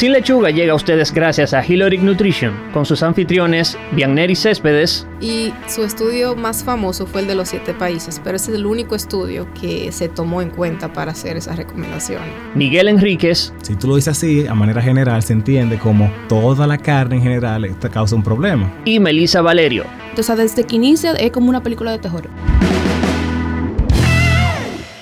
Sin 0.00 0.12
Lechuga 0.12 0.48
llega 0.48 0.72
a 0.72 0.76
ustedes 0.76 1.12
gracias 1.12 1.52
a 1.52 1.62
Hiloric 1.62 2.00
Nutrition, 2.00 2.54
con 2.72 2.86
sus 2.86 3.02
anfitriones 3.02 3.76
Bianneri 3.92 4.34
Céspedes. 4.34 5.06
Y 5.20 5.52
su 5.68 5.84
estudio 5.84 6.34
más 6.34 6.64
famoso 6.64 7.06
fue 7.06 7.20
el 7.20 7.26
de 7.26 7.34
los 7.34 7.50
siete 7.50 7.74
países, 7.74 8.18
pero 8.24 8.36
ese 8.36 8.50
es 8.50 8.56
el 8.56 8.64
único 8.64 8.94
estudio 8.94 9.46
que 9.60 9.92
se 9.92 10.08
tomó 10.08 10.40
en 10.40 10.48
cuenta 10.48 10.90
para 10.90 11.12
hacer 11.12 11.36
esa 11.36 11.54
recomendación. 11.54 12.22
Miguel 12.54 12.88
Enríquez. 12.88 13.52
Si 13.60 13.76
tú 13.76 13.88
lo 13.88 13.96
dices 13.96 14.16
así, 14.16 14.46
a 14.46 14.54
manera 14.54 14.80
general 14.80 15.22
se 15.22 15.34
entiende 15.34 15.78
como 15.78 16.10
toda 16.30 16.66
la 16.66 16.78
carne 16.78 17.16
en 17.16 17.22
general 17.22 17.76
te 17.78 17.90
causa 17.90 18.16
un 18.16 18.22
problema. 18.22 18.72
Y 18.86 19.00
Melissa 19.00 19.42
Valerio. 19.42 19.84
Entonces, 20.08 20.34
desde 20.34 20.64
que 20.64 20.76
inicia 20.76 21.12
es 21.12 21.30
como 21.30 21.50
una 21.50 21.62
película 21.62 21.90
de 21.92 21.98
terror. 21.98 22.26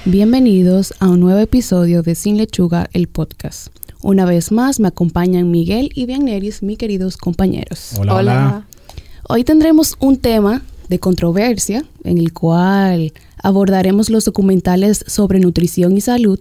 Bienvenidos 0.04 0.92
a 0.98 1.08
un 1.08 1.20
nuevo 1.20 1.38
episodio 1.38 2.02
de 2.02 2.16
Sin 2.16 2.36
Lechuga, 2.36 2.90
el 2.92 3.06
podcast. 3.06 3.68
Una 4.02 4.24
vez 4.24 4.52
más 4.52 4.78
me 4.78 4.88
acompañan 4.88 5.50
Miguel 5.50 5.90
y 5.94 6.06
Bianneris, 6.06 6.62
mis 6.62 6.78
queridos 6.78 7.16
compañeros. 7.16 7.94
Hola, 7.98 8.14
hola. 8.14 8.66
Hoy 9.28 9.42
tendremos 9.42 9.96
un 9.98 10.16
tema 10.18 10.62
de 10.88 11.00
controversia 11.00 11.84
en 12.04 12.18
el 12.18 12.32
cual 12.32 13.12
abordaremos 13.42 14.08
los 14.08 14.24
documentales 14.24 15.04
sobre 15.06 15.40
nutrición 15.40 15.96
y 15.96 16.00
salud 16.00 16.38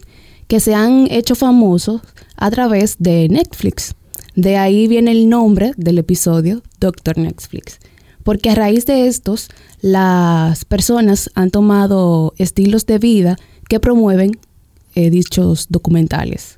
que 0.47 0.59
se 0.59 0.75
han 0.75 1.07
hecho 1.09 1.35
famosos 1.35 2.01
a 2.35 2.51
través 2.51 2.95
de 2.99 3.27
Netflix. 3.27 3.95
De 4.35 4.57
ahí 4.57 4.87
viene 4.87 5.11
el 5.11 5.27
nombre 5.27 5.71
del 5.77 5.97
episodio, 5.97 6.61
Doctor 6.79 7.17
Netflix. 7.17 7.79
Porque 8.23 8.51
a 8.51 8.55
raíz 8.55 8.85
de 8.85 9.07
estos, 9.07 9.49
las 9.81 10.63
personas 10.63 11.31
han 11.33 11.49
tomado 11.49 12.33
estilos 12.37 12.85
de 12.85 12.99
vida 12.99 13.35
que 13.67 13.79
promueven 13.79 14.37
eh, 14.93 15.09
dichos 15.09 15.67
documentales. 15.69 16.55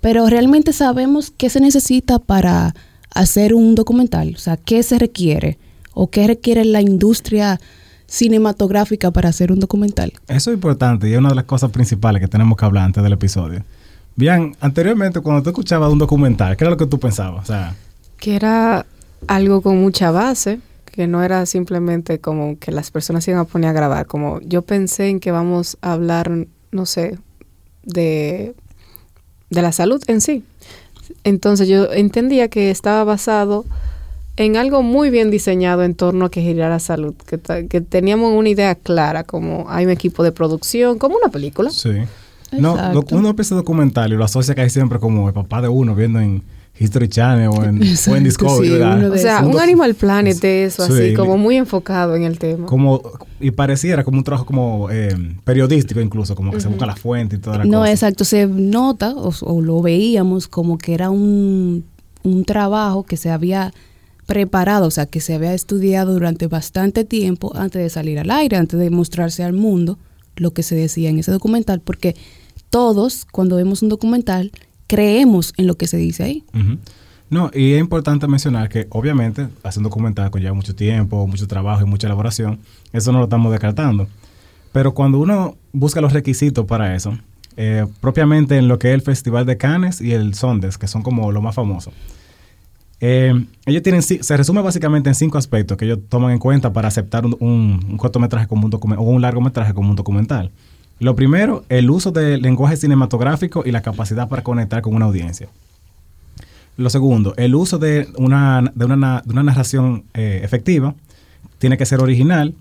Pero 0.00 0.26
realmente 0.28 0.72
sabemos 0.72 1.32
qué 1.36 1.50
se 1.50 1.60
necesita 1.60 2.18
para 2.18 2.74
hacer 3.14 3.54
un 3.54 3.74
documental, 3.74 4.34
o 4.34 4.38
sea, 4.38 4.56
qué 4.56 4.82
se 4.82 4.98
requiere 4.98 5.58
o 5.94 6.10
qué 6.10 6.26
requiere 6.26 6.64
la 6.64 6.80
industria 6.80 7.60
cinematográfica 8.06 9.10
para 9.10 9.28
hacer 9.28 9.52
un 9.52 9.60
documental. 9.60 10.12
Eso 10.28 10.50
es 10.50 10.54
importante 10.54 11.08
y 11.08 11.12
es 11.12 11.18
una 11.18 11.28
de 11.30 11.34
las 11.34 11.44
cosas 11.44 11.70
principales 11.70 12.20
que 12.20 12.28
tenemos 12.28 12.56
que 12.56 12.64
hablar 12.64 12.84
antes 12.84 13.02
del 13.02 13.12
episodio. 13.12 13.64
Bien, 14.16 14.56
anteriormente 14.60 15.20
cuando 15.20 15.42
tú 15.42 15.50
escuchabas 15.50 15.92
un 15.92 15.98
documental, 15.98 16.56
¿qué 16.56 16.64
era 16.64 16.70
lo 16.70 16.76
que 16.76 16.86
tú 16.86 16.98
pensabas? 16.98 17.44
O 17.44 17.46
sea, 17.46 17.74
que 18.18 18.34
era 18.34 18.84
algo 19.28 19.62
con 19.62 19.80
mucha 19.80 20.10
base, 20.10 20.60
que 20.86 21.06
no 21.06 21.22
era 21.22 21.46
simplemente 21.46 22.20
como 22.20 22.58
que 22.58 22.72
las 22.72 22.90
personas 22.90 23.24
se 23.24 23.30
iban 23.30 23.42
a 23.42 23.44
poner 23.44 23.70
a 23.70 23.72
grabar, 23.72 24.06
como 24.06 24.40
yo 24.40 24.62
pensé 24.62 25.08
en 25.08 25.20
que 25.20 25.30
vamos 25.30 25.78
a 25.80 25.92
hablar, 25.92 26.48
no 26.72 26.86
sé, 26.86 27.18
de 27.84 28.54
de 29.50 29.62
la 29.62 29.72
salud 29.72 30.02
en 30.06 30.20
sí. 30.20 30.44
Entonces 31.24 31.68
yo 31.68 31.92
entendía 31.92 32.48
que 32.48 32.70
estaba 32.70 33.04
basado 33.04 33.64
en 34.36 34.56
algo 34.56 34.82
muy 34.82 35.10
bien 35.10 35.30
diseñado 35.30 35.82
en 35.82 35.94
torno 35.94 36.24
a 36.24 36.30
que 36.30 36.40
girara 36.40 36.78
salud, 36.78 37.14
que, 37.26 37.38
que 37.68 37.80
teníamos 37.80 38.32
una 38.32 38.48
idea 38.48 38.74
clara, 38.74 39.24
como 39.24 39.66
hay 39.68 39.84
un 39.84 39.90
equipo 39.90 40.22
de 40.22 40.32
producción, 40.32 40.98
como 40.98 41.16
una 41.16 41.30
película. 41.30 41.70
Sí. 41.70 41.90
No, 42.52 42.76
uno 43.10 43.36
piensa 43.36 43.54
documental 43.54 44.12
y 44.12 44.16
lo 44.16 44.24
asocia 44.24 44.54
casi 44.54 44.70
siempre 44.70 44.98
como 44.98 45.28
el 45.28 45.34
papá 45.34 45.62
de 45.62 45.68
uno 45.68 45.94
viendo 45.94 46.20
en 46.20 46.42
History 46.80 47.08
Channel 47.08 47.48
o 47.48 47.62
en, 47.62 47.78
Discovery. 48.24 48.80
o 48.80 49.18
sea, 49.18 49.42
un 49.42 49.60
Animal 49.60 49.94
Planet 49.94 50.40
de 50.40 50.64
eso, 50.64 50.82
así, 50.82 51.12
como 51.12 51.36
muy 51.36 51.56
enfocado 51.56 52.16
en 52.16 52.22
el 52.22 52.38
tema. 52.38 52.66
Como, 52.66 53.02
y 53.38 53.50
pareciera 53.50 54.02
como 54.02 54.16
un 54.16 54.24
trabajo 54.24 54.46
como 54.46 54.88
eh, 54.90 55.14
periodístico 55.44 56.00
incluso, 56.00 56.34
como 56.34 56.52
que 56.52 56.60
se 56.60 56.68
busca 56.68 56.86
la 56.86 56.96
fuente 56.96 57.36
y 57.36 57.38
toda 57.38 57.58
la 57.58 57.64
No, 57.66 57.84
exacto, 57.84 58.24
se 58.24 58.46
nota, 58.46 59.14
o, 59.14 59.60
lo 59.60 59.82
veíamos 59.82 60.48
como 60.48 60.78
que 60.78 60.94
era 60.94 61.10
un, 61.10 61.84
un 62.22 62.44
trabajo 62.46 63.02
que 63.02 63.18
se 63.18 63.30
había 63.30 63.74
preparado, 64.24 64.86
o 64.86 64.90
sea, 64.90 65.04
que 65.04 65.20
se 65.20 65.34
había 65.34 65.52
estudiado 65.52 66.14
durante 66.14 66.46
bastante 66.46 67.04
tiempo 67.04 67.52
antes 67.56 67.82
de 67.82 67.90
salir 67.90 68.18
al 68.18 68.30
aire, 68.30 68.56
antes 68.56 68.80
de 68.80 68.88
mostrarse 68.88 69.44
al 69.44 69.52
mundo 69.52 69.98
lo 70.36 70.52
que 70.52 70.62
se 70.62 70.76
decía 70.76 71.10
en 71.10 71.18
ese 71.18 71.30
documental, 71.30 71.80
porque 71.80 72.16
todos, 72.70 73.26
cuando 73.30 73.56
vemos 73.56 73.82
un 73.82 73.90
documental, 73.90 74.52
creemos 74.90 75.54
en 75.56 75.68
lo 75.68 75.76
que 75.76 75.86
se 75.86 75.98
dice 75.98 76.24
ahí. 76.24 76.44
No, 77.30 77.48
y 77.54 77.74
es 77.74 77.80
importante 77.80 78.26
mencionar 78.26 78.68
que 78.68 78.88
obviamente 78.90 79.46
hacer 79.62 79.78
un 79.78 79.84
documental 79.84 80.32
conlleva 80.32 80.52
mucho 80.52 80.74
tiempo, 80.74 81.28
mucho 81.28 81.46
trabajo 81.46 81.82
y 81.82 81.86
mucha 81.86 82.08
elaboración. 82.08 82.58
Eso 82.92 83.12
no 83.12 83.18
lo 83.18 83.24
estamos 83.24 83.52
descartando. 83.52 84.08
Pero 84.72 84.92
cuando 84.92 85.20
uno 85.20 85.56
busca 85.72 86.00
los 86.00 86.12
requisitos 86.12 86.66
para 86.66 86.96
eso, 86.96 87.16
eh, 87.56 87.86
propiamente 88.00 88.56
en 88.56 88.66
lo 88.66 88.80
que 88.80 88.88
es 88.88 88.94
el 88.94 89.02
Festival 89.02 89.46
de 89.46 89.56
Cannes 89.56 90.00
y 90.00 90.12
el 90.12 90.34
Sondes, 90.34 90.76
que 90.76 90.88
son 90.88 91.02
como 91.02 91.30
lo 91.30 91.40
más 91.40 91.54
famosos, 91.54 91.94
eh, 92.98 93.32
ellos 93.64 93.82
tienen, 93.84 94.02
se 94.02 94.36
resume 94.36 94.60
básicamente 94.60 95.08
en 95.08 95.14
cinco 95.14 95.38
aspectos 95.38 95.76
que 95.78 95.84
ellos 95.84 96.00
toman 96.08 96.32
en 96.32 96.40
cuenta 96.40 96.72
para 96.72 96.88
aceptar 96.88 97.24
un, 97.24 97.96
cortometraje 97.96 98.48
como 98.48 98.64
un 98.64 98.70
documental 98.70 99.06
o 99.06 99.08
un 99.08 99.22
largometraje 99.22 99.72
como 99.72 99.90
un 99.90 99.96
documental. 99.96 100.50
Lo 101.00 101.16
primero, 101.16 101.64
el 101.70 101.90
uso 101.90 102.12
del 102.12 102.42
lenguaje 102.42 102.76
cinematográfico 102.76 103.62
y 103.64 103.72
la 103.72 103.80
capacidad 103.80 104.28
para 104.28 104.42
conectar 104.42 104.82
con 104.82 104.94
una 104.94 105.06
audiencia. 105.06 105.48
Lo 106.76 106.90
segundo, 106.90 107.34
el 107.36 107.54
uso 107.54 107.78
de 107.78 108.08
una, 108.16 108.70
de 108.74 108.84
una, 108.84 109.22
narración 109.26 110.04
eh, 110.12 110.40
efectiva 110.44 110.94
tiene 111.58 111.78
que 111.78 111.86
ser 111.86 112.00
original, 112.00 112.54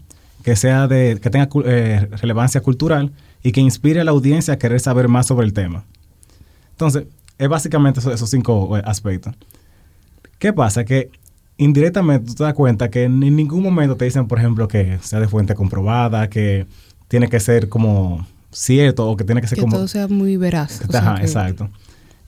que, 0.43 0.55
sea 0.55 0.87
de, 0.87 1.19
que 1.21 1.29
tenga 1.29 1.49
eh, 1.65 2.07
relevancia 2.21 2.61
cultural 2.61 3.11
y 3.43 3.51
que 3.51 3.59
inspire 3.59 3.99
a 3.99 4.03
la 4.05 4.11
audiencia 4.11 4.53
a 4.53 4.57
querer 4.57 4.79
saber 4.79 5.09
más 5.09 5.27
sobre 5.27 5.45
el 5.45 5.53
tema. 5.53 5.83
Entonces, 6.71 7.07
es 7.37 7.49
básicamente 7.49 7.99
esos, 7.99 8.29
cinco 8.29 8.77
eh, 8.77 8.81
aspectos. 8.85 9.35
¿Qué 10.37 10.53
pasa? 10.53 10.85
Que 10.85 11.09
indirectamente 11.57 12.27
tú 12.27 12.35
te 12.35 12.43
das 12.43 12.53
cuenta 12.53 12.89
que 12.89 13.03
en 13.03 13.19
ningún 13.19 13.63
momento 13.63 13.97
te 13.97 14.05
dicen, 14.05 14.27
por 14.27 14.39
ejemplo, 14.39 14.69
que 14.69 14.97
sea 15.01 15.19
de 15.19 15.27
fuente 15.27 15.55
comprobada, 15.55 16.29
que 16.29 16.67
tiene 17.09 17.27
que 17.27 17.41
ser 17.41 17.67
como 17.67 18.25
cierto 18.51 19.09
o 19.09 19.17
que 19.17 19.25
tiene 19.25 19.41
que 19.41 19.47
ser 19.47 19.57
que 19.57 19.61
como... 19.61 19.75
todo 19.75 19.87
sea 19.89 20.07
muy 20.07 20.37
veraz. 20.37 20.81
Ajá, 20.93 21.17
exacto. 21.21 21.69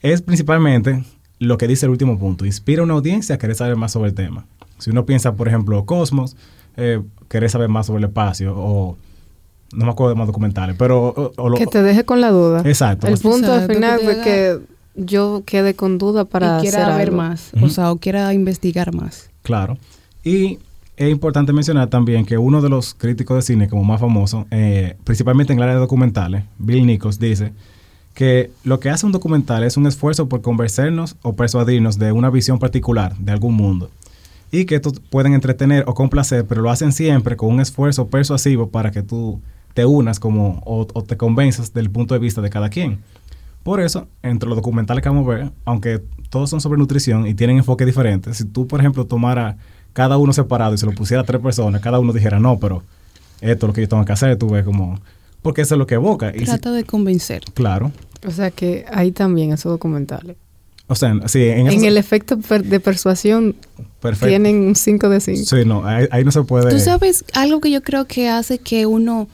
Es 0.02 0.20
principalmente 0.20 1.02
lo 1.38 1.56
que 1.56 1.66
dice 1.66 1.86
el 1.86 1.90
último 1.90 2.18
punto. 2.18 2.44
Inspira 2.44 2.82
a 2.82 2.84
una 2.84 2.94
audiencia 2.94 3.36
a 3.36 3.38
querer 3.38 3.56
saber 3.56 3.76
más 3.76 3.92
sobre 3.92 4.10
el 4.10 4.14
tema. 4.14 4.44
Si 4.78 4.90
uno 4.90 5.06
piensa, 5.06 5.34
por 5.34 5.48
ejemplo, 5.48 5.86
Cosmos, 5.86 6.36
eh, 6.76 7.00
querer 7.28 7.48
saber 7.48 7.70
más 7.70 7.86
sobre 7.86 8.00
el 8.00 8.08
espacio 8.10 8.54
o... 8.54 8.98
No 9.74 9.86
me 9.86 9.90
acuerdo 9.90 10.10
de 10.10 10.18
más 10.18 10.26
documentales, 10.26 10.76
pero... 10.78 11.32
que 11.56 11.66
te 11.66 11.82
deje 11.82 12.04
con 12.04 12.20
la 12.20 12.30
duda. 12.30 12.60
Exacto. 12.66 13.06
El 13.06 13.16
punto 13.16 13.50
al 13.54 13.66
final 13.66 14.00
fue 14.00 14.20
que 14.20 14.60
yo 14.96 15.42
quede 15.46 15.74
con 15.74 15.96
duda 15.96 16.26
para 16.26 16.58
y 16.58 16.62
quiera 16.62 16.94
ver 16.94 17.10
más, 17.10 17.52
o 17.62 17.70
sea, 17.70 17.90
o 17.90 17.96
quiera 17.96 18.34
investigar 18.34 18.94
más. 18.94 19.30
Claro. 19.42 19.78
Y 20.22 20.58
es 20.96 21.10
importante 21.10 21.52
mencionar 21.52 21.88
también 21.88 22.24
que 22.26 22.38
uno 22.38 22.60
de 22.60 22.68
los 22.68 22.94
críticos 22.94 23.36
de 23.36 23.42
cine 23.42 23.68
como 23.68 23.84
más 23.84 24.00
famoso, 24.00 24.46
eh, 24.50 24.96
principalmente 25.04 25.52
en 25.52 25.58
el 25.58 25.62
área 25.64 25.74
de 25.76 25.80
documentales, 25.80 26.44
Bill 26.58 26.86
Nichols, 26.86 27.18
dice 27.18 27.52
que 28.14 28.50
lo 28.62 28.78
que 28.78 28.90
hace 28.90 29.06
un 29.06 29.12
documental 29.12 29.64
es 29.64 29.76
un 29.76 29.86
esfuerzo 29.86 30.28
por 30.28 30.42
convencernos 30.42 31.16
o 31.22 31.34
persuadirnos 31.34 31.98
de 31.98 32.12
una 32.12 32.30
visión 32.30 32.58
particular 32.58 33.16
de 33.16 33.32
algún 33.32 33.54
mundo. 33.54 33.90
Y 34.50 34.66
que 34.66 34.74
estos 34.74 35.00
pueden 35.00 35.32
entretener 35.32 35.84
o 35.86 35.94
complacer, 35.94 36.44
pero 36.46 36.60
lo 36.60 36.70
hacen 36.70 36.92
siempre 36.92 37.36
con 37.36 37.48
un 37.48 37.60
esfuerzo 37.60 38.08
persuasivo 38.08 38.68
para 38.68 38.90
que 38.90 39.02
tú 39.02 39.40
te 39.72 39.86
unas 39.86 40.20
como 40.20 40.62
o, 40.66 40.84
te 41.02 41.16
convenzas 41.16 41.72
del 41.72 41.90
punto 41.90 42.12
de 42.12 42.20
vista 42.20 42.42
de 42.42 42.50
cada 42.50 42.68
quien. 42.68 42.98
Por 43.62 43.80
eso, 43.80 44.08
entre 44.22 44.48
los 44.48 44.56
documentales 44.56 45.02
que 45.02 45.08
vamos 45.08 45.26
a 45.26 45.30
ver, 45.30 45.52
aunque 45.64 46.02
todos 46.28 46.50
son 46.50 46.60
sobre 46.60 46.78
nutrición 46.78 47.26
y 47.26 47.32
tienen 47.32 47.58
enfoques 47.58 47.86
diferentes, 47.86 48.36
si 48.36 48.44
tú, 48.44 48.66
por 48.66 48.80
ejemplo, 48.80 49.06
tomaras 49.06 49.56
cada 49.92 50.16
uno 50.16 50.32
separado 50.32 50.74
y 50.74 50.78
se 50.78 50.86
lo 50.86 50.92
pusiera 50.92 51.22
a 51.22 51.26
tres 51.26 51.40
personas, 51.40 51.80
cada 51.80 51.98
uno 51.98 52.12
dijera, 52.12 52.38
no, 52.38 52.58
pero 52.58 52.82
esto 53.40 53.66
es 53.66 53.68
lo 53.68 53.72
que 53.72 53.80
yo 53.82 53.88
tengo 53.88 54.04
que 54.04 54.12
hacer, 54.12 54.36
tú 54.36 54.50
ves 54.50 54.64
como... 54.64 54.98
Porque 55.42 55.62
eso 55.62 55.74
es 55.74 55.78
lo 55.78 55.86
que 55.88 55.94
evoca. 55.96 56.32
Trata 56.32 56.70
de 56.70 56.84
convencer. 56.84 57.42
Claro. 57.54 57.90
O 58.24 58.30
sea 58.30 58.52
que 58.52 58.84
hay 58.92 59.10
también 59.10 59.52
esos 59.52 59.72
documentales. 59.72 60.36
O 60.86 60.94
sea, 60.94 61.16
sí, 61.26 61.42
en, 61.42 61.66
en 61.66 61.84
el 61.84 61.96
efecto 61.96 62.36
de 62.36 62.80
persuasión 62.80 63.56
tienen 64.20 64.60
un 64.60 64.76
5 64.76 65.08
de 65.08 65.20
5. 65.20 65.44
Sí, 65.44 65.64
no, 65.64 65.84
ahí, 65.84 66.06
ahí, 66.10 66.24
no 66.24 66.30
se 66.30 66.42
puede... 66.42 66.70
Tú 66.70 66.78
sabes, 66.78 67.24
algo 67.34 67.60
que 67.60 67.70
yo 67.70 67.82
creo 67.82 68.06
que 68.06 68.28
hace 68.28 68.58
que 68.58 68.86
uno 68.86 69.26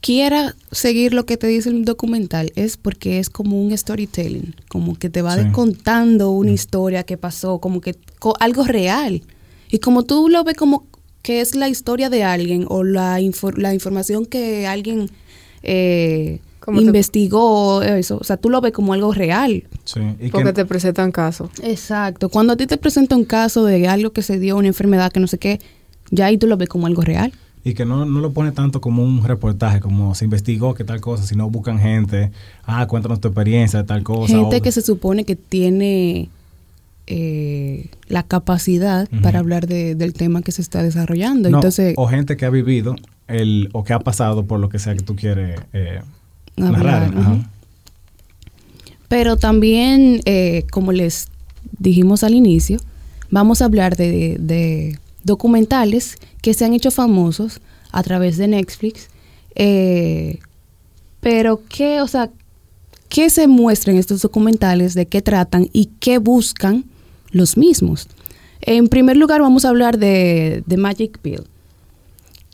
quiera 0.00 0.54
seguir 0.70 1.12
lo 1.12 1.26
que 1.26 1.36
te 1.36 1.46
dice 1.46 1.70
el 1.70 1.84
documental 1.84 2.52
es 2.54 2.76
porque 2.76 3.18
es 3.18 3.30
como 3.30 3.60
un 3.60 3.76
storytelling, 3.76 4.54
como 4.68 4.96
que 4.96 5.10
te 5.10 5.22
va 5.22 5.52
contando 5.52 6.30
una 6.30 6.50
mm. 6.50 6.54
historia 6.54 7.02
que 7.02 7.16
pasó, 7.16 7.58
como 7.58 7.80
que 7.80 7.96
algo 8.40 8.64
real. 8.64 9.22
Y 9.70 9.78
como 9.78 10.04
tú 10.04 10.28
lo 10.28 10.44
ves 10.44 10.56
como 10.56 10.86
que 11.22 11.40
es 11.40 11.54
la 11.54 11.68
historia 11.68 12.08
de 12.10 12.24
alguien 12.24 12.64
o 12.68 12.84
la, 12.84 13.18
la 13.56 13.74
información 13.74 14.24
que 14.26 14.66
alguien 14.66 15.10
eh, 15.62 16.40
investigó, 16.72 17.82
eso, 17.82 18.18
o 18.20 18.24
sea, 18.24 18.36
tú 18.36 18.50
lo 18.50 18.60
ves 18.60 18.72
como 18.72 18.92
algo 18.92 19.12
real. 19.12 19.64
Sí. 19.84 20.00
¿Y 20.20 20.28
Porque 20.30 20.52
te 20.52 20.64
presentan 20.64 21.12
caso. 21.12 21.50
Exacto. 21.62 22.28
Cuando 22.28 22.52
a 22.52 22.56
ti 22.56 22.66
te 22.66 22.76
presenta 22.76 23.16
un 23.16 23.24
caso 23.24 23.64
de 23.64 23.88
algo 23.88 24.10
que 24.12 24.22
se 24.22 24.38
dio, 24.38 24.56
una 24.56 24.68
enfermedad 24.68 25.12
que 25.12 25.20
no 25.20 25.26
sé 25.26 25.38
qué, 25.38 25.60
ya 26.10 26.26
ahí 26.26 26.38
tú 26.38 26.46
lo 26.46 26.56
ves 26.56 26.68
como 26.68 26.86
algo 26.86 27.02
real. 27.02 27.32
y 27.64 27.74
que 27.74 27.84
no, 27.84 28.04
no 28.06 28.20
lo 28.20 28.32
pone 28.32 28.52
tanto 28.52 28.80
como 28.80 29.02
un 29.02 29.22
reportaje, 29.24 29.80
como 29.80 30.14
se 30.14 30.24
investigó 30.24 30.74
que 30.74 30.84
tal 30.84 31.00
cosa, 31.00 31.24
sino 31.26 31.50
buscan 31.50 31.78
gente, 31.78 32.30
ah, 32.64 32.86
cuéntanos 32.86 33.20
tu 33.20 33.28
experiencia 33.28 33.80
de 33.82 33.86
tal 33.86 34.02
cosa. 34.02 34.32
Gente 34.34 34.56
o- 34.56 34.62
que 34.62 34.72
se 34.72 34.80
supone 34.80 35.24
que 35.24 35.36
tiene 35.36 36.30
eh, 37.10 37.88
la 38.06 38.22
capacidad 38.22 39.08
para 39.22 39.38
hablar 39.38 39.66
de- 39.66 39.94
del 39.94 40.12
tema 40.12 40.42
que 40.42 40.52
se 40.52 40.60
está 40.62 40.82
desarrollando. 40.82 41.48
no, 41.50 41.58
Entonces, 41.58 41.94
o 41.96 42.06
gente 42.06 42.36
que 42.36 42.44
ha 42.46 42.50
vivido 42.50 42.94
el, 43.26 43.70
o 43.72 43.82
que 43.84 43.92
ha 43.94 43.98
pasado 44.00 44.44
por 44.46 44.60
lo 44.60 44.68
que 44.68 44.78
sea 44.78 44.94
que 44.94 45.02
tú 45.02 45.16
quieres 45.16 45.58
eh, 45.72 46.00
Hablar, 46.56 47.12
narrar. 47.14 47.48
Pero 49.08 49.36
también, 49.36 50.20
eh, 50.26 50.64
como 50.70 50.92
les 50.92 51.28
dijimos 51.78 52.22
al 52.24 52.34
inicio, 52.34 52.78
vamos 53.30 53.62
a 53.62 53.66
hablar 53.66 53.96
de, 53.96 54.36
de 54.38 54.98
documentales 55.24 56.16
que 56.42 56.52
se 56.54 56.64
han 56.64 56.74
hecho 56.74 56.90
famosos 56.90 57.60
a 57.90 58.02
través 58.02 58.36
de 58.36 58.48
Netflix. 58.48 59.08
eh, 59.54 60.38
pero 61.20 61.60
qué, 61.68 62.00
o 62.00 62.06
sea, 62.06 62.30
qué 63.08 63.28
se 63.28 63.48
muestra 63.48 63.92
en 63.92 63.98
estos 63.98 64.22
documentales, 64.22 64.94
de 64.94 65.06
qué 65.06 65.20
tratan 65.20 65.68
y 65.72 65.86
qué 65.98 66.18
buscan 66.18 66.84
los 67.30 67.56
mismos. 67.56 68.08
En 68.60 68.88
primer 68.88 69.16
lugar, 69.16 69.40
vamos 69.40 69.64
a 69.64 69.68
hablar 69.68 69.98
de, 69.98 70.62
de 70.66 70.76
Magic 70.76 71.18
Pill. 71.18 71.42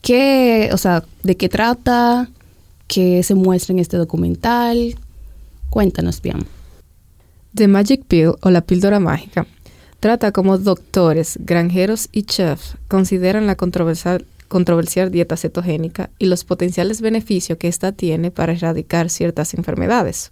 ¿Qué, 0.02 0.70
o 0.72 0.76
sea, 0.76 1.04
de 1.22 1.36
qué 1.36 1.48
trata? 1.48 2.28
¿Qué 2.86 3.22
se 3.22 3.34
muestra 3.34 3.72
en 3.72 3.78
este 3.78 3.96
documental? 3.96 4.96
Cuéntanos, 5.70 6.20
bien. 6.20 6.46
The 7.54 7.68
Magic 7.68 8.04
Pill 8.06 8.32
o 8.40 8.50
la 8.50 8.60
píldora 8.60 9.00
mágica 9.00 9.46
trata 10.04 10.32
cómo 10.32 10.58
doctores, 10.58 11.38
granjeros 11.40 12.10
y 12.12 12.24
chefs 12.24 12.76
consideran 12.88 13.46
la 13.46 13.54
controversial, 13.54 14.26
controversial 14.48 15.10
dieta 15.10 15.38
cetogénica 15.38 16.10
y 16.18 16.26
los 16.26 16.44
potenciales 16.44 17.00
beneficios 17.00 17.56
que 17.56 17.68
ésta 17.68 17.92
tiene 17.92 18.30
para 18.30 18.52
erradicar 18.52 19.08
ciertas 19.08 19.54
enfermedades. 19.54 20.30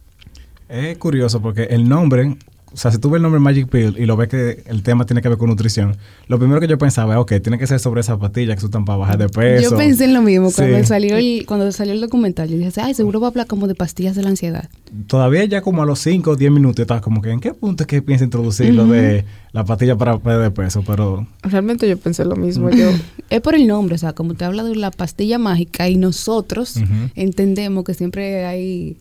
Es 0.68 0.98
curioso 0.98 1.40
porque 1.40 1.62
el 1.70 1.88
nombre, 1.88 2.36
o 2.72 2.76
sea, 2.76 2.90
si 2.90 2.98
tú 2.98 3.10
ves 3.10 3.18
el 3.18 3.22
nombre 3.22 3.38
Magic 3.40 3.68
Pill 3.68 3.96
y 3.98 4.06
lo 4.06 4.16
ves 4.16 4.28
que 4.28 4.62
el 4.66 4.82
tema 4.82 5.04
tiene 5.06 5.20
que 5.22 5.28
ver 5.28 5.38
con 5.38 5.48
nutrición, 5.50 5.96
lo 6.28 6.38
primero 6.38 6.60
que 6.60 6.68
yo 6.68 6.78
pensaba 6.78 7.14
es, 7.14 7.20
ok, 7.20 7.32
tiene 7.42 7.58
que 7.58 7.66
ser 7.66 7.78
sobre 7.80 8.00
esa 8.00 8.18
pastilla 8.18 8.56
que 8.56 8.64
usan 8.64 8.84
para 8.84 8.96
bajar 8.98 9.18
de 9.18 9.28
peso. 9.28 9.70
Yo 9.70 9.76
pensé 9.76 10.04
en 10.04 10.14
lo 10.14 10.22
mismo 10.22 10.50
cuando 10.52 10.78
Sí. 10.78 10.84
salió 10.84 11.16
el, 11.16 11.44
cuando 11.46 11.70
salió 11.72 11.92
el 11.92 12.00
documental. 12.00 12.48
Yo 12.48 12.56
dije, 12.56 12.72
ay, 12.80 12.94
seguro 12.94 13.20
va 13.20 13.26
a 13.26 13.30
hablar 13.30 13.46
como 13.46 13.66
de 13.68 13.74
pastillas 13.74 14.16
de 14.16 14.22
la 14.22 14.30
ansiedad. 14.30 14.68
Todavía 15.06 15.44
ya 15.44 15.60
como 15.62 15.82
a 15.82 15.86
los 15.86 15.98
5 16.00 16.30
o 16.30 16.36
10 16.36 16.50
minutos 16.52 16.76
yo 16.76 16.82
estaba 16.82 17.00
como 17.00 17.20
que, 17.22 17.30
¿en 17.30 17.40
qué 17.40 17.52
punto 17.54 17.82
es 17.82 17.86
que 17.86 18.02
piensa 18.02 18.24
introducir 18.24 18.72
lo 18.74 18.86
de 18.86 19.24
la 19.52 19.64
pastilla 19.64 19.96
para 19.96 20.18
perder 20.18 20.42
de 20.42 20.50
peso? 20.50 20.82
Pero 20.86 21.26
Realmente 21.42 21.88
yo 21.88 21.96
pensé 21.98 22.24
lo 22.24 22.36
mismo. 22.36 22.70
Yo, 22.70 22.90
Es 23.30 23.40
por 23.40 23.54
el 23.54 23.66
nombre, 23.66 23.94
o 23.94 23.98
sea, 23.98 24.12
como 24.12 24.34
te 24.34 24.44
habla 24.44 24.62
de 24.64 24.76
la 24.76 24.90
pastilla 24.90 25.38
mágica 25.38 25.88
y 25.88 25.96
nosotros 25.96 26.76
entendemos 27.14 27.84
que 27.84 27.94
siempre 27.94 28.44
hay... 28.46 28.96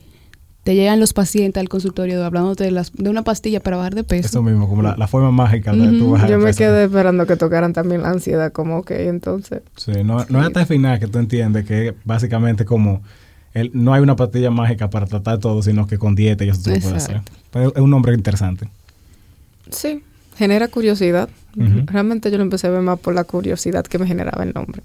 Te 0.63 0.75
llegan 0.75 0.99
los 0.99 1.13
pacientes 1.13 1.59
al 1.59 1.69
consultorio 1.69 2.23
hablándote 2.23 2.63
de, 2.65 2.71
las, 2.71 2.91
de 2.93 3.09
una 3.09 3.23
pastilla 3.23 3.59
para 3.61 3.77
bajar 3.77 3.95
de 3.95 4.03
peso. 4.03 4.27
eso 4.27 4.43
mismo, 4.43 4.69
como 4.69 4.83
la, 4.83 4.95
la 4.95 5.07
forma 5.07 5.31
mágica 5.31 5.71
de 5.71 5.87
tú 5.97 6.03
Ujú. 6.05 6.11
bajar 6.11 6.27
de 6.27 6.33
yo 6.33 6.37
me 6.37 6.45
peso. 6.45 6.57
quedé 6.59 6.83
esperando 6.83 7.25
que 7.25 7.35
tocaran 7.35 7.73
también 7.73 8.03
la 8.03 8.09
ansiedad, 8.11 8.51
como 8.51 8.83
que 8.83 9.07
entonces... 9.07 9.61
Sí, 9.75 9.91
no, 10.03 10.23
no 10.29 10.39
es 10.39 10.47
hasta 10.47 10.61
el 10.61 10.67
final 10.67 10.99
que 10.99 11.07
tú 11.07 11.17
entiendes 11.17 11.65
que 11.65 11.95
básicamente 12.05 12.63
como 12.65 13.01
el, 13.55 13.71
no 13.73 13.93
hay 13.93 14.01
una 14.03 14.15
pastilla 14.15 14.51
mágica 14.51 14.89
para 14.91 15.07
tratar 15.07 15.39
todo, 15.39 15.63
sino 15.63 15.87
que 15.87 15.97
con 15.97 16.13
dieta 16.13 16.45
y 16.45 16.49
eso 16.49 16.61
tú 16.63 16.69
lo 16.69 16.79
puedes 16.79 16.97
hacer. 17.03 17.17
Exacto. 17.17 17.31
Pero 17.51 17.73
es 17.75 17.81
un 17.81 17.89
nombre 17.89 18.13
interesante. 18.13 18.69
Sí, 19.71 20.03
genera 20.37 20.67
curiosidad. 20.67 21.27
Realmente 21.55 22.29
yo 22.31 22.37
lo 22.37 22.43
empecé 22.43 22.67
a 22.67 22.69
ver 22.69 22.81
más 22.81 22.99
por 22.99 23.13
la 23.13 23.23
curiosidad 23.25 23.83
que 23.85 23.97
me 23.97 24.05
generaba 24.07 24.43
el 24.43 24.53
nombre. 24.53 24.83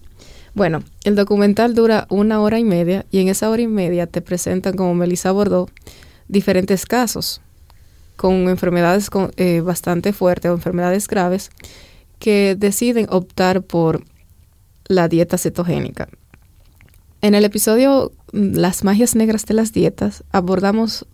Bueno, 0.56 0.82
el 1.05 1.17
documental 1.17 1.75
dura 1.75 2.06
una 2.08 2.41
hora 2.41 2.58
y 2.58 2.64
media 2.64 3.05
y 3.11 3.19
en 3.20 3.29
esa 3.29 3.50
hora 3.50 3.61
y 3.61 3.67
media 3.67 4.06
te 4.06 4.23
presentan, 4.23 4.75
como 4.75 4.94
Melissa 4.94 5.29
abordó, 5.29 5.69
diferentes 6.29 6.87
casos 6.87 7.43
con 8.17 8.49
enfermedades 8.49 9.11
con- 9.11 9.32
eh, 9.37 9.61
bastante 9.61 10.14
fuertes 10.14 10.50
o 10.50 10.55
enfermedades 10.55 11.08
graves 11.08 11.50
que 12.19 12.56
deciden 12.58 13.06
optar 13.11 13.61
por 13.64 14.03
la 14.88 15.08
dieta 15.08 15.37
cetogénica. 15.37 16.08
En 17.20 17.35
el 17.35 17.44
episodio 17.44 18.12
mm, 18.32 18.55
Las 18.56 18.82
magias 18.82 19.14
negras 19.14 19.44
de 19.44 19.53
las 19.53 19.75
dietas 19.75 20.25
abordamos 20.32 21.05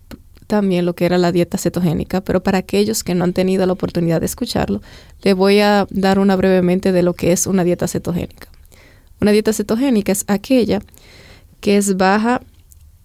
también 0.47 0.87
lo 0.87 0.95
que 0.95 1.05
era 1.05 1.19
la 1.19 1.33
dieta 1.33 1.59
cetogénica, 1.59 2.21
pero 2.21 2.45
para 2.45 2.59
aquellos 2.59 3.03
que 3.03 3.17
no 3.17 3.25
han 3.25 3.33
tenido 3.33 3.67
la 3.67 3.73
oportunidad 3.73 4.21
de 4.21 4.27
escucharlo, 4.27 4.83
le 5.23 5.35
voy 5.35 5.59
a 5.59 5.89
dar 5.91 6.21
una 6.21 6.37
brevemente 6.37 6.93
de 6.93 7.03
lo 7.03 7.15
que 7.15 7.33
es 7.33 7.49
una 7.49 7.65
dieta 7.65 7.89
cetogénica. 7.89 8.47
Una 9.23 9.31
dieta 9.31 9.53
cetogénica 9.53 10.11
es 10.11 10.25
aquella 10.27 10.81
que 11.61 11.77
es 11.77 11.97
baja, 11.97 12.43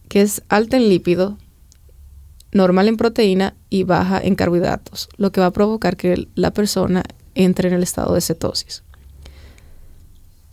que 0.09 0.21
es 0.21 0.41
alta 0.49 0.75
en 0.75 0.89
lípido, 0.89 1.37
normal 2.51 2.87
en 2.87 2.97
proteína 2.97 3.55
y 3.69 3.83
baja 3.83 4.19
en 4.19 4.33
carbohidratos, 4.33 5.09
lo 5.17 5.31
que 5.31 5.41
va 5.41 5.45
a 5.45 5.53
provocar 5.53 5.95
que 5.95 6.27
la 6.33 6.49
persona 6.49 7.03
entre 7.35 7.67
en 7.67 7.75
el 7.75 7.83
estado 7.83 8.15
de 8.15 8.21
cetosis. 8.21 8.81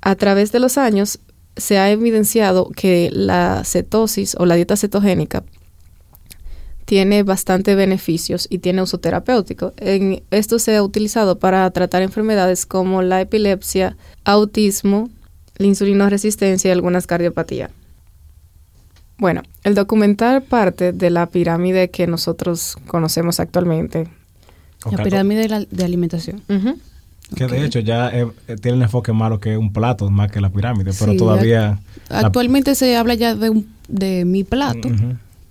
A 0.02 0.16
través 0.16 0.52
de 0.52 0.61
los 0.61 0.76
años 0.76 1.19
se 1.56 1.78
ha 1.78 1.90
evidenciado 1.90 2.69
que 2.69 3.08
la 3.11 3.62
cetosis 3.64 4.37
o 4.38 4.44
la 4.44 4.56
dieta 4.56 4.76
cetogénica 4.76 5.44
tiene 6.84 7.22
bastante 7.22 7.75
beneficios 7.75 8.49
y 8.50 8.58
tiene 8.58 8.82
uso 8.82 8.99
terapéutico. 8.99 9.72
En, 9.78 10.25
esto 10.31 10.58
se 10.58 10.76
ha 10.76 10.82
utilizado 10.82 11.38
para 11.38 11.70
tratar 11.70 12.02
enfermedades 12.02 12.66
como 12.66 13.00
la 13.00 13.22
epilepsia, 13.22 13.96
autismo, 14.25 15.08
la 15.56 15.67
insulinoresistencia 15.67 16.69
y 16.69 16.73
algunas 16.73 17.06
cardiopatías. 17.06 17.71
Bueno, 19.19 19.43
el 19.62 19.75
documental 19.75 20.43
parte 20.43 20.93
de 20.93 21.11
la 21.11 21.27
pirámide 21.27 21.91
que 21.91 22.06
nosotros 22.06 22.77
conocemos 22.87 23.39
actualmente. 23.41 24.09
Ok, 24.85 24.99
La 24.99 25.05
pirámide 25.05 25.41
de, 25.43 25.49
la- 25.49 25.65
de 25.65 25.85
alimentación. 25.85 26.43
Que 27.35 27.47
de 27.47 27.65
hecho 27.65 27.79
ya 27.81 28.11
eh, 28.11 28.27
eh, 28.49 28.56
tiene 28.56 28.77
el 28.77 28.83
enfoque 28.83 29.12
malo 29.12 29.41
que 29.41 29.56
un 29.56 29.73
plato 29.73 30.11
más 30.11 30.31
que 30.31 30.41
la 30.41 30.51
pirámide, 30.51 30.91
pero 30.99 31.12
Sí, 31.12 31.17
todavía... 31.19 31.79
la- 32.11 32.19
Actualmente 32.19 32.75
se 32.75 32.97
habla 32.97 33.15
ya 33.15 33.35
de, 33.35 33.50
un- 33.50 33.67
de 33.89 34.25
mi 34.27 34.45
plato, 34.45 34.89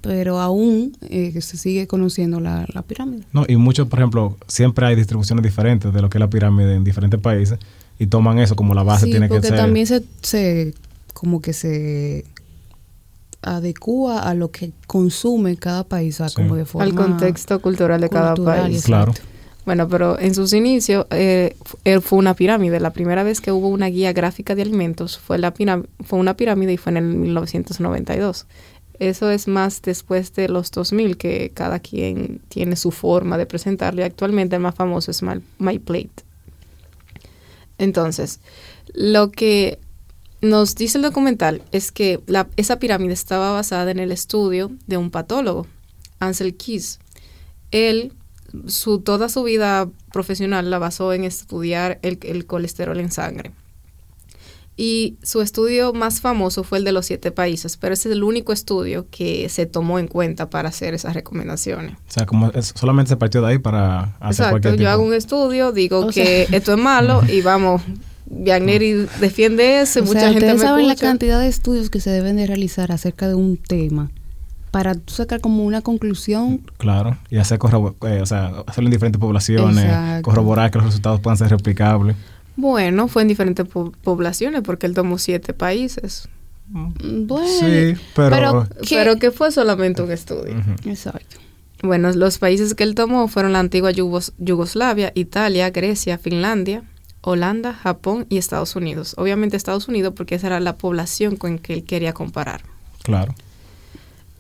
pero 0.01 0.39
aún 0.39 0.95
eh, 1.01 1.39
se 1.41 1.57
sigue 1.57 1.87
conociendo 1.87 2.39
la, 2.41 2.65
la 2.73 2.81
pirámide. 2.83 3.23
No, 3.31 3.45
y 3.47 3.55
muchos, 3.55 3.87
por 3.87 3.99
ejemplo, 3.99 4.37
siempre 4.47 4.85
hay 4.85 4.95
distribuciones 4.95 5.41
diferentes 5.41 5.91
de 5.91 6.01
lo 6.01 6.09
que 6.09 6.17
es 6.17 6.19
la 6.19 6.29
pirámide 6.29 6.75
en 6.75 6.83
diferentes 6.83 7.19
países 7.19 7.57
y 8.03 8.07
toman 8.07 8.39
eso 8.39 8.55
como 8.55 8.73
la 8.73 8.83
base 8.83 9.05
sí, 9.05 9.11
tiene 9.11 9.27
que 9.27 9.35
porque 9.35 9.47
ser. 9.47 9.57
también 9.57 9.87
se, 9.87 10.03
se 10.21 10.73
como 11.13 11.41
que 11.41 11.53
se 11.53 12.25
adecua 13.41 14.19
a 14.19 14.33
lo 14.33 14.51
que 14.51 14.71
consume 14.87 15.57
cada 15.57 15.83
país, 15.83 16.15
o 16.15 16.17
sea, 16.23 16.29
Sí. 16.29 16.35
como 16.35 16.55
de 16.55 16.65
forma 16.65 16.85
Al 16.85 16.95
contexto 16.95 17.61
cultural 17.61 17.99
de 18.01 18.09
cada 18.09 18.35
país. 18.35 18.77
exacto. 18.85 18.85
Claro. 18.85 19.13
Bueno, 19.65 19.87
pero 19.87 20.19
en 20.19 20.35
sus 20.35 20.51
inicios 20.53 21.05
eh, 21.09 21.55
eh, 21.85 22.01
fue 22.01 22.19
una 22.19 22.33
pirámide. 22.33 22.79
La 22.81 22.91
primera 22.91 23.23
vez 23.23 23.39
que 23.39 23.51
hubo 23.53 23.69
una 23.69 23.87
guía 23.87 24.11
gráfica 24.11 24.55
de 24.55 24.61
alimentos 24.61 25.17
fue, 25.17 25.37
la 25.37 25.53
fue 25.53 26.19
una 26.19 26.35
pirámide 26.35 26.73
y 26.73 26.77
fue 26.77 26.91
en 26.91 26.97
el 26.97 27.03
1992. 27.05 28.45
Eso 28.99 29.29
es 29.31 29.47
más 29.47 29.81
después 29.81 30.33
de 30.35 30.49
los 30.49 30.69
2000 30.71 31.17
que 31.17 31.51
cada 31.53 31.79
quien 31.79 32.41
tiene 32.49 32.75
su 32.75 32.91
forma 32.91 33.37
de 33.37 33.45
presentarlo 33.45 34.01
y 34.01 34.03
actualmente 34.03 34.55
el 34.57 34.61
más 34.61 34.75
famoso 34.75 35.11
es 35.11 35.23
My, 35.23 35.41
My 35.59 35.79
Plate. 35.79 36.11
Entonces, 37.77 38.39
lo 38.93 39.31
que 39.31 39.79
nos 40.41 40.75
dice 40.75 40.97
el 40.97 41.03
documental 41.03 41.63
es 41.71 41.91
que 41.91 42.21
la- 42.27 42.47
esa 42.57 42.79
pirámide 42.79 43.13
estaba 43.13 43.51
basada 43.51 43.91
en 43.91 43.99
el 43.99 44.11
estudio 44.11 44.71
de 44.87 44.97
un 44.97 45.09
patólogo, 45.09 45.67
Ansel 46.19 46.55
Keys. 46.55 46.99
Él 47.71 48.13
su, 48.67 48.99
toda 48.99 49.29
su 49.29 49.41
vida 49.43 49.89
profesional 50.11 50.69
la 50.69 50.77
basó 50.77 51.11
en 51.13 51.23
estudiar 51.23 51.97
el, 52.03 52.19
el 52.21 52.45
colesterol 52.45 52.99
en 52.99 53.11
sangre. 53.11 53.51
Y 54.75 55.17
su 55.21 55.41
estudio 55.41 55.93
más 55.93 56.19
famoso 56.19 56.63
fue 56.63 56.79
el 56.79 56.83
de 56.83 56.91
los 56.93 57.05
siete 57.05 57.31
países, 57.31 57.77
pero 57.77 57.93
ese 57.93 58.09
es 58.09 58.15
el 58.15 58.23
único 58.23 58.51
estudio 58.53 59.05
que 59.11 59.47
se 59.49 59.67
tomó 59.67 59.99
en 59.99 60.07
cuenta 60.07 60.49
para 60.49 60.69
hacer 60.69 60.95
esas 60.95 61.13
recomendaciones. 61.13 61.91
O 61.93 61.97
sea, 62.11 62.25
como 62.25 62.49
es- 62.51 62.73
solamente 62.75 63.09
se 63.09 63.17
partió 63.17 63.41
de 63.43 63.49
ahí 63.51 63.57
para 63.59 64.15
hacer 64.19 64.31
Exacto, 64.31 64.49
cualquier 64.51 64.73
yo 64.73 64.77
tipo. 64.79 64.89
hago 64.89 65.03
un 65.03 65.13
estudio, 65.13 65.71
digo 65.71 65.99
O 65.99 66.09
que 66.09 66.47
esto 66.51 66.71
es 66.73 66.79
malo 66.79 67.21
y 67.31 67.41
vamos, 67.41 67.83
Viagneri 68.25 69.05
defiende 69.19 69.81
eso, 69.81 69.99
y 69.99 70.01
O 70.01 70.05
mucha 70.05 70.21
sea, 70.21 70.33
gente 70.33 70.53
me 70.53 70.59
saben 70.59 70.87
la 70.87 70.93
escucha. 70.93 71.07
cantidad 71.09 71.39
de 71.39 71.47
estudios 71.47 71.89
que 71.91 71.99
se 71.99 72.09
deben 72.09 72.35
de 72.37 72.47
realizar 72.47 72.91
acerca 72.91 73.27
de 73.27 73.35
un 73.35 73.57
tema 73.57 74.09
para 74.71 74.95
sacar 75.05 75.39
como 75.39 75.63
una 75.65 75.81
conclusión. 75.81 76.61
Claro, 76.77 77.15
y 77.29 77.37
hacer 77.37 77.59
eh, 77.61 78.21
o 78.21 78.25
sea, 78.25 78.51
hacerlo 78.65 78.87
en 78.87 78.91
diferentes 78.91 79.19
poblaciones, 79.19 79.83
Exacto. 79.85 80.23
corroborar 80.23 80.71
que 80.71 80.79
los 80.79 80.87
resultados 80.87 81.19
puedan 81.19 81.37
ser 81.37 81.49
replicables. 81.49 82.15
Bueno, 82.55 83.07
fue 83.07 83.23
en 83.23 83.27
diferentes 83.27 83.67
po- 83.67 83.91
poblaciones 84.03 84.61
porque 84.61 84.85
él 84.85 84.93
tomó 84.93 85.17
siete 85.17 85.53
países. 85.53 86.27
Mm, 86.69 87.25
Bueno, 87.27 87.47
sí, 87.47 88.01
pero... 88.15 88.29
pero- 88.29 88.67
¿Qué? 88.87 88.95
Pero 88.95 89.15
que 89.17 89.31
fue 89.31 89.51
solamente 89.51 90.01
un 90.01 90.11
estudio. 90.11 90.55
Exacto. 90.85 91.37
Bueno, 91.81 92.11
los 92.13 92.37
países 92.37 92.75
que 92.75 92.83
él 92.83 92.95
tomó 92.95 93.27
fueron 93.27 93.51
la 93.53 93.59
antigua 93.59 93.91
Yugos- 93.91 94.33
Yugoslavia, 94.37 95.11
Italia, 95.15 95.69
Grecia, 95.71 96.17
Finlandia, 96.17 96.83
Holanda, 97.21 97.73
Japón 97.73 98.25
y 98.29 98.37
Estados 98.37 98.75
Unidos. 98.75 99.15
Obviamente 99.17 99.57
Estados 99.57 99.87
Unidos 99.87 100.13
porque 100.15 100.35
esa 100.35 100.47
era 100.47 100.59
la 100.59 100.77
población 100.77 101.35
con 101.35 101.57
que 101.59 101.73
él 101.73 101.83
quería 101.83 102.13
comparar. 102.13 102.61
Claro. 103.03 103.33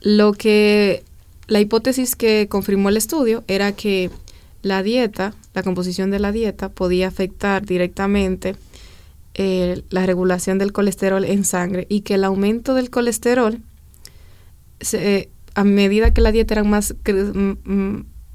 Lo 0.01 0.33
que 0.33 1.03
la 1.47 1.59
hipótesis 1.59 2.15
que 2.15 2.47
confirmó 2.49 2.89
el 2.89 2.97
estudio 2.97 3.43
era 3.47 3.71
que 3.73 4.09
la 4.61 4.83
dieta, 4.83 5.33
la 5.53 5.63
composición 5.63 6.11
de 6.11 6.19
la 6.19 6.31
dieta 6.31 6.69
podía 6.69 7.07
afectar 7.07 7.65
directamente 7.65 8.55
eh, 9.35 9.83
la 9.89 10.05
regulación 10.05 10.57
del 10.57 10.71
colesterol 10.71 11.23
en 11.25 11.45
sangre 11.45 11.85
y 11.89 12.01
que 12.01 12.15
el 12.15 12.23
aumento 12.23 12.73
del 12.73 12.89
colesterol 12.89 13.59
se, 14.79 15.29
a 15.55 15.63
medida 15.63 16.13
que 16.13 16.21
la 16.21 16.31
dieta 16.31 16.55
era 16.55 16.63
más, 16.63 16.95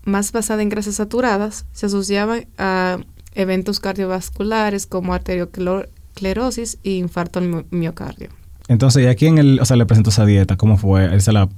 más 0.04 0.32
basada 0.32 0.62
en 0.62 0.68
grasas 0.68 0.96
saturadas, 0.96 1.66
se 1.72 1.86
asociaba 1.86 2.38
a 2.56 2.98
eventos 3.34 3.80
cardiovasculares 3.80 4.86
como 4.86 5.14
arteriosclerosis 5.14 6.78
e 6.84 6.92
infarto 6.92 7.38
al 7.38 7.66
miocardio. 7.70 8.30
Entonces, 8.68 9.02
¿y 9.02 9.06
a 9.06 9.14
quién 9.14 9.60
o 9.60 9.64
sea, 9.64 9.76
le 9.76 9.86
presentó 9.86 10.10
esa 10.10 10.26
dieta? 10.26 10.56
¿Cómo 10.56 10.76
fue? 10.76 11.04
¿Él 11.06 11.22
se 11.22 11.32
la 11.32 11.48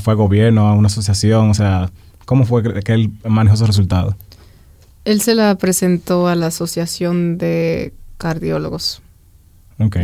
fue 0.00 0.14
gobierno, 0.14 0.68
a 0.68 0.74
una 0.74 0.86
asociación? 0.86 1.50
O 1.50 1.54
sea, 1.54 1.90
¿cómo 2.24 2.44
fue 2.44 2.62
que, 2.82 2.92
él 2.92 3.10
manejó 3.28 3.54
esos 3.54 3.66
resultados? 3.66 4.14
Él 5.04 5.20
se 5.20 5.34
la 5.34 5.54
presentó 5.56 6.28
a 6.28 6.34
la 6.34 6.46
Asociación 6.46 7.38
de 7.38 7.92
Cardiólogos. 8.18 9.02
Ok. 9.78 9.96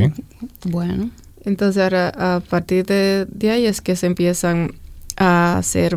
Bueno. 0.64 1.10
Entonces, 1.44 1.82
ahora, 1.82 2.08
a 2.08 2.40
partir 2.40 2.84
de, 2.84 3.26
de 3.30 3.50
ahí 3.50 3.66
es 3.66 3.80
que 3.80 3.96
se 3.96 4.06
empiezan 4.06 4.72
a 5.16 5.56
hacer 5.58 5.96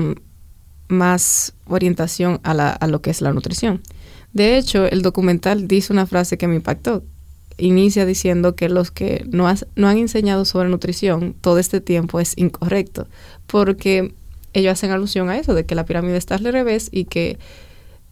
más 0.88 1.53
orientación 1.65 2.39
a, 2.43 2.53
la, 2.53 2.70
a 2.70 2.88
lo 2.88 3.01
que 3.01 3.10
es 3.10 3.22
la 3.22 3.34
nutrición. 3.34 3.81
De 4.34 4.58
hecho, 4.58 4.86
el 4.86 5.01
documental 5.01 5.67
dice 5.67 5.91
una 5.91 6.05
frase 6.05 6.38
que 6.38 6.48
me 6.48 6.55
impactó. 6.55 7.03
Inicia 7.58 8.05
diciendo 8.05 8.55
que 8.55 8.70
los 8.70 8.91
que 8.91 9.25
no, 9.29 9.53
no 9.75 9.88
han 9.88 9.98
enseñado 9.98 10.46
sobre 10.46 10.70
nutrición 10.70 11.36
todo 11.41 11.60
este 11.60 11.81
tiempo 11.81 12.20
es 12.20 12.38
incorrecto, 12.38 13.08
porque 13.48 14.13
ellos 14.53 14.74
hacen 14.74 14.91
alusión 14.91 15.29
a 15.29 15.38
eso, 15.38 15.53
de 15.53 15.65
que 15.65 15.75
la 15.75 15.86
pirámide 15.86 16.17
está 16.17 16.36
al 16.36 16.43
revés 16.43 16.89
y 16.91 17.05
que 17.05 17.39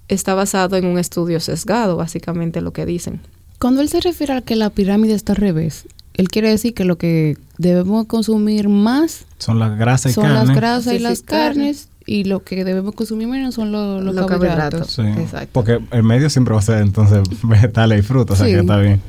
está 0.10 0.34
basado 0.34 0.76
en 0.76 0.86
un 0.86 1.00
estudio 1.00 1.40
sesgado, 1.40 1.96
básicamente 1.96 2.62
lo 2.62 2.74
que 2.74 2.86
dicen. 2.86 3.22
Cuando 3.60 3.82
él 3.82 3.90
se 3.90 4.02
refiere 4.02 4.34
a 4.34 4.42
que 4.42 4.56
la 4.56 4.70
pirámide 4.70 5.14
está 5.14 5.34
al 5.34 5.38
revés, 5.38 5.86
él 6.16 6.28
quiere 6.28 6.50
decir 6.50 6.74
que 6.74 6.84
lo 6.84 6.98
que 6.98 7.38
debemos 7.58 8.06
consumir 8.08 8.68
más 8.68 9.26
son 9.38 9.60
las 9.60 9.78
grasas 9.78 10.12
y 10.12 10.16
son 10.16 10.34
las 10.34 10.50
grasas 10.50 10.94
y 10.94 11.00
las 11.00 11.22
carnes 11.22 11.88
y 12.06 12.24
lo 12.24 12.44
que 12.44 12.66
debemos 12.66 12.96
consumir 12.96 13.28
menos 13.28 13.56
son 13.56 13.72
los, 13.72 14.04
los, 14.04 14.26
carbohidratos. 14.26 14.92
Sí, 14.92 15.04
Porque 15.52 15.80
el 15.92 16.04
medio 16.04 16.30
siempre 16.30 16.54
va 16.54 16.60
a 16.60 16.64
ser 16.64 16.80
entonces 16.80 17.22
vegetales 17.44 18.00
y 18.00 18.02
frutas, 18.02 18.42
o 18.42 18.44
sea 18.44 18.54
que 18.54 18.60
está 18.60 18.78
bien. 18.78 19.00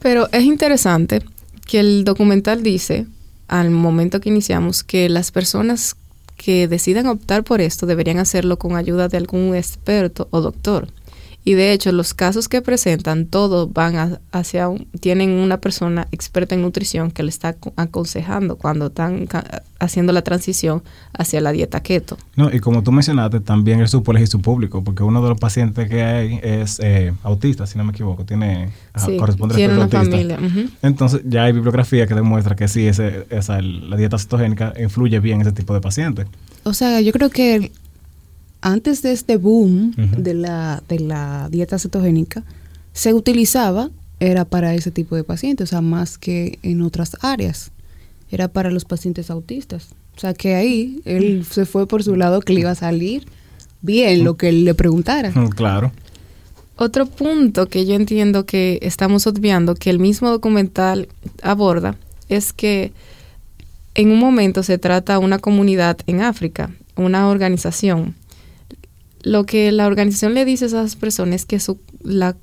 Pero 0.00 0.28
es 0.32 0.42
interesante 0.42 1.22
que 1.66 1.80
el 1.80 2.04
documental 2.04 2.62
dice, 2.62 3.06
al 3.48 3.70
momento 3.70 4.20
que 4.20 4.28
iniciamos, 4.28 4.82
que 4.82 5.08
las 5.08 5.30
personas 5.30 5.96
que 6.36 6.68
decidan 6.68 7.06
optar 7.06 7.44
por 7.44 7.60
esto 7.60 7.86
deberían 7.86 8.18
hacerlo 8.18 8.58
con 8.58 8.76
ayuda 8.76 9.08
de 9.08 9.16
algún 9.16 9.54
experto 9.54 10.28
o 10.30 10.40
doctor. 10.40 10.88
Y 11.46 11.54
de 11.54 11.70
hecho, 11.70 11.92
los 11.92 12.12
casos 12.12 12.48
que 12.48 12.60
presentan, 12.60 13.26
todos 13.26 13.72
van 13.72 14.18
hacia 14.32 14.68
un, 14.68 14.88
tienen 14.98 15.30
una 15.30 15.60
persona 15.60 16.08
experta 16.10 16.56
en 16.56 16.62
nutrición 16.62 17.12
que 17.12 17.22
le 17.22 17.28
está 17.28 17.54
aconsejando 17.76 18.56
cuando 18.56 18.88
están 18.88 19.28
haciendo 19.78 20.12
la 20.12 20.22
transición 20.22 20.82
hacia 21.12 21.40
la 21.40 21.52
dieta 21.52 21.84
keto. 21.84 22.18
No, 22.34 22.52
y 22.52 22.58
como 22.58 22.82
tú 22.82 22.90
mencionaste, 22.90 23.38
también 23.38 23.80
es 23.80 23.92
su 23.92 24.02
elegir 24.08 24.26
su 24.26 24.40
público, 24.40 24.82
porque 24.82 25.04
uno 25.04 25.22
de 25.22 25.28
los 25.28 25.38
pacientes 25.38 25.88
que 25.88 26.02
hay 26.02 26.40
es 26.42 26.80
eh, 26.82 27.14
autista, 27.22 27.64
si 27.64 27.78
no 27.78 27.84
me 27.84 27.92
equivoco, 27.92 28.24
tiene 28.24 28.72
sí, 28.96 29.16
corresponde 29.16 29.54
tiene 29.54 29.74
una 29.74 29.86
familia. 29.86 30.40
Entonces, 30.82 31.20
ya 31.24 31.44
hay 31.44 31.52
bibliografía 31.52 32.08
que 32.08 32.14
demuestra 32.16 32.56
que 32.56 32.66
sí, 32.66 32.88
ese, 32.88 33.24
esa, 33.30 33.62
la 33.62 33.96
dieta 33.96 34.18
cetogénica 34.18 34.72
influye 34.80 35.20
bien 35.20 35.36
en 35.36 35.42
ese 35.42 35.52
tipo 35.52 35.74
de 35.74 35.80
pacientes. 35.80 36.26
O 36.64 36.74
sea, 36.74 37.00
yo 37.00 37.12
creo 37.12 37.30
que 37.30 37.70
antes 38.60 39.02
de 39.02 39.12
este 39.12 39.36
boom 39.36 39.92
de, 40.18 40.34
la, 40.34 40.82
de 40.88 41.00
la 41.00 41.48
dieta 41.50 41.78
cetogénica, 41.78 42.42
se 42.92 43.14
utilizaba, 43.14 43.90
era 44.20 44.44
para 44.44 44.74
ese 44.74 44.90
tipo 44.90 45.16
de 45.16 45.24
pacientes, 45.24 45.68
o 45.68 45.70
sea, 45.70 45.80
más 45.80 46.18
que 46.18 46.58
en 46.62 46.82
otras 46.82 47.16
áreas. 47.20 47.70
Era 48.30 48.48
para 48.48 48.70
los 48.70 48.84
pacientes 48.84 49.30
autistas. 49.30 49.90
O 50.16 50.20
sea, 50.20 50.32
que 50.34 50.54
ahí 50.54 51.00
él 51.04 51.44
se 51.48 51.66
fue 51.66 51.86
por 51.86 52.02
su 52.02 52.16
lado 52.16 52.40
que 52.40 52.54
le 52.54 52.60
iba 52.60 52.70
a 52.70 52.74
salir 52.74 53.26
bien 53.82 54.24
lo 54.24 54.36
que 54.36 54.48
él 54.48 54.64
le 54.64 54.74
preguntara. 54.74 55.32
Claro. 55.54 55.92
Otro 56.76 57.06
punto 57.06 57.66
que 57.66 57.86
yo 57.86 57.94
entiendo 57.94 58.44
que 58.46 58.78
estamos 58.82 59.26
obviando, 59.26 59.74
que 59.74 59.90
el 59.90 59.98
mismo 59.98 60.30
documental 60.30 61.08
aborda, 61.42 61.96
es 62.28 62.52
que 62.52 62.92
en 63.94 64.10
un 64.10 64.18
momento 64.18 64.62
se 64.62 64.78
trata 64.78 65.18
una 65.18 65.38
comunidad 65.38 65.98
en 66.06 66.20
África, 66.20 66.70
una 66.96 67.28
organización 67.28 68.14
lo 69.26 69.44
que 69.44 69.72
la 69.72 69.88
organización 69.88 70.34
le 70.34 70.44
dice 70.44 70.66
a 70.66 70.68
esas 70.68 70.94
personas 70.94 71.34
es 71.34 71.46
que 71.46 71.58
su, 71.58 71.80
la, 72.00 72.36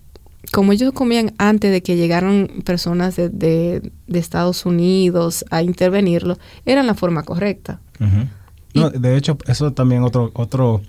como 0.51 0.73
ellos 0.73 0.91
comían 0.91 1.33
antes 1.37 1.71
de 1.71 1.81
que 1.81 1.95
llegaran 1.95 2.49
personas 2.65 3.15
de, 3.15 3.29
de, 3.29 3.91
Estados 4.19 4.65
Unidos 4.65 5.45
a 5.49 5.63
intervenirlo, 5.63 6.37
era 6.65 6.83
la 6.83 6.93
forma 6.93 7.23
correcta. 7.23 7.79
de 8.73 9.15
hecho, 9.15 9.37
eso 9.47 9.71
también 9.71 10.03
otro, 10.03 10.31
otro, 10.33 10.81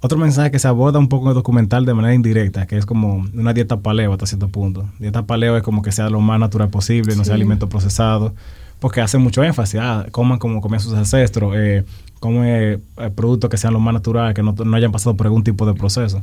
otro 0.00 0.18
mensaje 0.18 0.50
que 0.50 0.58
se 0.58 0.68
aborda 0.68 0.98
un 0.98 1.08
poco 1.08 1.24
en 1.24 1.28
el 1.30 1.36
documental 1.36 1.86
de 1.86 1.94
manera 1.94 2.12
indirecta, 2.12 2.66
que 2.66 2.76
es 2.76 2.84
como 2.84 3.24
una 3.32 3.54
dieta 3.54 3.80
paleo 3.80 4.12
hasta 4.12 4.26
cierto 4.26 4.48
punto. 4.48 4.90
Dieta 4.98 5.24
paleo 5.24 5.56
es 5.56 5.62
como 5.62 5.80
que 5.80 5.90
sea 5.90 6.10
lo 6.10 6.20
más 6.20 6.38
natural 6.38 6.68
posible, 6.68 7.16
no 7.16 7.24
sea 7.24 7.34
alimento 7.34 7.70
procesado, 7.70 8.34
porque 8.80 9.00
hace 9.00 9.18
mucho 9.18 9.42
énfasis, 9.42 9.80
ah, 9.80 10.06
coman 10.10 10.38
como 10.38 10.60
comían 10.60 10.80
sus 10.80 10.94
ancestros, 10.94 11.54
eh, 11.56 11.84
come 12.20 12.72
eh, 12.74 12.78
productos 13.14 13.50
que 13.50 13.56
sean 13.56 13.72
lo 13.72 13.80
más 13.80 13.94
naturales, 13.94 14.34
que 14.34 14.42
no, 14.42 14.54
hayan 14.74 14.92
pasado 14.92 15.16
por 15.16 15.26
algún 15.26 15.44
tipo 15.44 15.66
de 15.66 15.74
proceso. 15.74 16.22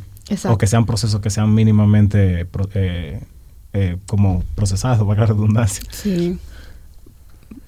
O 0.50 0.57
que 0.57 0.67
sean 0.67 0.85
procesos 0.85 1.21
que 1.21 1.29
sean 1.29 1.53
mínimamente 1.53 2.47
eh, 2.74 3.19
eh, 3.74 3.97
como 4.05 4.43
procesados, 4.55 5.05
para 5.07 5.21
la 5.21 5.25
redundancia. 5.27 5.83
Sí. 5.91 6.38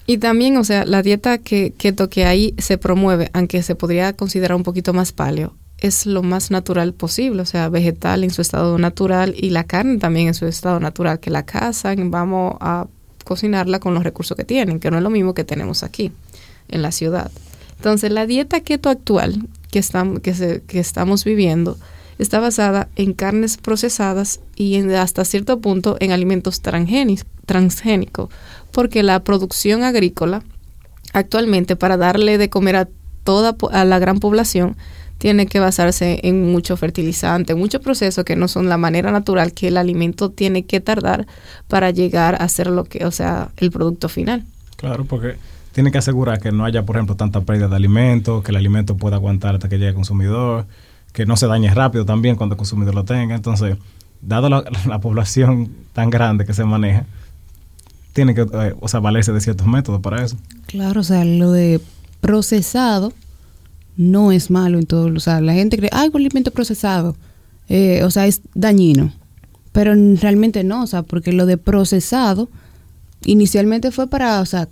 Y 0.06 0.18
también, 0.18 0.56
o 0.56 0.64
sea, 0.64 0.84
la 0.84 1.02
dieta 1.02 1.38
que, 1.38 1.72
keto 1.76 2.08
que 2.08 2.24
ahí 2.24 2.54
se 2.58 2.78
promueve, 2.78 3.30
aunque 3.34 3.62
se 3.62 3.74
podría 3.74 4.14
considerar 4.14 4.56
un 4.56 4.62
poquito 4.62 4.92
más 4.94 5.12
paleo, 5.12 5.54
es 5.78 6.06
lo 6.06 6.22
más 6.22 6.50
natural 6.50 6.94
posible, 6.94 7.42
o 7.42 7.46
sea, 7.46 7.68
vegetal 7.68 8.24
en 8.24 8.30
su 8.30 8.40
estado 8.40 8.78
natural 8.78 9.34
y 9.36 9.50
la 9.50 9.64
carne 9.64 9.98
también 9.98 10.28
en 10.28 10.34
su 10.34 10.46
estado 10.46 10.80
natural, 10.80 11.20
que 11.20 11.30
la 11.30 11.44
cazan, 11.44 12.10
vamos 12.10 12.56
a 12.60 12.86
cocinarla 13.28 13.78
con 13.78 13.92
los 13.92 14.02
recursos 14.02 14.34
que 14.38 14.44
tienen, 14.44 14.80
que 14.80 14.90
no 14.90 14.96
es 14.96 15.02
lo 15.02 15.10
mismo 15.10 15.34
que 15.34 15.44
tenemos 15.44 15.82
aquí, 15.82 16.12
en 16.68 16.80
la 16.80 16.92
ciudad. 16.92 17.30
Entonces, 17.76 18.10
la 18.10 18.26
dieta 18.26 18.62
keto 18.62 18.88
actual 18.88 19.46
que, 19.70 19.78
estamos, 19.78 20.20
que, 20.20 20.62
que 20.66 20.80
estamos 20.80 21.24
viviendo 21.24 21.76
está 22.18 22.40
basada 22.40 22.88
en 22.96 23.12
carnes 23.12 23.58
procesadas 23.58 24.40
y 24.56 24.76
en, 24.76 24.90
hasta 24.94 25.26
cierto 25.26 25.60
punto 25.60 25.98
en 26.00 26.10
alimentos 26.10 26.62
transgénicos, 26.62 28.30
porque 28.72 29.02
la 29.02 29.22
producción 29.22 29.82
agrícola 29.82 30.42
actualmente 31.12 31.76
para 31.76 31.98
darle 31.98 32.38
de 32.38 32.48
comer 32.48 32.76
a 32.76 32.88
toda 33.28 33.54
a 33.72 33.84
la 33.84 33.98
gran 33.98 34.20
población 34.20 34.74
tiene 35.18 35.44
que 35.44 35.60
basarse 35.60 36.18
en 36.22 36.50
mucho 36.50 36.78
fertilizante, 36.78 37.54
muchos 37.54 37.82
procesos 37.82 38.24
que 38.24 38.36
no 38.36 38.48
son 38.48 38.70
la 38.70 38.78
manera 38.78 39.12
natural 39.12 39.52
que 39.52 39.68
el 39.68 39.76
alimento 39.76 40.30
tiene 40.30 40.64
que 40.64 40.80
tardar 40.80 41.26
para 41.68 41.90
llegar 41.90 42.40
a 42.40 42.48
ser 42.48 42.68
lo 42.68 42.84
que, 42.84 43.04
o 43.04 43.10
sea, 43.10 43.50
el 43.58 43.70
producto 43.70 44.08
final. 44.08 44.44
Claro, 44.76 45.04
porque 45.04 45.36
tiene 45.72 45.92
que 45.92 45.98
asegurar 45.98 46.40
que 46.40 46.52
no 46.52 46.64
haya, 46.64 46.86
por 46.86 46.96
ejemplo, 46.96 47.16
tanta 47.16 47.42
pérdida 47.42 47.68
de 47.68 47.76
alimentos, 47.76 48.42
que 48.42 48.50
el 48.50 48.56
alimento 48.56 48.96
pueda 48.96 49.16
aguantar 49.16 49.56
hasta 49.56 49.68
que 49.68 49.76
llegue 49.76 49.88
al 49.88 49.94
consumidor, 49.94 50.64
que 51.12 51.26
no 51.26 51.36
se 51.36 51.48
dañe 51.48 51.74
rápido 51.74 52.06
también 52.06 52.34
cuando 52.34 52.54
el 52.54 52.56
consumidor 52.56 52.94
lo 52.94 53.04
tenga. 53.04 53.34
Entonces, 53.34 53.76
dado 54.22 54.48
la, 54.86 55.00
población 55.02 55.70
tan 55.92 56.08
grande 56.08 56.46
que 56.46 56.54
se 56.54 56.64
maneja, 56.64 57.04
tiene 58.14 58.34
que, 58.34 58.46
eh, 58.50 58.74
o 58.80 58.88
sea, 58.88 59.00
valerse 59.00 59.34
de 59.34 59.42
ciertos 59.42 59.66
métodos 59.66 60.00
para 60.00 60.24
eso. 60.24 60.38
Claro, 60.66 61.02
o 61.02 61.04
sea, 61.04 61.26
lo 61.26 61.52
de 61.52 61.78
procesado 62.20 63.12
no 63.98 64.32
es 64.32 64.50
malo 64.50 64.78
en 64.78 64.86
todo. 64.86 65.12
O 65.14 65.20
sea, 65.20 65.40
la 65.42 65.52
gente 65.52 65.76
cree, 65.76 65.90
ay, 65.92 66.08
un 66.08 66.16
alimento 66.16 66.50
procesado, 66.52 67.16
eh, 67.68 68.02
o 68.04 68.10
sea, 68.10 68.26
es 68.26 68.40
dañino. 68.54 69.12
Pero 69.72 69.94
realmente 69.94 70.64
no, 70.64 70.84
o 70.84 70.86
sea, 70.86 71.02
porque 71.02 71.32
lo 71.32 71.44
de 71.44 71.58
procesado 71.58 72.48
inicialmente 73.24 73.90
fue 73.90 74.06
para, 74.06 74.40
o 74.40 74.46
sea, 74.46 74.68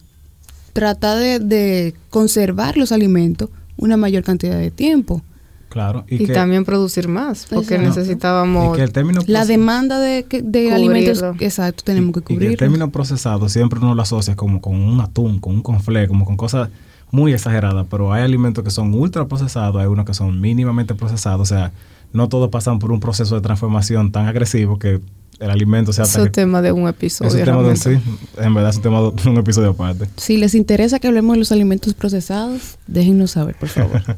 trata 0.72 1.16
de, 1.16 1.94
conservar 2.10 2.76
los 2.76 2.92
alimentos 2.92 3.50
una 3.76 3.96
mayor 3.96 4.22
cantidad 4.22 4.58
de 4.58 4.70
tiempo. 4.70 5.22
Claro. 5.68 6.04
Y, 6.08 6.26
también 6.28 6.64
producir 6.64 7.08
más, 7.08 7.46
porque 7.50 7.76
necesitábamos... 7.76 8.78
la 9.26 9.44
demanda 9.44 9.98
de, 9.98 10.24
de 10.42 10.72
alimentos, 10.72 11.22
exacto, 11.40 11.82
tenemos 11.84 12.14
que 12.14 12.20
cubrir. 12.22 12.50
el 12.50 12.56
término 12.56 12.90
procesado 12.90 13.48
siempre 13.50 13.80
uno 13.80 13.94
lo 13.94 14.00
asocia 14.00 14.36
como 14.36 14.62
con 14.62 14.76
un 14.76 15.00
atún, 15.00 15.38
con 15.38 15.56
un 15.56 15.62
conflé, 15.62 16.08
como 16.08 16.24
con 16.24 16.36
cosas 16.36 16.70
muy 17.10 17.32
exageradas, 17.32 17.86
pero 17.90 18.12
hay 18.12 18.22
alimentos 18.22 18.64
que 18.64 18.70
son 18.70 18.92
ultra 18.94 19.26
procesados, 19.26 19.80
hay 19.80 19.86
unos 19.86 20.04
que 20.04 20.14
son 20.14 20.40
mínimamente 20.40 20.94
procesados, 20.94 21.40
o 21.40 21.54
sea, 21.54 21.72
no 22.12 22.28
todos 22.28 22.50
pasan 22.50 22.78
por 22.78 22.92
un 22.92 23.00
proceso 23.00 23.34
de 23.34 23.40
transformación 23.40 24.12
tan 24.12 24.26
agresivo 24.26 24.78
que 24.78 25.00
el 25.38 25.50
alimento 25.50 25.92
sea 25.92 26.04
es 26.04 26.32
tema 26.32 26.62
de 26.62 26.72
un 26.72 26.88
episodio. 26.88 27.30
Es 27.30 27.44
tema 27.44 27.62
de 27.62 27.70
un, 27.70 27.76
sí, 27.76 27.90
en 28.38 28.54
verdad 28.54 28.70
es 28.70 28.76
un 28.76 28.82
tema 28.82 29.00
de 29.00 29.28
un 29.28 29.36
episodio 29.36 29.70
aparte. 29.70 30.06
Si 30.16 30.36
les 30.38 30.54
interesa 30.54 30.98
que 30.98 31.08
hablemos 31.08 31.34
de 31.34 31.40
los 31.40 31.52
alimentos 31.52 31.92
procesados, 31.94 32.78
déjennos 32.86 33.32
saber, 33.32 33.56
por 33.56 33.68
favor. 33.68 34.02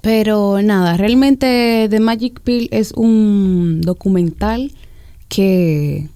Pero 0.00 0.62
nada, 0.62 0.96
realmente 0.96 1.88
The 1.90 2.00
Magic 2.00 2.40
Pill 2.40 2.68
es 2.70 2.92
un 2.92 3.80
documental 3.82 4.72
que 5.28 6.08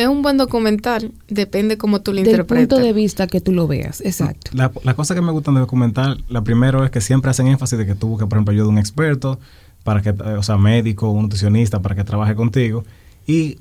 Es 0.00 0.08
un 0.08 0.22
buen 0.22 0.36
documental, 0.36 1.12
depende 1.28 1.76
cómo 1.76 2.00
tú 2.00 2.12
lo 2.12 2.16
del 2.22 2.26
interpretes. 2.28 2.68
punto 2.68 2.82
de 2.84 2.92
vista 2.92 3.26
que 3.26 3.40
tú 3.40 3.52
lo 3.52 3.66
veas, 3.66 4.00
exacto. 4.00 4.50
La, 4.54 4.70
la 4.82 4.94
cosa 4.94 5.14
que 5.14 5.20
me 5.20 5.30
gustan 5.32 5.54
del 5.54 5.62
documental, 5.62 6.24
la 6.28 6.42
primera 6.42 6.84
es 6.84 6.90
que 6.90 7.00
siempre 7.00 7.30
hacen 7.30 7.46
énfasis 7.48 7.78
de 7.78 7.86
que 7.86 7.94
tú 7.94 8.08
busques, 8.08 8.26
por 8.28 8.36
ejemplo, 8.38 8.52
ayuda 8.52 8.64
de 8.64 8.70
un 8.70 8.78
experto, 8.78 9.38
para 9.84 10.02
que, 10.02 10.10
eh, 10.10 10.36
o 10.38 10.42
sea, 10.42 10.56
médico, 10.56 11.10
un 11.10 11.22
nutricionista, 11.22 11.80
para 11.80 11.94
que 11.94 12.04
trabaje 12.04 12.34
contigo. 12.34 12.84
Y 13.26 13.58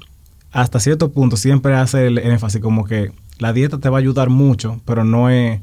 hasta 0.51 0.79
cierto 0.79 1.12
punto 1.12 1.38
siempre 1.38 1.75
hace 1.75 2.08
el 2.08 2.17
énfasis 2.17 2.62
como 2.62 2.86
que 2.86 3.12
la 3.38 3.53
dieta 3.53 3.77
te 3.77 3.89
va 3.89 3.98
a 3.98 4.01
ayudar 4.01 4.29
mucho, 4.29 4.79
pero 4.86 5.03
no 5.03 5.29
es, 5.29 5.60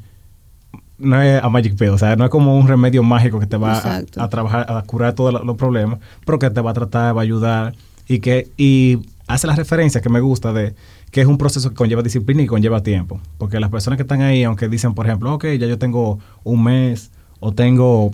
no 0.99 1.21
es 1.21 1.43
a 1.43 1.49
magic 1.49 1.77
pill, 1.77 1.91
o 1.91 1.99
sea, 1.99 2.17
no 2.17 2.25
es 2.25 2.31
como 2.31 2.57
un 2.59 2.69
remedio 2.69 3.03
mágico 3.03 3.39
que 3.41 3.47
te 3.47 3.57
va 3.57 3.79
a, 3.79 4.03
a 4.17 4.29
trabajar, 4.29 4.67
a 4.71 4.83
curar 4.83 5.13
todos 5.15 5.33
lo- 5.33 5.45
los 5.45 5.57
problemas, 5.57 5.99
pero 6.25 6.39
que 6.39 6.49
te 6.51 6.61
va 6.61 6.71
a 6.71 6.75
tratar, 6.75 7.15
va 7.17 7.21
a 7.21 7.25
ayudar 7.25 7.75
y 8.09 8.21
que 8.21 8.49
y 8.57 8.99
hace 9.27 9.47
la 9.47 9.57
referencia 9.57 10.01
que 10.01 10.09
me 10.09 10.21
gusta 10.21 10.53
de 10.53 10.75
que 11.11 11.21
es 11.21 11.27
un 11.27 11.39
proceso 11.39 11.71
que 11.71 11.75
conlleva 11.77 12.03
disciplina 12.03 12.43
y 12.43 12.47
conlleva 12.47 12.83
tiempo, 12.83 13.21
porque 13.39 13.59
las 13.61 13.71
personas 13.71 13.97
que 13.97 14.03
están 14.03 14.23
ahí, 14.23 14.45
aunque 14.45 14.69
dicen, 14.69 14.95
por 14.95 15.07
ejemplo, 15.07 15.35
ok, 15.35 15.45
ya 15.59 15.67
yo 15.67 15.79
tengo 15.79 16.19
un 16.45 16.63
mes 16.65 17.11
o 17.41 17.53
tengo 17.53 18.11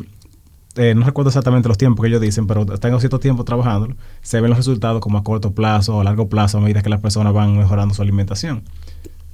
eh, 0.77 0.95
no 0.95 1.05
recuerdo 1.05 1.29
exactamente 1.29 1.69
los 1.69 1.77
tiempos 1.77 2.03
que 2.03 2.09
ellos 2.09 2.21
dicen, 2.23 2.47
pero 2.47 2.65
tengo 2.65 2.99
cierto 2.99 3.19
tiempo 3.21 3.45
trabajando, 3.45 3.95
se 4.23 4.41
ven 4.41 4.49
los 4.49 4.57
resultados 4.57 5.03
como 5.03 5.19
a 5.19 5.23
corto 5.23 5.53
plazo 5.53 5.97
o 5.97 6.01
a 6.01 6.05
largo 6.05 6.29
plazo 6.29 6.57
a 6.57 6.61
medida 6.63 6.81
que 6.83 6.89
las 6.89 7.01
personas 7.01 7.35
van 7.35 7.59
mejorando 7.59 7.95
su 7.95 8.01
alimentación. 8.01 8.63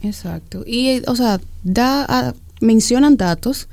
Exacto. 0.03 0.65
Y, 0.67 0.89
eh, 0.89 1.03
o 1.07 1.15
sea, 1.17 1.41
da, 1.63 2.05
a- 2.09 2.35
mencionan 2.61 3.17
datos 3.17 3.69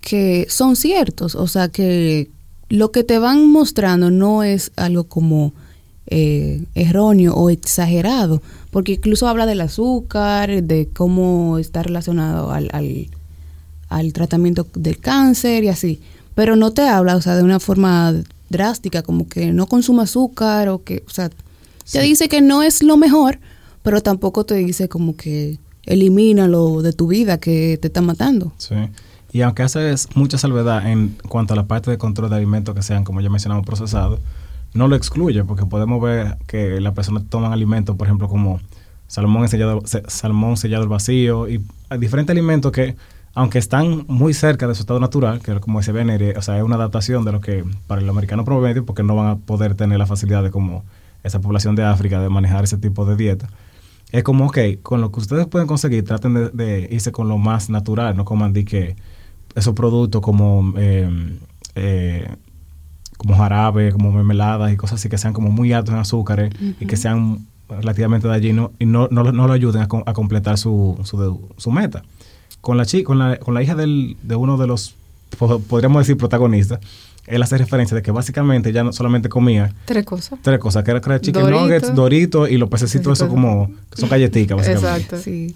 que 0.00 0.46
son 0.48 0.76
ciertos. 0.76 1.34
O 1.34 1.46
sea, 1.48 1.68
que 1.68 2.30
lo 2.68 2.90
que 2.92 3.02
te 3.04 3.18
van 3.18 3.48
mostrando 3.50 4.10
no 4.12 4.42
es 4.44 4.70
algo 4.76 5.04
como 5.04 5.52
eh, 6.06 6.62
erróneo 6.74 7.34
o 7.34 7.50
exagerado. 7.50 8.42
Porque 8.70 8.92
incluso 8.92 9.28
habla 9.28 9.46
del 9.46 9.60
azúcar, 9.60 10.62
de 10.62 10.88
cómo 10.92 11.58
está 11.58 11.82
relacionado 11.82 12.50
al, 12.52 12.68
al, 12.72 13.08
al 13.88 14.12
tratamiento 14.12 14.66
del 14.74 14.98
cáncer 14.98 15.64
y 15.64 15.68
así. 15.68 16.00
Pero 16.34 16.56
no 16.56 16.70
te 16.72 16.82
habla, 16.88 17.16
o 17.16 17.20
sea, 17.20 17.36
de 17.36 17.42
una 17.42 17.60
forma 17.60 18.14
drástica, 18.48 19.02
como 19.02 19.28
que 19.28 19.52
no 19.52 19.66
consuma 19.66 20.04
azúcar 20.04 20.68
o 20.70 20.82
que, 20.82 21.02
o 21.06 21.10
sea, 21.10 21.28
te 21.28 21.36
Sí. 21.84 21.98
dice 22.00 22.28
que 22.28 22.40
no 22.40 22.62
es 22.62 22.82
lo 22.82 22.96
mejor, 22.96 23.38
pero 23.82 24.00
tampoco 24.02 24.44
te 24.44 24.54
dice 24.54 24.88
como 24.88 25.16
que 25.16 25.58
elimínalo 25.84 26.82
de 26.82 26.92
tu 26.92 27.06
vida 27.08 27.38
que 27.38 27.78
te 27.80 27.88
está 27.88 28.00
matando. 28.00 28.52
Sí. 28.58 28.74
Y 29.32 29.40
aunque 29.42 29.62
hace 29.62 29.94
mucha 30.14 30.36
salvedad 30.38 30.86
en 30.90 31.16
cuanto 31.28 31.54
a 31.54 31.56
la 31.56 31.66
parte 31.66 31.90
de 31.90 31.98
control 31.98 32.30
de 32.30 32.36
alimentos 32.36 32.74
que 32.74 32.82
sean, 32.82 33.04
como 33.04 33.20
ya 33.20 33.30
mencionamos, 33.30 33.64
procesados, 33.64 34.20
no 34.74 34.88
lo 34.88 34.96
excluye, 34.96 35.44
porque 35.44 35.66
podemos 35.66 36.00
ver 36.00 36.38
que 36.46 36.80
las 36.80 36.94
personas 36.94 37.24
toman 37.28 37.52
alimentos, 37.52 37.96
por 37.96 38.06
ejemplo, 38.06 38.28
como 38.28 38.60
salmón 39.06 39.48
sellado, 39.48 39.82
se- 39.84 40.02
salmón 40.08 40.56
sellado 40.56 40.82
al 40.82 40.88
vacío 40.88 41.48
y 41.48 41.62
diferentes 41.98 42.32
alimentos 42.32 42.72
que, 42.72 42.96
aunque 43.34 43.58
están 43.58 44.04
muy 44.08 44.32
cerca 44.34 44.66
de 44.66 44.74
su 44.74 44.82
estado 44.82 45.00
natural, 45.00 45.40
que 45.40 45.60
como 45.60 45.80
dice 45.80 45.92
Benner, 45.92 46.36
o 46.38 46.42
sea, 46.42 46.56
es 46.56 46.62
una 46.62 46.76
adaptación 46.76 47.24
de 47.24 47.32
lo 47.32 47.40
que 47.40 47.64
para 47.86 48.00
el 48.00 48.08
americano 48.08 48.44
promedio, 48.44 48.84
porque 48.86 49.02
no 49.02 49.14
van 49.16 49.26
a 49.26 49.36
poder 49.36 49.74
tener 49.74 49.98
la 49.98 50.06
facilidad 50.06 50.42
de 50.42 50.50
como 50.50 50.84
esa 51.22 51.40
población 51.40 51.76
de 51.76 51.84
África 51.84 52.20
de 52.20 52.28
manejar 52.28 52.64
ese 52.64 52.78
tipo 52.78 53.04
de 53.04 53.16
dieta. 53.16 53.48
Es 54.10 54.22
como, 54.24 54.46
ok, 54.46 54.58
con 54.82 55.00
lo 55.00 55.10
que 55.10 55.20
ustedes 55.20 55.46
pueden 55.46 55.66
conseguir, 55.66 56.04
traten 56.04 56.50
de, 56.54 56.88
irse 56.90 57.12
con 57.12 57.28
lo 57.28 57.38
más 57.38 57.70
natural, 57.70 58.16
no 58.16 58.24
coman 58.24 58.52
que 58.52 58.96
esos 59.54 59.74
productos 59.74 60.20
como 60.20 60.74
eh, 60.76 61.38
eh, 61.74 62.28
como 63.22 63.36
jarabe, 63.36 63.92
como 63.92 64.10
mermeladas 64.12 64.72
y 64.72 64.76
cosas 64.76 65.00
así 65.00 65.08
que 65.08 65.16
sean 65.18 65.32
como 65.32 65.50
muy 65.50 65.72
altos 65.72 65.94
en 65.94 66.00
azúcares 66.00 66.52
y 66.80 66.86
que 66.86 66.96
sean 66.96 67.46
relativamente 67.68 68.28
dañinos 68.28 68.70
y 68.78 68.84
no, 68.84 69.08
no, 69.10 69.22
lo- 69.22 69.32
no 69.32 69.46
lo 69.46 69.52
ayuden 69.52 69.82
a, 69.82 69.88
co- 69.88 70.02
a 70.04 70.12
completar 70.12 70.58
su, 70.58 70.98
su, 71.04 71.40
su 71.56 71.70
meta. 71.70 72.02
Con 72.60 72.76
la, 72.76 72.84
chi, 72.84 73.02
con 73.02 73.18
la, 73.18 73.38
con 73.38 73.54
la 73.54 73.62
hija 73.62 73.74
del, 73.74 74.16
de 74.22 74.36
uno 74.36 74.56
de 74.58 74.66
los, 74.66 74.94
po- 75.38 75.58
podríamos 75.60 76.00
decir, 76.02 76.16
protagonistas, 76.16 76.80
él 77.26 77.42
hace 77.42 77.56
referencia 77.56 77.94
de 77.94 78.02
que 78.02 78.10
básicamente 78.10 78.72
ya 78.72 78.82
no 78.84 78.92
solamente 78.92 79.28
comía 79.28 79.72
Tres 79.84 80.04
cosas. 80.04 80.38
tres 80.42 80.58
cosas, 80.58 80.84
que 80.84 80.90
era, 80.90 81.00
que 81.00 81.08
era 81.10 81.20
chicken 81.20 81.42
Dorito. 81.42 81.60
nuggets, 81.62 81.94
doritos 81.94 82.50
y 82.50 82.56
los 82.58 82.68
pececitos, 82.68 83.18
eso 83.18 83.28
como, 83.28 83.68
que 83.90 84.00
son 84.00 84.08
galletitas 84.10 84.56
básicamente. 84.56 84.90
Exacto. 84.96 85.18
Sí. 85.18 85.54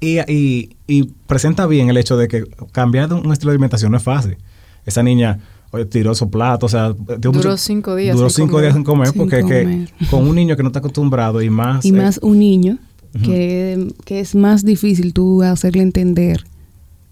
Y, 0.00 0.18
y, 0.32 0.76
y 0.86 1.04
presenta 1.26 1.66
bien 1.66 1.88
el 1.88 1.96
hecho 1.98 2.16
de 2.16 2.28
que 2.28 2.44
cambiar 2.72 3.08
de 3.08 3.14
un 3.14 3.32
estilo 3.32 3.50
de 3.50 3.56
alimentación 3.56 3.90
no 3.92 3.98
es 3.98 4.02
fácil. 4.02 4.36
Esa 4.86 5.02
niña 5.02 5.38
tiró 5.90 6.12
esos 6.12 6.28
platos, 6.28 6.72
o 6.72 6.76
sea, 6.76 6.88
Duró 7.18 7.32
mucho- 7.32 7.56
cinco 7.56 7.94
días 7.96 8.16
Duró 8.16 8.30
sin 8.30 8.44
cinco 8.44 8.52
comer. 8.52 8.64
días 8.64 8.74
sin 8.74 8.84
comer 8.84 9.08
Sin 9.08 9.18
porque 9.18 9.38
es 9.40 9.44
que 9.46 9.62
comer. 9.62 9.88
con 10.10 10.28
un 10.28 10.34
niño 10.36 10.56
que 10.56 10.62
no 10.62 10.68
está 10.68 10.78
acostumbrado 10.78 11.42
y 11.42 11.50
más... 11.50 11.84
Y 11.84 11.88
eh, 11.88 11.92
más 11.92 12.18
un 12.22 12.38
niño, 12.38 12.78
que, 13.22 13.92
que 14.04 14.20
es 14.20 14.34
más 14.34 14.64
difícil 14.64 15.12
tú 15.14 15.42
hacerle 15.42 15.82
entender 15.82 16.44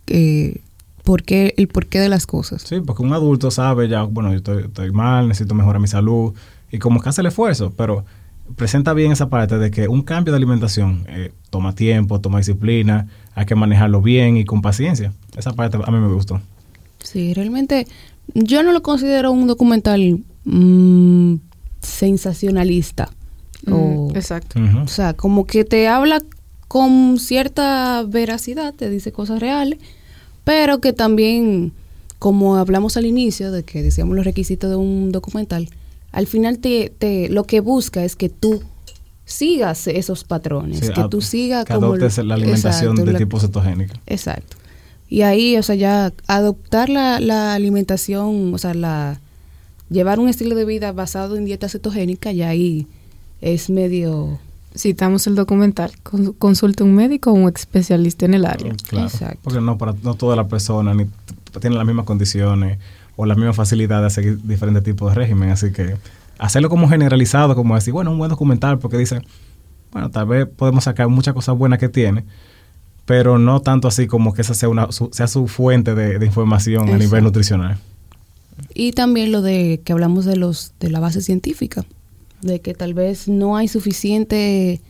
eh, 0.09 0.61
por 1.05 1.22
qué, 1.22 1.55
el 1.57 1.68
porqué 1.68 1.98
de 2.01 2.09
las 2.09 2.27
cosas. 2.27 2.62
Sí, 2.62 2.81
porque 2.85 3.03
un 3.03 3.12
adulto 3.12 3.51
sabe 3.51 3.88
ya, 3.88 4.03
bueno, 4.05 4.31
yo 4.31 4.37
estoy, 4.37 4.64
estoy 4.64 4.90
mal, 4.92 5.29
necesito 5.29 5.55
mejorar 5.55 5.81
mi 5.81 5.88
salud 5.88 6.33
y 6.70 6.79
como 6.79 7.01
que 7.01 7.09
hace 7.09 7.20
el 7.20 7.27
esfuerzo, 7.29 7.72
pero 7.77 8.05
presenta 8.57 8.92
bien 8.94 9.12
esa 9.12 9.29
parte 9.29 9.59
de 9.59 9.70
que 9.70 9.88
un 9.88 10.03
cambio 10.03 10.33
de 10.33 10.37
alimentación 10.37 11.05
eh, 11.09 11.33
toma 11.51 11.75
tiempo, 11.75 12.20
toma 12.20 12.38
disciplina, 12.38 13.09
hay 13.35 13.46
que 13.46 13.55
manejarlo 13.55 14.03
bien 14.03 14.37
y 14.37 14.44
con 14.44 14.61
paciencia. 14.62 15.12
Esa 15.37 15.53
parte 15.53 15.79
a 15.83 15.90
mí 15.90 15.98
me 15.98 16.12
gustó. 16.12 16.40
Sí, 17.03 17.33
realmente 17.35 17.87
yo 18.35 18.63
no 18.63 18.73
lo 18.73 18.83
considero 18.83 19.33
un 19.33 19.47
documental 19.47 20.21
mm, 20.45 21.35
sensacionalista. 21.81 23.11
o, 23.71 24.09
Mm, 24.13 24.17
exacto. 24.17 24.61
Ujú. 24.61 24.79
o 24.81 24.89
sea, 24.89 25.15
como 25.15 25.47
que 25.47 25.65
te 25.65 25.87
habla 25.89 26.21
con 26.69 27.19
cierta 27.19 28.03
veracidad, 28.07 28.75
te 28.75 28.91
dice 28.91 29.13
cosas 29.13 29.41
reales, 29.41 29.79
pero 30.45 30.81
que 30.81 30.93
también, 30.93 31.73
como 32.19 32.57
hablamos 32.57 32.97
al 32.97 33.07
inicio, 33.07 33.53
de 33.53 33.63
que 33.63 33.83
decíamos 33.83 34.17
los 34.17 34.25
requisitos 34.25 34.69
de 34.71 34.77
un 34.77 35.13
documental, 35.13 35.69
al 36.13 36.27
final 36.27 36.59
te, 36.59 36.93
te 36.99 37.29
lo 37.29 37.45
que 37.45 37.61
busca 37.61 38.05
es 38.05 38.17
que 38.17 38.29
tú 38.29 38.63
sigas 39.25 39.87
esos 39.87 40.25
patrones, 40.25 40.81
Sí, 40.81 40.93
que 40.93 41.05
tú 41.09 41.21
sigas 41.21 41.65
que 41.65 41.75
como... 41.75 41.87
adoptes 41.89 42.19
la 42.19 42.35
alimentación 42.35 42.93
Exacto, 42.93 43.05
de 43.07 43.13
la- 43.13 43.19
tipo 43.19 43.39
cetogénico. 43.39 43.95
Exacto. 44.07 44.57
Y 45.12 45.22
ahí, 45.22 45.59
o 45.59 45.62
sea, 45.62 45.75
ya 45.75 46.11
adoptar 46.27 46.88
la, 46.88 47.20
la 47.20 47.53
alimentación, 47.53 48.55
o 48.55 48.59
sea, 48.59 48.72
la 48.72 49.20
llevar 49.90 50.18
un 50.18 50.29
estilo 50.31 50.55
de 50.55 50.64
vida 50.64 50.90
basado 50.92 51.37
en 51.37 51.44
dieta 51.44 51.68
cetogénica, 51.68 52.33
ya 52.33 52.48
ahí 52.48 52.87
es 53.42 53.68
medio... 53.68 54.38
Citamos 54.75 55.27
el 55.27 55.35
documental. 55.35 55.90
Con- 56.03 56.33
consulte 56.33 56.83
un 56.83 56.94
médico 56.94 57.31
o 57.31 57.35
un 57.35 57.46
especialista 57.55 58.25
en 58.25 58.33
el 58.33 58.46
área. 58.46 58.72
Claro, 58.88 59.07
Exacto. 59.09 59.38
porque 59.42 59.61
no 59.61 59.77
para 59.77 59.94
no 60.03 60.14
todas 60.14 60.35
las 60.38 60.46
personas 60.46 60.96
ni 60.96 61.05
t- 61.05 61.61
tienen 61.61 61.77
las 61.77 61.87
mismas 61.87 62.07
condiciones 62.07 62.79
o 63.14 63.27
la 63.27 63.35
misma 63.35 63.53
facilidad 63.53 64.03
de 64.03 64.09
seguir 64.09 64.38
diferentes 64.42 64.83
tipos 64.83 65.11
de 65.11 65.14
régimen, 65.16 65.51
así 65.51 65.72
que 65.72 65.96
hacerlo 66.38 66.70
como 66.70 66.88
generalizado, 66.88 67.55
como 67.55 67.75
decir, 67.75 67.92
bueno, 67.92 68.12
un 68.12 68.16
buen 68.16 68.31
documental 68.31 68.79
porque 68.79 68.96
dice, 68.96 69.20
bueno, 69.92 70.11
tal 70.11 70.25
vez 70.25 70.46
podemos 70.48 70.85
sacar 70.85 71.07
muchas 71.09 71.35
cosas 71.35 71.55
buenas 71.59 71.79
que 71.79 71.90
tiene, 71.90 72.25
pero 73.05 73.38
no 73.38 73.61
tanto 73.61 73.88
así 73.88 74.07
como 74.07 74.33
que 74.35 74.43
esa 74.43 74.55
sea 74.55 74.69
una 74.69 74.93
su, 74.93 75.11
sea 75.12 75.27
su 75.27 75.49
fuente 75.49 75.95
de, 75.95 76.19
de 76.19 76.27
información 76.27 76.88
a 76.88 76.99
nivel 76.99 77.25
nutricional. 77.25 77.79
Y 78.75 78.93
también 78.93 79.33
lo 79.33 79.43
de 79.43 79.81
que 79.85 79.93
hablamos 79.93 80.25
de 80.25 80.37
los 80.37 80.73
de 80.81 80.91
la 80.91 81.01
base 81.01 81.21
científica, 81.21 81.85
de 82.43 82.61
que 82.61 82.75
tal 82.75 82.95
vez 82.95 83.29
no 83.29 83.57
hay 83.57 83.69
suficiente 83.69 84.81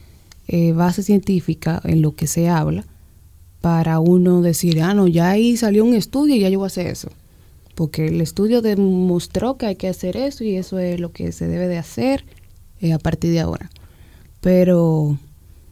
eh, 0.49 0.73
base 0.73 1.03
científica 1.03 1.81
en 1.85 2.03
lo 2.03 2.15
que 2.15 2.27
se 2.27 2.49
habla 2.49 2.85
para 3.61 4.01
uno 4.01 4.43
decir, 4.43 4.83
ah, 4.83 4.93
no, 4.93 5.07
ya 5.07 5.31
ahí 5.31 5.57
salió 5.57 5.85
un 5.85 5.95
estudio 5.95 6.35
y 6.35 6.41
ya 6.41 6.49
yo 6.49 6.59
voy 6.59 6.67
a 6.67 6.69
hacer 6.69 6.89
eso. 6.89 7.11
Porque 7.75 8.09
el 8.09 8.21
estudio 8.21 8.61
demostró 8.61 9.57
que 9.57 9.67
hay 9.67 9.77
que 9.77 9.89
hacer 9.89 10.17
eso 10.17 10.45
y 10.45 10.57
eso 10.57 10.79
es 10.79 11.01
lo 11.01 11.13
que 11.13 11.33
se 11.33 11.47
debe 11.47 11.69
de 11.69 11.79
hacer 11.79 12.25
eh, 12.81 12.93
a 12.93 12.99
partir 12.99 13.31
de 13.31 13.41
ahora. 13.41 13.71
Pero, 14.41 14.81
o 14.83 15.19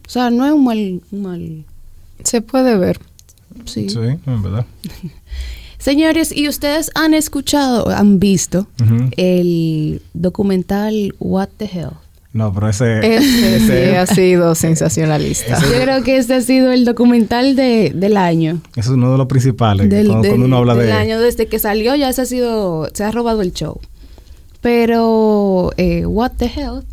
sea, 0.07 0.29
no 0.29 0.45
es 0.45 0.53
un 0.53 0.63
mal... 0.63 1.01
Un 1.11 1.21
mal 1.21 1.65
Se 2.23 2.41
puede 2.41 2.77
ver. 2.77 2.99
sí. 3.65 3.89
Sí, 3.89 3.99
en 3.99 4.41
verdad. 4.43 4.65
Señores, 5.77 6.31
¿y 6.35 6.47
ustedes 6.47 6.91
han 6.93 7.15
escuchado, 7.15 7.89
han 7.89 8.19
visto 8.19 8.67
el 9.17 10.01
documental 10.13 11.15
What 11.19 11.49
the 11.57 11.65
Hell? 11.65 11.89
No, 12.33 12.53
pero 12.53 12.69
ese... 12.69 12.99
Ese 13.17 13.59
sí 13.59 13.95
ha 13.95 14.05
sido 14.05 14.53
sensacionalista. 14.55 15.59
Yo 15.59 15.81
creo 15.81 16.03
que 16.03 16.17
este 16.17 16.35
ha 16.35 16.41
sido 16.41 16.71
el 16.71 16.85
documental 16.85 17.55
de, 17.55 17.91
del 17.95 18.15
año. 18.15 18.61
Eso 18.75 18.91
es 18.91 18.95
uno 18.97 19.11
de 19.11 19.17
los 19.17 19.27
principales. 19.27 19.89
Del, 19.89 20.05
cuando, 20.07 20.21
del- 20.21 20.31
cuando 20.33 20.45
uno 20.45 20.57
habla 20.57 20.75
del 20.75 20.85
de... 20.85 20.93
año 20.93 21.19
desde 21.19 21.47
que 21.47 21.57
salió 21.57 21.95
ya 21.95 22.13
se 22.13 22.21
ha 22.21 22.25
sido, 22.25 22.87
se 22.93 23.03
ha 23.03 23.11
robado 23.11 23.41
el 23.41 23.51
show. 23.51 23.79
Pero 24.61 25.71
eh, 25.77 26.05
What 26.05 26.33
the 26.37 26.45
Hell 26.45 26.83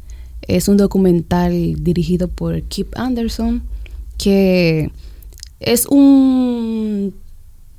es 0.42 0.68
un 0.68 0.78
documental 0.78 1.76
dirigido 1.84 2.28
por 2.28 2.62
Kip 2.62 2.96
Anderson 2.98 3.62
que 4.16 4.90
es 5.60 5.86
un 5.86 7.14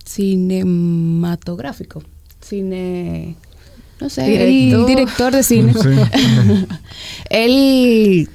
cinematográfico, 0.05 2.03
cine, 2.41 3.35
no 4.01 4.09
sé, 4.09 4.23
Director. 4.23 4.79
el 4.81 4.85
director 4.85 5.33
de 5.33 5.43
cine. 5.43 5.73
Sí. 5.73 5.89
Él 7.29 8.29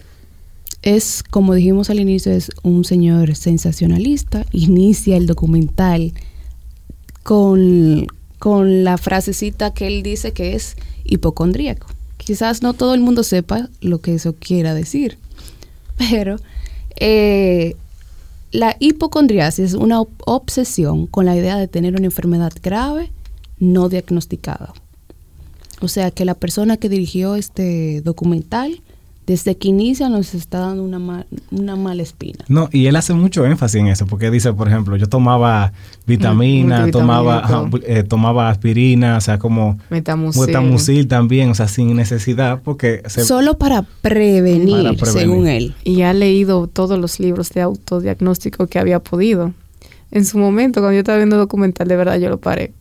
es, 0.83 1.23
como 1.23 1.55
dijimos 1.55 1.89
al 1.91 1.99
inicio, 1.99 2.31
es 2.33 2.51
un 2.63 2.85
señor 2.85 3.35
sensacionalista. 3.35 4.45
Inicia 4.53 5.17
el 5.17 5.27
documental 5.27 6.13
con, 7.23 8.07
con 8.39 8.85
la 8.85 8.99
frasecita 8.99 9.73
que 9.73 9.87
él 9.87 10.03
dice 10.03 10.33
que 10.33 10.55
es 10.55 10.77
hipocondríaco. 11.05 11.87
Quizás 12.19 12.63
no 12.63 12.75
todo 12.75 12.95
el 12.95 13.01
mundo 13.01 13.23
sepa 13.25 13.69
lo 13.81 14.01
que 14.01 14.15
eso 14.15 14.35
quiera 14.35 14.75
decir, 14.75 15.19
pero 15.97 16.37
eh, 16.97 17.77
la 18.55 18.77
hipocondriasis 18.79 19.65
es 19.71 19.75
una 19.75 20.01
ob- 20.01 20.09
obsesión 20.27 21.09
con 21.09 21.27
la 21.27 21.37
idea 21.37 21.57
de 21.59 21.67
tener 21.67 21.97
una 21.97 22.05
enfermedad 22.07 22.53
grave 22.63 23.11
no 23.59 23.89
diagnosticada. 23.89 24.73
O 25.81 25.89
sea 25.89 26.13
que 26.13 26.25
la 26.25 26.35
persona 26.35 26.77
que 26.77 26.89
dirigió 26.89 27.35
este 27.35 28.01
documental, 28.03 28.81
desde 29.27 29.57
que 29.57 29.69
inicia, 29.69 30.09
nos 30.11 30.35
está 30.35 30.59
dando 30.59 30.83
una, 30.83 30.99
ma- 30.99 31.27
una 31.51 31.77
mala 31.77 32.03
espina. 32.03 32.45
No, 32.49 32.69
y 32.73 32.87
él 32.87 32.97
hace 32.97 33.15
mucho 33.15 33.47
énfasis 33.47 33.81
en 33.81 33.87
eso, 33.89 34.07
porque 34.07 34.31
dice, 34.31 34.53
por 34.53 34.69
ejemplo, 34.69 34.97
yo 34.97 35.09
tomaba 35.09 35.73
vitamina, 36.07 36.91
tomaba, 36.91 37.69
eh, 37.87 38.03
tomaba 38.03 38.51
aspirina, 38.51 39.17
o 39.17 39.21
sea, 39.21 39.39
como 39.39 39.79
Metamucil. 39.91 40.47
metamucil 40.47 41.09
también, 41.09 41.51
o 41.51 41.55
sea, 41.55 41.69
sin 41.69 41.97
necesidad, 41.97 42.61
porque 42.63 43.03
se, 43.07 43.25
Solo 43.25 43.57
para 43.59 43.83
prevenir, 44.03 44.85
Para 44.85 44.93
prevenir. 44.95 45.21
según 45.23 45.49
él. 45.49 45.75
Y 45.85 46.03
ha 46.03 46.13
leído 46.13 46.67
todos 46.67 46.99
los 46.99 47.19
libros 47.21 47.51
de 47.51 47.63
autodiagnóstico 47.63 48.67
que 48.67 48.79
había 48.79 49.01
podido. 49.01 49.53
En 50.11 50.25
su 50.25 50.39
momento, 50.39 50.81
cuando 50.81 50.93
yo 50.95 50.99
estaba 51.01 51.19
viendo 51.19 51.37
el 51.37 51.41
documental, 51.43 51.89
de 51.89 51.97
verdad 51.97 52.19
yo 52.19 52.29
lo 52.29 52.39
paré. 52.39 52.73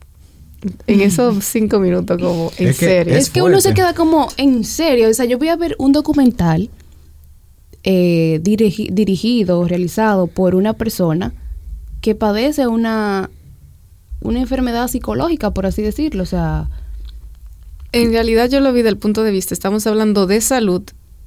En 0.86 1.00
esos 1.00 1.44
cinco 1.44 1.78
minutos, 1.78 2.16
como, 2.20 2.50
en 2.58 2.68
Es 2.68 2.78
que 2.78 2.86
serio. 2.86 3.14
Es, 3.14 3.24
Es 3.24 3.30
que 3.30 3.42
uno 3.42 3.60
se 3.60 3.74
queda 3.74 3.94
como, 3.94 4.28
en 4.36 4.64
serio, 4.64 5.08
o 5.08 5.14
sea, 5.14 5.24
yo 5.26 5.38
voy 5.38 5.48
a 5.48 5.56
ver 5.56 5.74
un 5.78 5.92
documental 5.92 6.70
eh, 7.82 8.40
dirigi- 8.42 8.90
dirigido, 8.90 9.66
realizado 9.68 10.26
por 10.26 10.54
una 10.54 10.72
persona 10.72 11.32
que 12.00 12.14
padece 12.14 12.66
una, 12.66 13.30
una 14.22 14.40
enfermedad 14.40 14.88
psicológica, 14.88 15.50
por 15.52 15.66
así 15.66 15.82
decirlo, 15.82 16.22
o 16.22 16.26
sea, 16.26 16.68
En 17.92 18.10
realidad 18.10 18.48
yo 18.50 18.60
lo 18.60 18.72
vi 18.72 18.82
del 18.82 18.96
punto 18.96 19.22
de 19.22 19.30
vista, 19.30 19.54
estamos 19.54 19.86
hablando 19.86 20.26
de 20.26 20.40
salud 20.40 20.82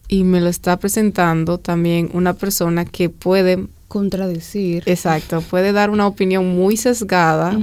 y 0.08 0.24
me 0.24 0.42
lo 0.42 0.48
está 0.50 0.78
presentando 0.80 1.58
también 1.60 2.10
una 2.14 2.34
persona 2.34 2.86
que 2.86 3.10
puede, 3.10 3.68
contradecir. 3.88 4.84
exacto, 4.86 5.42
puede 5.42 5.72
dar 5.74 5.90
una 5.90 6.08
opinión 6.08 6.56
muy 6.56 6.76
sesgada 6.78 7.58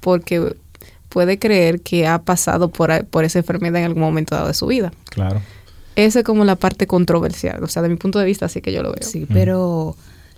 porque 0.00 0.54
puede 1.08 1.38
creer 1.38 1.80
que 1.80 2.06
ha 2.06 2.22
pasado 2.22 2.68
por, 2.68 3.04
por 3.06 3.24
esa 3.24 3.38
enfermedad 3.38 3.80
en 3.80 3.86
algún 3.86 4.02
momento 4.02 4.34
dado 4.34 4.48
de 4.48 4.54
su 4.54 4.66
vida. 4.66 4.92
claro. 5.10 5.40
Esa 5.96 6.20
es 6.20 6.24
como 6.24 6.44
la 6.44 6.54
parte 6.54 6.86
controversial, 6.86 7.64
o 7.64 7.66
sea, 7.66 7.82
de 7.82 7.88
mi 7.88 7.96
punto 7.96 8.20
de 8.20 8.24
vista 8.24 8.46
así 8.46 8.60
que 8.60 8.72
yo 8.72 8.84
lo 8.84 8.92
veo. 8.92 9.02
Sí, 9.02 9.26
pero 9.32 9.96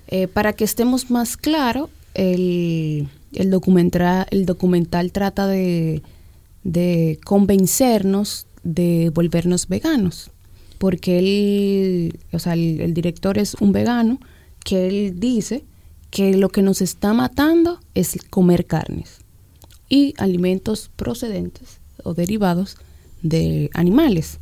eh, 0.09 0.27
para 0.27 0.55
que 0.55 0.65
estemos 0.65 1.11
más 1.11 1.37
claros, 1.37 1.91
el, 2.15 3.11
el, 3.35 3.51
documental, 3.51 4.27
el 4.31 4.47
documental 4.47 5.13
trata 5.13 5.47
de, 5.47 6.01
de 6.65 7.21
convencernos 7.27 8.47
de 8.63 9.11
volvernos 9.13 9.69
veganos. 9.69 10.31
Porque 10.79 11.19
él, 11.19 12.19
o 12.33 12.39
sea, 12.39 12.55
el, 12.55 12.81
el 12.81 12.95
director 12.95 13.37
es 13.37 13.53
un 13.57 13.73
vegano 13.73 14.19
que 14.65 14.89
él 14.89 15.21
dice 15.21 15.63
que 16.09 16.39
lo 16.39 16.49
que 16.49 16.63
nos 16.63 16.81
está 16.81 17.13
matando 17.13 17.81
es 17.95 18.17
comer 18.31 18.65
carnes 18.65 19.20
y 19.91 20.15
alimentos 20.17 20.91
procedentes 20.97 21.81
o 22.03 22.15
derivados 22.15 22.79
de 23.21 23.69
animales. 23.75 24.39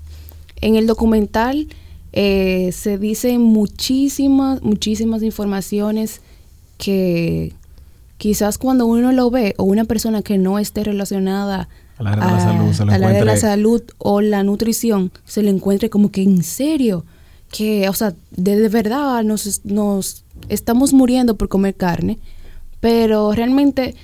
En 0.61 0.77
el 0.77 0.87
documental 0.87 1.67
eh, 2.13 2.71
se 2.73 2.99
dicen 2.99 3.43
muchísimas, 3.43 4.63
muchísimas 4.63 5.25
informaciones 5.25 6.21
que 6.77 7.53
quizás 8.19 8.59
cuando 8.59 8.87
uno 8.87 9.11
lo 9.11 9.31
ve 9.31 9.55
o 9.57 9.65
una 9.65 9.85
persona 9.85 10.23
que 10.23 10.39
no 10.39 10.59
esté 10.59 10.85
relacionada 10.85 11.69
Al 11.97 12.07
área 12.07 12.27
de 12.27 12.33
la 12.33 12.41
salud, 12.41 12.73
se 12.73 12.85
de 12.85 13.25
la 13.25 13.37
salud 13.37 13.83
o 13.99 14.21
la 14.21 14.43
nutrición, 14.43 15.11
se 15.25 15.43
le 15.43 15.51
encuentre 15.51 15.91
como 15.91 16.11
que 16.11 16.23
en 16.23 16.45
serio, 16.45 17.05
que, 17.51 17.89
o 17.89 17.95
sea, 17.95 18.15
de, 18.31 18.57
de 18.57 18.69
verdad 18.69 19.25
nos, 19.25 19.65
nos 19.65 20.25
estamos 20.49 20.93
muriendo 20.93 21.37
por 21.37 21.49
comer 21.49 21.75
carne, 21.75 22.19
pero 22.81 23.33
realmente 23.33 23.97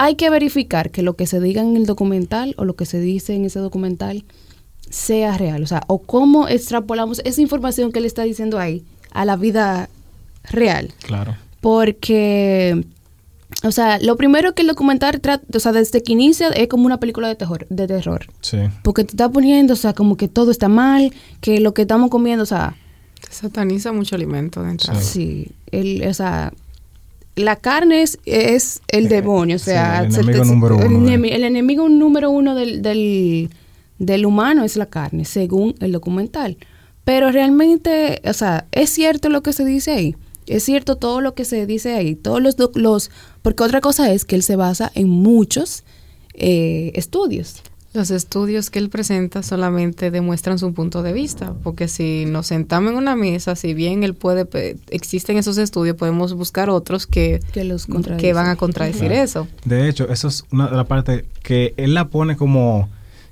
hay 0.00 0.14
que 0.14 0.30
verificar 0.30 0.90
que 0.90 1.02
lo 1.02 1.14
que 1.14 1.26
se 1.26 1.40
diga 1.40 1.60
en 1.60 1.76
el 1.76 1.84
documental 1.84 2.54
o 2.56 2.64
lo 2.64 2.76
que 2.76 2.86
se 2.86 3.00
dice 3.00 3.34
en 3.34 3.44
ese 3.44 3.58
documental 3.58 4.24
sea 4.90 5.36
real. 5.36 5.62
O 5.64 5.66
sea, 5.66 5.82
o 5.88 5.98
cómo 5.98 6.46
extrapolamos 6.46 7.20
esa 7.24 7.40
información 7.40 7.90
que 7.90 7.98
él 7.98 8.04
está 8.04 8.22
diciendo 8.22 8.60
ahí 8.60 8.84
a 9.10 9.24
la 9.24 9.36
vida 9.36 9.88
real. 10.44 10.92
Claro. 11.02 11.36
Porque, 11.60 12.84
o 13.64 13.72
sea, 13.72 13.98
lo 13.98 14.16
primero 14.16 14.54
que 14.54 14.62
el 14.62 14.68
documental 14.68 15.20
trata, 15.20 15.44
o 15.52 15.58
sea, 15.60 15.72
desde 15.72 16.00
que 16.04 16.12
inicia 16.12 16.48
es 16.50 16.68
como 16.68 16.86
una 16.86 17.00
película 17.00 17.26
de 17.26 17.34
terror, 17.34 17.66
de 17.68 17.88
terror. 17.88 18.26
Sí. 18.40 18.58
Porque 18.84 19.02
te 19.02 19.10
está 19.10 19.28
poniendo, 19.28 19.72
o 19.72 19.76
sea, 19.76 19.94
como 19.94 20.16
que 20.16 20.28
todo 20.28 20.52
está 20.52 20.68
mal, 20.68 21.12
que 21.40 21.58
lo 21.58 21.74
que 21.74 21.82
estamos 21.82 22.08
comiendo, 22.08 22.44
o 22.44 22.46
sea, 22.46 22.76
Te 23.20 23.32
sataniza 23.34 23.90
mucho 23.90 24.14
alimento 24.14 24.62
de 24.62 24.70
entrada. 24.70 25.00
sí, 25.00 25.50
el, 25.72 26.06
o 26.06 26.14
sea, 26.14 26.52
la 27.38 27.56
carne 27.56 28.02
es, 28.02 28.18
es 28.24 28.80
el 28.88 29.06
Eh, 29.06 29.08
demonio, 29.08 29.56
o 29.56 29.58
sí, 29.58 29.66
sea, 29.66 30.00
el 30.00 30.06
enemigo 30.14 30.44
número 30.44 30.76
uno, 30.76 31.08
enemi- 31.08 31.32
el 31.32 31.44
enemigo 31.44 31.88
número 31.88 32.30
uno 32.30 32.54
del, 32.54 32.82
del, 32.82 33.50
del 33.98 34.26
humano 34.26 34.64
es 34.64 34.76
la 34.76 34.86
carne, 34.86 35.24
según 35.24 35.74
el 35.80 35.92
documental. 35.92 36.56
Pero 37.04 37.30
realmente, 37.32 38.20
o 38.24 38.32
sea, 38.32 38.66
es 38.72 38.90
cierto 38.90 39.28
lo 39.28 39.42
que 39.42 39.52
se 39.52 39.64
dice 39.64 39.92
ahí. 39.92 40.16
Es 40.46 40.64
cierto 40.64 40.96
todo 40.96 41.20
lo 41.20 41.34
que 41.34 41.44
se 41.44 41.66
dice 41.66 41.94
ahí. 41.94 42.14
Todos 42.14 42.42
los, 42.42 42.56
los 42.74 43.10
porque 43.42 43.62
otra 43.62 43.80
cosa 43.80 44.12
es 44.12 44.24
que 44.24 44.34
él 44.36 44.42
se 44.42 44.56
basa 44.56 44.90
en 44.94 45.08
muchos 45.08 45.84
eh, 46.34 46.92
estudios. 46.94 47.62
Los 47.94 48.10
estudios 48.10 48.68
que 48.68 48.78
él 48.78 48.90
presenta 48.90 49.42
solamente 49.42 50.10
demuestran 50.10 50.58
su 50.58 50.74
punto 50.74 51.02
de 51.02 51.14
vista, 51.14 51.54
porque 51.62 51.88
si 51.88 52.26
nos 52.26 52.46
sentamos 52.46 52.92
en 52.92 52.98
una 52.98 53.16
mesa, 53.16 53.56
si 53.56 53.72
bien 53.72 54.04
él 54.04 54.14
puede, 54.14 54.46
existen 54.90 55.38
esos 55.38 55.56
estudios, 55.56 55.96
podemos 55.96 56.34
buscar 56.34 56.68
otros 56.68 57.06
que, 57.06 57.40
Que 57.52 57.64
los 57.64 57.86
que 58.18 58.32
van 58.34 58.48
a 58.48 58.56
contradecir 58.56 59.08
Claro. 59.08 59.14
eso. 59.22 59.48
De 59.64 59.88
hecho, 59.88 60.06
eso 60.10 60.28
es 60.28 60.44
una 60.52 60.68
de 60.68 60.76
las 60.76 60.86
partes 60.86 61.24
que 61.42 61.72
él 61.78 61.94
la 61.94 62.08
pone 62.08 62.36
como, 62.36 62.90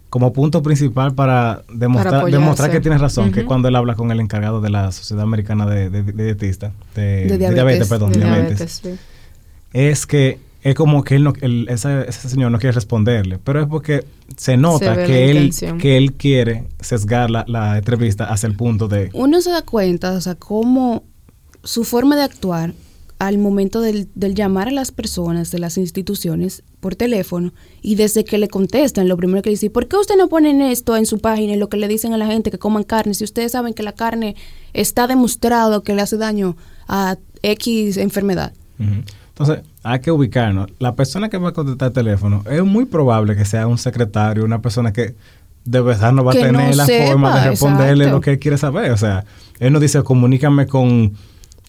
como 0.08 0.32
punto 0.32 0.62
principal 0.62 1.14
para 1.14 1.62
demostrar, 1.70 2.24
demostrar 2.30 2.70
que 2.70 2.80
tiene 2.80 2.96
razón, 2.96 3.32
que 3.32 3.40
Ujú. 3.40 3.48
cuando 3.48 3.68
él 3.68 3.76
habla 3.76 3.94
con 3.94 4.10
el 4.10 4.20
encargado 4.20 4.62
de 4.62 4.70
la 4.70 4.90
Sociedad 4.90 5.22
Americana 5.22 5.66
de, 5.66 5.90
de, 5.90 6.02
de 6.02 6.24
Dietistas, 6.24 6.72
de, 6.94 7.26
De 7.26 7.36
de 7.38 7.52
diabetes. 7.52 7.88
perdón, 7.88 8.12
De 8.12 8.20
diabetes, 8.20 8.80
diabetes, 8.80 8.80
sí. 8.82 8.98
es 9.74 10.06
que 10.06 10.38
es 10.68 10.74
como 10.74 11.04
que 11.04 11.16
él 11.16 11.24
no, 11.24 11.32
el- 11.40 11.68
ese, 11.68 12.08
ese 12.08 12.28
señor 12.28 12.50
no 12.50 12.58
quiere 12.58 12.72
responderle, 12.72 13.38
pero 13.38 13.60
es 13.60 13.66
porque 13.68 14.04
se 14.36 14.56
nota 14.56 14.94
que 15.06 15.30
él, 15.30 15.50
que 15.78 15.96
él 15.96 16.12
quiere 16.14 16.64
sesgar 16.80 17.30
la, 17.30 17.44
la 17.46 17.78
entrevista 17.78 18.24
hacia 18.24 18.46
el 18.48 18.56
punto 18.56 18.88
de... 18.88 19.10
uno 19.12 19.40
se 19.40 19.50
da 19.50 19.62
cuenta, 19.62 20.12
o 20.12 20.20
sea, 20.20 20.34
cómo 20.34 21.04
su 21.62 21.84
forma 21.84 22.16
de 22.16 22.22
actuar 22.22 22.74
al 23.18 23.38
momento 23.38 23.80
del, 23.80 24.08
del 24.14 24.34
llamar 24.34 24.68
a 24.68 24.70
las 24.72 24.92
personas 24.92 25.50
de 25.50 25.58
las 25.58 25.78
instituciones 25.78 26.62
por 26.80 26.96
teléfono 26.96 27.54
y 27.80 27.94
desde 27.94 28.24
que 28.24 28.36
le 28.36 28.48
contestan, 28.48 29.08
lo 29.08 29.16
primero 29.16 29.40
que 29.42 29.48
dice, 29.50 29.70
¿por 29.70 29.88
qué 29.88 29.96
usted 29.96 30.16
no 30.16 30.28
ponen 30.28 30.60
esto 30.60 30.96
en 30.96 31.06
su 31.06 31.18
página 31.18 31.54
y 31.54 31.56
lo 31.56 31.68
que 31.70 31.78
le 31.78 31.88
dicen 31.88 32.12
a 32.12 32.18
la 32.18 32.26
gente 32.26 32.50
que 32.50 32.58
coman 32.58 32.82
carne? 32.84 33.14
Si 33.14 33.24
ustedes 33.24 33.52
saben 33.52 33.72
que 33.72 33.82
la 33.82 33.92
carne 33.92 34.36
está 34.74 35.06
demostrado 35.06 35.82
que 35.82 35.94
le 35.94 36.02
hace 36.02 36.18
daño 36.18 36.56
a 36.88 37.16
X 37.42 37.96
enfermedad. 37.96 38.52
Ujú. 38.78 39.00
Entonces, 39.38 39.64
hay 39.82 40.00
que 40.00 40.10
ubicarnos. 40.10 40.68
La 40.78 40.94
persona 40.96 41.28
que 41.28 41.36
va 41.36 41.50
a 41.50 41.52
contestar 41.52 41.88
el 41.88 41.92
teléfono 41.92 42.42
es 42.50 42.64
muy 42.64 42.86
probable 42.86 43.36
que 43.36 43.44
sea 43.44 43.66
un 43.66 43.76
secretario, 43.76 44.44
una 44.44 44.62
persona 44.62 44.94
que 44.94 45.14
de 45.66 45.80
verdad 45.82 46.12
no 46.12 46.24
va 46.24 46.32
Que 46.32 46.38
a 46.38 46.46
tener 46.46 46.70
no 46.70 46.74
la 46.76 46.86
sepa, 46.86 47.06
forma 47.06 47.38
de 47.40 47.50
responderle 47.50 48.04
exacto. 48.04 48.16
lo 48.16 48.20
que 48.22 48.30
él 48.30 48.38
quiere 48.38 48.56
saber. 48.56 48.92
O 48.92 48.96
sea, 48.96 49.26
él 49.58 49.74
no 49.74 49.80
dice, 49.80 50.02
comunícame 50.02 50.66
con, 50.66 51.12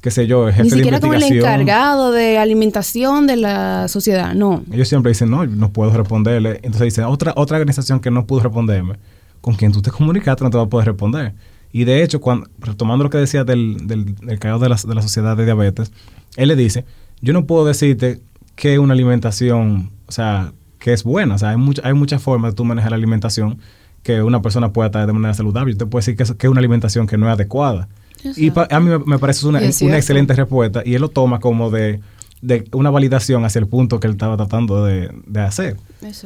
qué 0.01 0.11
sé 0.11 0.27
yo, 0.27 0.47
el 0.47 0.53
jefe 0.53 0.63
Ni 0.63 0.69
de 0.69 0.75
siquiera 0.77 0.99
como 1.01 1.13
el 1.13 1.19
investigación. 1.19 1.61
encargado 1.61 2.11
de 2.13 2.37
alimentación 2.37 3.27
de 3.27 3.35
la 3.35 3.89
sociedad, 3.89 4.33
no. 4.33 4.63
Ellos 4.71 4.87
siempre 4.87 5.09
dicen, 5.09 5.29
no, 5.29 5.45
no 5.45 5.69
puedo 5.73 5.91
responderle. 5.91 6.61
Entonces 6.63 6.83
dicen, 6.83 7.03
otra, 7.03 7.33
otra 7.35 7.57
organización 7.57 7.99
que 7.99 8.11
no 8.11 8.25
pudo 8.25 8.43
responderme, 8.43 8.95
con 9.41 9.55
quien 9.55 9.73
tú 9.73 9.81
te 9.81 9.91
comunicaste 9.91 10.41
no 10.41 10.49
te 10.51 10.57
va 10.57 10.63
a 10.63 10.67
poder 10.69 10.87
responder. 10.87 11.33
Y 11.73 11.83
de 11.83 12.01
hecho, 12.01 12.21
cuando, 12.21 12.47
retomando 12.59 13.03
lo 13.03 13.09
que 13.09 13.17
decía 13.17 13.43
del, 13.43 13.87
del, 13.87 14.15
del 14.15 14.39
de 14.39 14.69
la, 14.69 14.75
de 14.87 14.95
la 14.95 15.01
sociedad 15.01 15.35
de 15.35 15.43
diabetes, 15.43 15.91
él 16.37 16.47
le 16.47 16.55
dice, 16.55 16.85
yo 17.21 17.33
no 17.33 17.45
puedo 17.45 17.65
decirte 17.65 18.19
que 18.55 18.79
una 18.79 18.93
alimentación, 18.93 19.91
o 20.07 20.11
sea, 20.11 20.53
que 20.79 20.93
es 20.93 21.03
buena. 21.03 21.35
O 21.35 21.37
sea, 21.37 21.49
hay, 21.49 21.57
mucha 21.57 21.81
hay 21.87 21.93
muchas 21.93 22.21
formas 22.21 22.51
de 22.51 22.55
tú 22.55 22.65
manejar 22.65 22.91
la 22.91 22.97
alimentación 22.97 23.59
que 24.03 24.21
una 24.21 24.41
persona 24.41 24.71
pueda 24.71 24.87
estar 24.87 25.05
de 25.05 25.13
manera 25.13 25.33
saludable. 25.33 25.73
Usted 25.73 25.87
puede 25.87 26.01
decir 26.01 26.15
que 26.15 26.23
es, 26.23 26.31
que 26.33 26.47
es 26.47 26.51
una 26.51 26.59
alimentación 26.59 27.07
que 27.07 27.17
no 27.17 27.27
es 27.27 27.33
adecuada. 27.33 27.87
Y 28.35 28.51
pa- 28.51 28.67
a 28.71 28.79
mí 28.79 28.89
me, 28.89 28.99
me 28.99 29.19
parece 29.19 29.45
una, 29.47 29.59
es 29.59 29.81
una 29.81 29.97
excelente 29.97 30.33
respuesta 30.33 30.81
y 30.85 30.95
él 30.95 31.01
lo 31.01 31.09
toma 31.09 31.39
como 31.39 31.69
de, 31.69 31.99
de 32.41 32.65
una 32.71 32.89
validación 32.89 33.45
hacia 33.45 33.59
el 33.59 33.67
punto 33.67 33.99
que 33.99 34.07
él 34.07 34.13
estaba 34.13 34.37
tratando 34.37 34.83
de, 34.85 35.11
de 35.25 35.39
hacer. 35.41 35.77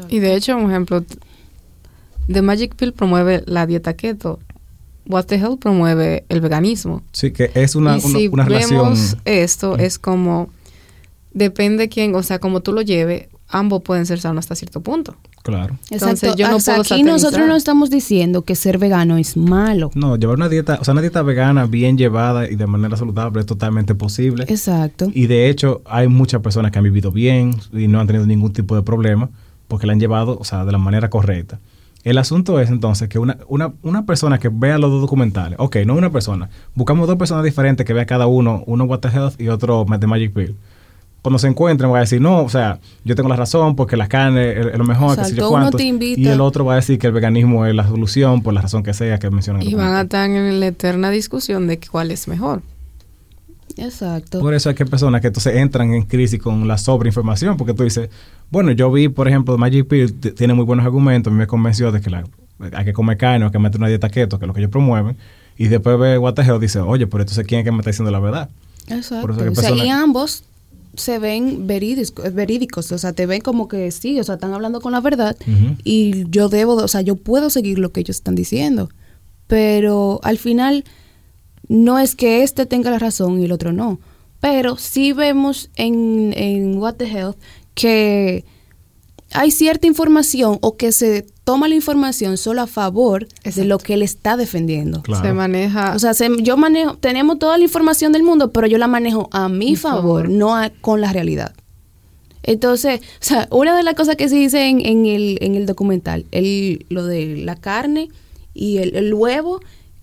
Y 0.09 0.19
de 0.19 0.35
hecho, 0.35 0.55
un 0.57 0.69
ejemplo, 0.69 1.03
The 2.31 2.41
Magic 2.41 2.75
Pill 2.75 2.93
promueve 2.93 3.43
la 3.45 3.65
dieta 3.65 3.93
keto. 3.95 4.39
What 5.07 5.25
the 5.25 5.35
Hell 5.35 5.57
promueve 5.59 6.23
el 6.29 6.39
veganismo. 6.41 7.01
Sí, 7.11 7.31
que 7.31 7.51
es 7.55 7.75
una, 7.75 7.97
y 7.97 8.01
una, 8.05 8.19
si 8.19 8.27
una 8.27 8.45
relación... 8.45 8.83
vemos 8.83 9.17
esto, 9.25 9.77
es 9.77 9.97
como, 9.97 10.49
depende 11.33 11.89
quién, 11.89 12.15
o 12.15 12.23
sea, 12.23 12.39
como 12.39 12.61
tú 12.61 12.73
lo 12.73 12.81
lleves, 12.81 13.27
ambos 13.47 13.81
pueden 13.81 14.05
ser 14.05 14.19
sanos 14.19 14.45
hasta 14.45 14.55
cierto 14.55 14.81
punto. 14.81 15.15
Claro. 15.43 15.77
Entonces, 15.89 16.23
Exacto. 16.23 16.37
yo 16.37 16.49
no 16.49 16.57
Hasta 16.57 16.75
puedo 16.75 16.93
aquí 16.93 17.03
nosotros 17.03 17.47
no 17.47 17.55
estamos 17.55 17.89
diciendo 17.89 18.43
que 18.43 18.55
ser 18.55 18.77
vegano 18.77 19.17
es 19.17 19.35
malo. 19.35 19.91
No, 19.95 20.15
llevar 20.15 20.37
una 20.37 20.49
dieta, 20.49 20.77
o 20.79 20.83
sea, 20.83 20.91
una 20.91 21.01
dieta 21.01 21.23
vegana 21.23 21.65
bien 21.65 21.97
llevada 21.97 22.49
y 22.49 22.55
de 22.55 22.67
manera 22.67 22.95
saludable 22.95 23.39
es 23.39 23.47
totalmente 23.47 23.95
posible. 23.95 24.45
Exacto. 24.47 25.09
Y 25.13 25.27
de 25.27 25.49
hecho, 25.49 25.81
hay 25.85 26.07
muchas 26.07 26.41
personas 26.41 26.71
que 26.71 26.77
han 26.77 26.83
vivido 26.83 27.11
bien 27.11 27.55
y 27.73 27.87
no 27.87 27.99
han 27.99 28.07
tenido 28.07 28.25
ningún 28.25 28.53
tipo 28.53 28.75
de 28.75 28.83
problema 28.83 29.29
porque 29.67 29.87
la 29.87 29.93
han 29.93 29.99
llevado, 29.99 30.37
o 30.37 30.43
sea, 30.43 30.63
de 30.65 30.71
la 30.71 30.77
manera 30.77 31.09
correcta. 31.09 31.59
El 32.03 32.17
asunto 32.17 32.59
es 32.59 32.69
entonces 32.69 33.07
que 33.09 33.19
una, 33.19 33.37
una, 33.47 33.73
una 33.83 34.05
persona 34.05 34.39
que 34.39 34.49
vea 34.49 34.77
los 34.77 34.89
dos 34.89 35.01
documentales, 35.01 35.57
ok, 35.59 35.77
no 35.85 35.95
una 35.95 36.11
persona, 36.11 36.49
buscamos 36.73 37.07
dos 37.07 37.17
personas 37.17 37.43
diferentes 37.43 37.85
que 37.85 37.93
vean 37.93 38.07
cada 38.07 38.25
uno, 38.25 38.63
uno 38.65 38.85
What 38.85 38.99
the 38.99 39.09
Health 39.09 39.39
y 39.39 39.49
otro 39.49 39.85
The 39.99 40.07
Magic 40.07 40.33
Pill. 40.33 40.55
Cuando 41.21 41.37
se 41.37 41.47
encuentren 41.47 41.91
va 41.91 41.97
a 41.97 42.01
decir, 42.01 42.19
no, 42.19 42.41
o 42.43 42.49
sea, 42.49 42.79
yo 43.03 43.15
tengo 43.15 43.29
la 43.29 43.35
razón 43.35 43.75
porque 43.75 43.95
la 43.95 44.07
carne 44.07 44.59
es, 44.59 44.77
lo 44.77 44.83
mejor, 44.83 45.15
que 45.17 45.25
sé 45.25 45.35
yo 45.35 45.49
cuánto. 45.49 45.77
te 45.77 45.83
invita- 45.83 46.19
Y 46.19 46.27
el 46.27 46.41
otro 46.41 46.65
va 46.65 46.73
a 46.73 46.75
decir 46.77 46.97
que 46.97 47.05
el 47.07 47.13
veganismo 47.13 47.65
es 47.67 47.75
la 47.75 47.87
solución 47.87 48.41
por 48.41 48.53
la 48.55 48.61
razón 48.61 48.81
que 48.81 48.93
sea 48.95 49.19
que 49.19 49.29
mencionan. 49.29 49.61
Y 49.61 49.75
van 49.75 49.93
a 49.93 50.01
estar 50.01 50.27
en 50.29 50.59
la 50.59 50.67
eterna 50.67 51.11
discusión 51.11 51.67
de 51.67 51.79
cuál 51.79 52.09
es 52.09 52.27
mejor. 52.27 52.63
Exacto. 53.77 54.39
Por 54.39 54.53
eso 54.53 54.69
hay 54.69 54.75
que 54.75 54.85
personas 54.85 55.21
que 55.21 55.27
entonces 55.27 55.55
entran 55.55 55.93
en 55.93 56.03
crisis 56.03 56.39
con 56.41 56.67
la 56.67 56.77
sobreinformación, 56.77 57.55
porque 57.57 57.73
tú 57.73 57.83
dices, 57.83 58.09
bueno, 58.49 58.71
yo 58.71 58.91
vi, 58.91 59.07
por 59.07 59.27
ejemplo, 59.27 59.57
Magic 59.57 59.87
Pill 59.87 60.13
tiene 60.35 60.53
muy 60.53 60.65
buenos 60.65 60.85
argumentos, 60.85 61.31
a 61.31 61.33
mí 61.33 61.37
me 61.39 61.47
convenció 61.47 61.91
de 61.91 62.01
que 62.01 62.09
la- 62.09 62.25
hay 62.73 62.85
que 62.85 62.93
comer 62.93 63.17
carne, 63.17 63.45
hay 63.45 63.51
que 63.51 63.59
meter 63.59 63.79
una 63.79 63.87
dieta 63.87 64.09
keto, 64.09 64.37
que 64.39 64.45
es 64.45 64.47
lo 64.47 64.53
que 64.53 64.59
ellos 64.59 64.71
promueven, 64.71 65.15
y 65.57 65.67
después 65.67 65.97
ve 65.97 66.17
What 66.17 66.33
the 66.33 66.41
Hell, 66.41 66.59
dice, 66.59 66.79
oye, 66.79 67.07
pero 67.07 67.23
entonces 67.23 67.45
¿quién 67.47 67.59
es 67.59 67.65
que 67.65 67.71
me 67.71 67.77
está 67.79 67.91
diciendo 67.91 68.11
la 68.11 68.19
verdad? 68.19 68.49
Exacto. 68.87 69.21
Por 69.21 69.31
eso 69.31 69.43
que 69.43 69.49
O 69.49 69.55
sea, 69.55 69.71
y 69.71 69.89
ambos 69.89 70.43
se 70.95 71.19
ven 71.19 71.67
verídicos, 71.67 72.33
verídicos, 72.33 72.91
o 72.91 72.97
sea, 72.97 73.13
te 73.13 73.25
ven 73.25 73.41
como 73.41 73.67
que 73.67 73.91
sí, 73.91 74.19
o 74.19 74.23
sea, 74.23 74.35
están 74.35 74.53
hablando 74.53 74.81
con 74.81 74.91
la 74.91 75.01
verdad 75.01 75.37
y 75.83 76.29
yo 76.29 76.49
debo, 76.49 76.75
o 76.75 76.87
sea, 76.87 77.01
yo 77.01 77.15
puedo 77.15 77.49
seguir 77.49 77.79
lo 77.79 77.91
que 77.91 78.01
ellos 78.01 78.17
están 78.17 78.35
diciendo, 78.35 78.89
pero 79.47 80.19
al 80.23 80.37
final 80.37 80.83
no 81.67 81.99
es 81.99 82.15
que 82.15 82.43
este 82.43 82.65
tenga 82.65 82.91
la 82.91 82.99
razón 82.99 83.39
y 83.39 83.45
el 83.45 83.51
otro 83.51 83.71
no, 83.71 83.99
pero 84.39 84.77
sí 84.77 85.13
vemos 85.13 85.69
en, 85.75 86.33
en 86.35 86.77
What 86.77 86.95
the 86.95 87.07
Health 87.07 87.37
que 87.73 88.43
hay 89.31 89.51
cierta 89.51 89.87
información 89.87 90.57
o 90.61 90.75
que 90.75 90.91
se 90.91 91.25
toma 91.51 91.67
la 91.67 91.75
información 91.75 92.37
solo 92.37 92.61
a 92.61 92.67
favor 92.67 93.27
de 93.43 93.65
lo 93.65 93.77
que 93.77 93.93
él 93.95 94.01
está 94.03 94.37
defendiendo. 94.37 95.01
Claro. 95.01 95.23
Se 95.25 95.33
maneja 95.33 95.93
O 95.95 95.99
sea, 95.99 96.13
se- 96.13 96.29
yo 96.41 96.55
manejo, 96.57 96.95
tenemos 96.97 97.39
toda 97.39 97.57
la 97.57 97.63
información 97.63 98.11
del 98.11 98.23
mundo, 98.23 98.51
pero 98.51 98.67
yo 98.67 98.77
la 98.77 98.87
manejo 98.87 99.27
a 99.31 99.49
mi 99.49 99.71
Mi 99.71 99.75
favor, 99.75 100.01
favor. 100.23 100.29
no 100.29 100.55
a- 100.55 100.69
con 100.81 101.01
la 101.01 101.11
realidad. 101.11 101.53
Entonces, 102.43 103.01
o 103.01 103.03
sea, 103.23 103.47
una 103.51 103.75
de 103.77 103.83
las 103.83 103.93
cosas 103.95 104.15
que 104.15 104.27
se 104.29 104.35
dice 104.35 104.67
en, 104.67 104.83
en 104.85 105.05
el, 105.05 105.37
en 105.41 105.55
el 105.55 105.65
documental, 105.65 106.25
el, 106.31 106.85
lo 106.89 107.05
de 107.05 107.37
la 107.37 107.55
carne 107.55 108.09
y 108.53 108.77
el, 108.79 108.95
el 108.95 109.13
huevo 109.13 109.59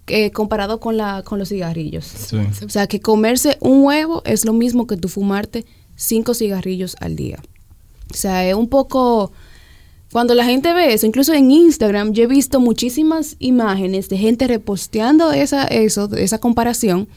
eh, 0.07 0.31
comparado 0.31 0.79
con, 0.81 0.97
la, 0.97 1.23
con 1.25 1.39
los 1.39 1.49
cigarrillos. 1.49 2.05
Sí. 2.05 2.37
O 2.65 2.69
sea, 2.69 2.87
que 2.87 3.01
comerse 3.01 3.57
un 3.61 3.83
huevo 3.85 4.23
es 4.25 4.45
lo 4.45 4.53
mismo 4.53 4.87
que 4.87 4.97
tú 4.97 5.09
fumarte 5.09 5.67
cinco 5.97 6.33
cigarrillos 6.35 6.97
al 7.01 7.17
día. 7.17 7.39
O 8.13 8.15
sea, 8.15 8.47
es 8.49 8.55
un 8.55 8.69
poco... 8.69 9.33
Cuando 10.13 10.35
la 10.35 10.45
gente 10.45 10.73
ve 10.73 10.95
eso, 10.95 11.07
incluso 11.07 11.35
en 11.35 11.51
Instagram, 11.51 12.13
yo 12.13 12.25
he 12.25 12.27
visto 12.27 12.61
muchísimas 12.61 13.37
imágenes 13.41 14.09
de 14.09 14.17
gente 14.17 14.47
reposteando 14.47 15.33
esa, 15.33 15.65
eso, 15.67 16.09
esa 16.17 16.39
comparación, 16.39 17.09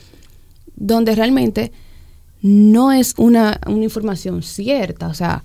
donde 0.76 1.16
realmente 1.16 1.72
no 2.42 2.92
es 2.92 3.14
una, 3.18 3.62
una 3.68 3.84
información 3.84 4.44
cierta. 4.44 5.08
O 5.08 5.14
sea, 5.14 5.44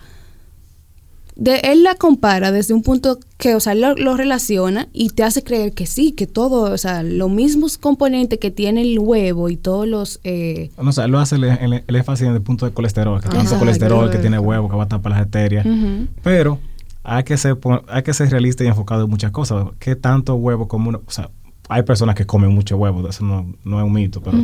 de, 1.37 1.57
él 1.65 1.83
la 1.83 1.95
compara 1.95 2.51
desde 2.51 2.73
un 2.75 2.83
punto 2.83 3.21
que, 3.37 3.55
o 3.55 3.61
sea, 3.61 3.75
lo, 3.75 3.95
lo 3.95 4.17
relaciona 4.17 4.89
y 4.95 5.11
te 5.11 5.23
hace 5.23 5.43
creer 5.45 5.73
que 5.73 5.87
sí, 5.87 6.13
que 6.13 6.27
todo, 6.27 6.73
o 6.73 6.79
sea, 6.79 7.03
los 7.03 7.31
mismos 7.31 7.77
componentes 7.79 8.39
que 8.41 8.51
tiene 8.51 8.81
el 8.83 8.99
huevo 8.99 9.51
y 9.51 9.57
todos 9.57 9.87
los... 9.87 10.19
eh, 10.25 10.71
No, 10.83 10.89
o 10.89 10.93
sea, 10.93 11.07
lo 11.07 11.19
hace 11.21 11.37
el, 11.37 11.45
el- 11.45 11.85
el 11.87 11.97
énfasis 11.97 12.27
en 12.27 12.33
el 12.35 12.41
punto 12.43 12.65
de 12.67 12.73
colesterol, 12.73 13.21
que 13.21 13.29
tanto 13.29 13.43
Exacto. 13.43 13.59
colesterol 13.61 14.11
que 14.11 14.19
tiene 14.19 14.39
huevo, 14.39 14.69
que 14.69 14.77
va 14.77 14.85
a 14.85 14.89
tapar 14.89 15.13
las 15.13 15.21
arterias. 15.21 15.67
Pero 16.25 16.59
hay 17.09 17.23
que 17.23 17.37
ser 17.37 17.57
hay 17.89 18.03
que 18.03 18.13
ser 18.13 18.31
realista 18.31 18.65
y 18.65 18.67
enfocado 18.67 19.05
en 19.05 19.11
muchas 19.11 19.31
cosas. 19.31 19.69
¿Qué 19.79 19.95
tanto 19.95 20.35
huevo 20.35 20.67
come 20.67 20.89
uno? 20.89 21.03
O 21.07 21.11
sea, 21.11 21.31
hay 21.69 21.85
personas 21.85 22.17
que 22.17 22.27
comen 22.27 22.53
mucho 22.53 22.77
huevo, 22.77 23.09
eso 23.09 23.25
no, 23.25 23.55
no 23.65 23.79
es 23.79 23.87
un 23.87 23.93
mito, 23.93 24.21
pero, 24.21 24.39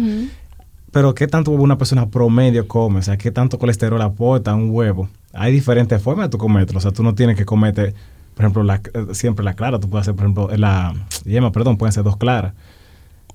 pero 0.93 1.15
¿qué 1.15 1.27
tanto 1.27 1.51
huevo 1.51 1.65
una 1.65 1.77
persona 1.77 2.09
promedio 2.09 2.69
come? 2.69 3.01
O 3.01 3.03
sea, 3.03 3.17
¿qué 3.17 3.33
tanto 3.33 3.59
colesterol 3.59 4.01
aporta 4.01 4.55
un 4.55 4.71
huevo? 4.71 5.09
Hay 5.33 5.53
diferentes 5.53 6.01
formas 6.01 6.27
de 6.27 6.31
tú 6.31 6.39
comerlo. 6.39 6.79
O 6.79 6.81
sea, 6.81 6.93
tú 6.93 7.03
no 7.03 7.15
tienes 7.17 7.37
que 7.37 7.45
comerte, 7.45 7.95
por 8.35 8.45
ejemplo, 8.45 8.63
la, 8.63 8.77
eh, 8.77 9.07
siempre 9.13 9.45
la 9.45 9.55
clara. 9.55 9.81
Tú 9.81 9.91
puedes 9.91 10.05
hacer, 10.05 10.15
por 10.15 10.25
ejemplo, 10.25 10.49
la 10.57 10.95
yema, 11.25 11.51
perdón, 11.51 11.79
pueden 11.79 11.93
ser 11.93 12.05
dos 12.05 12.17
claras. 12.17 12.55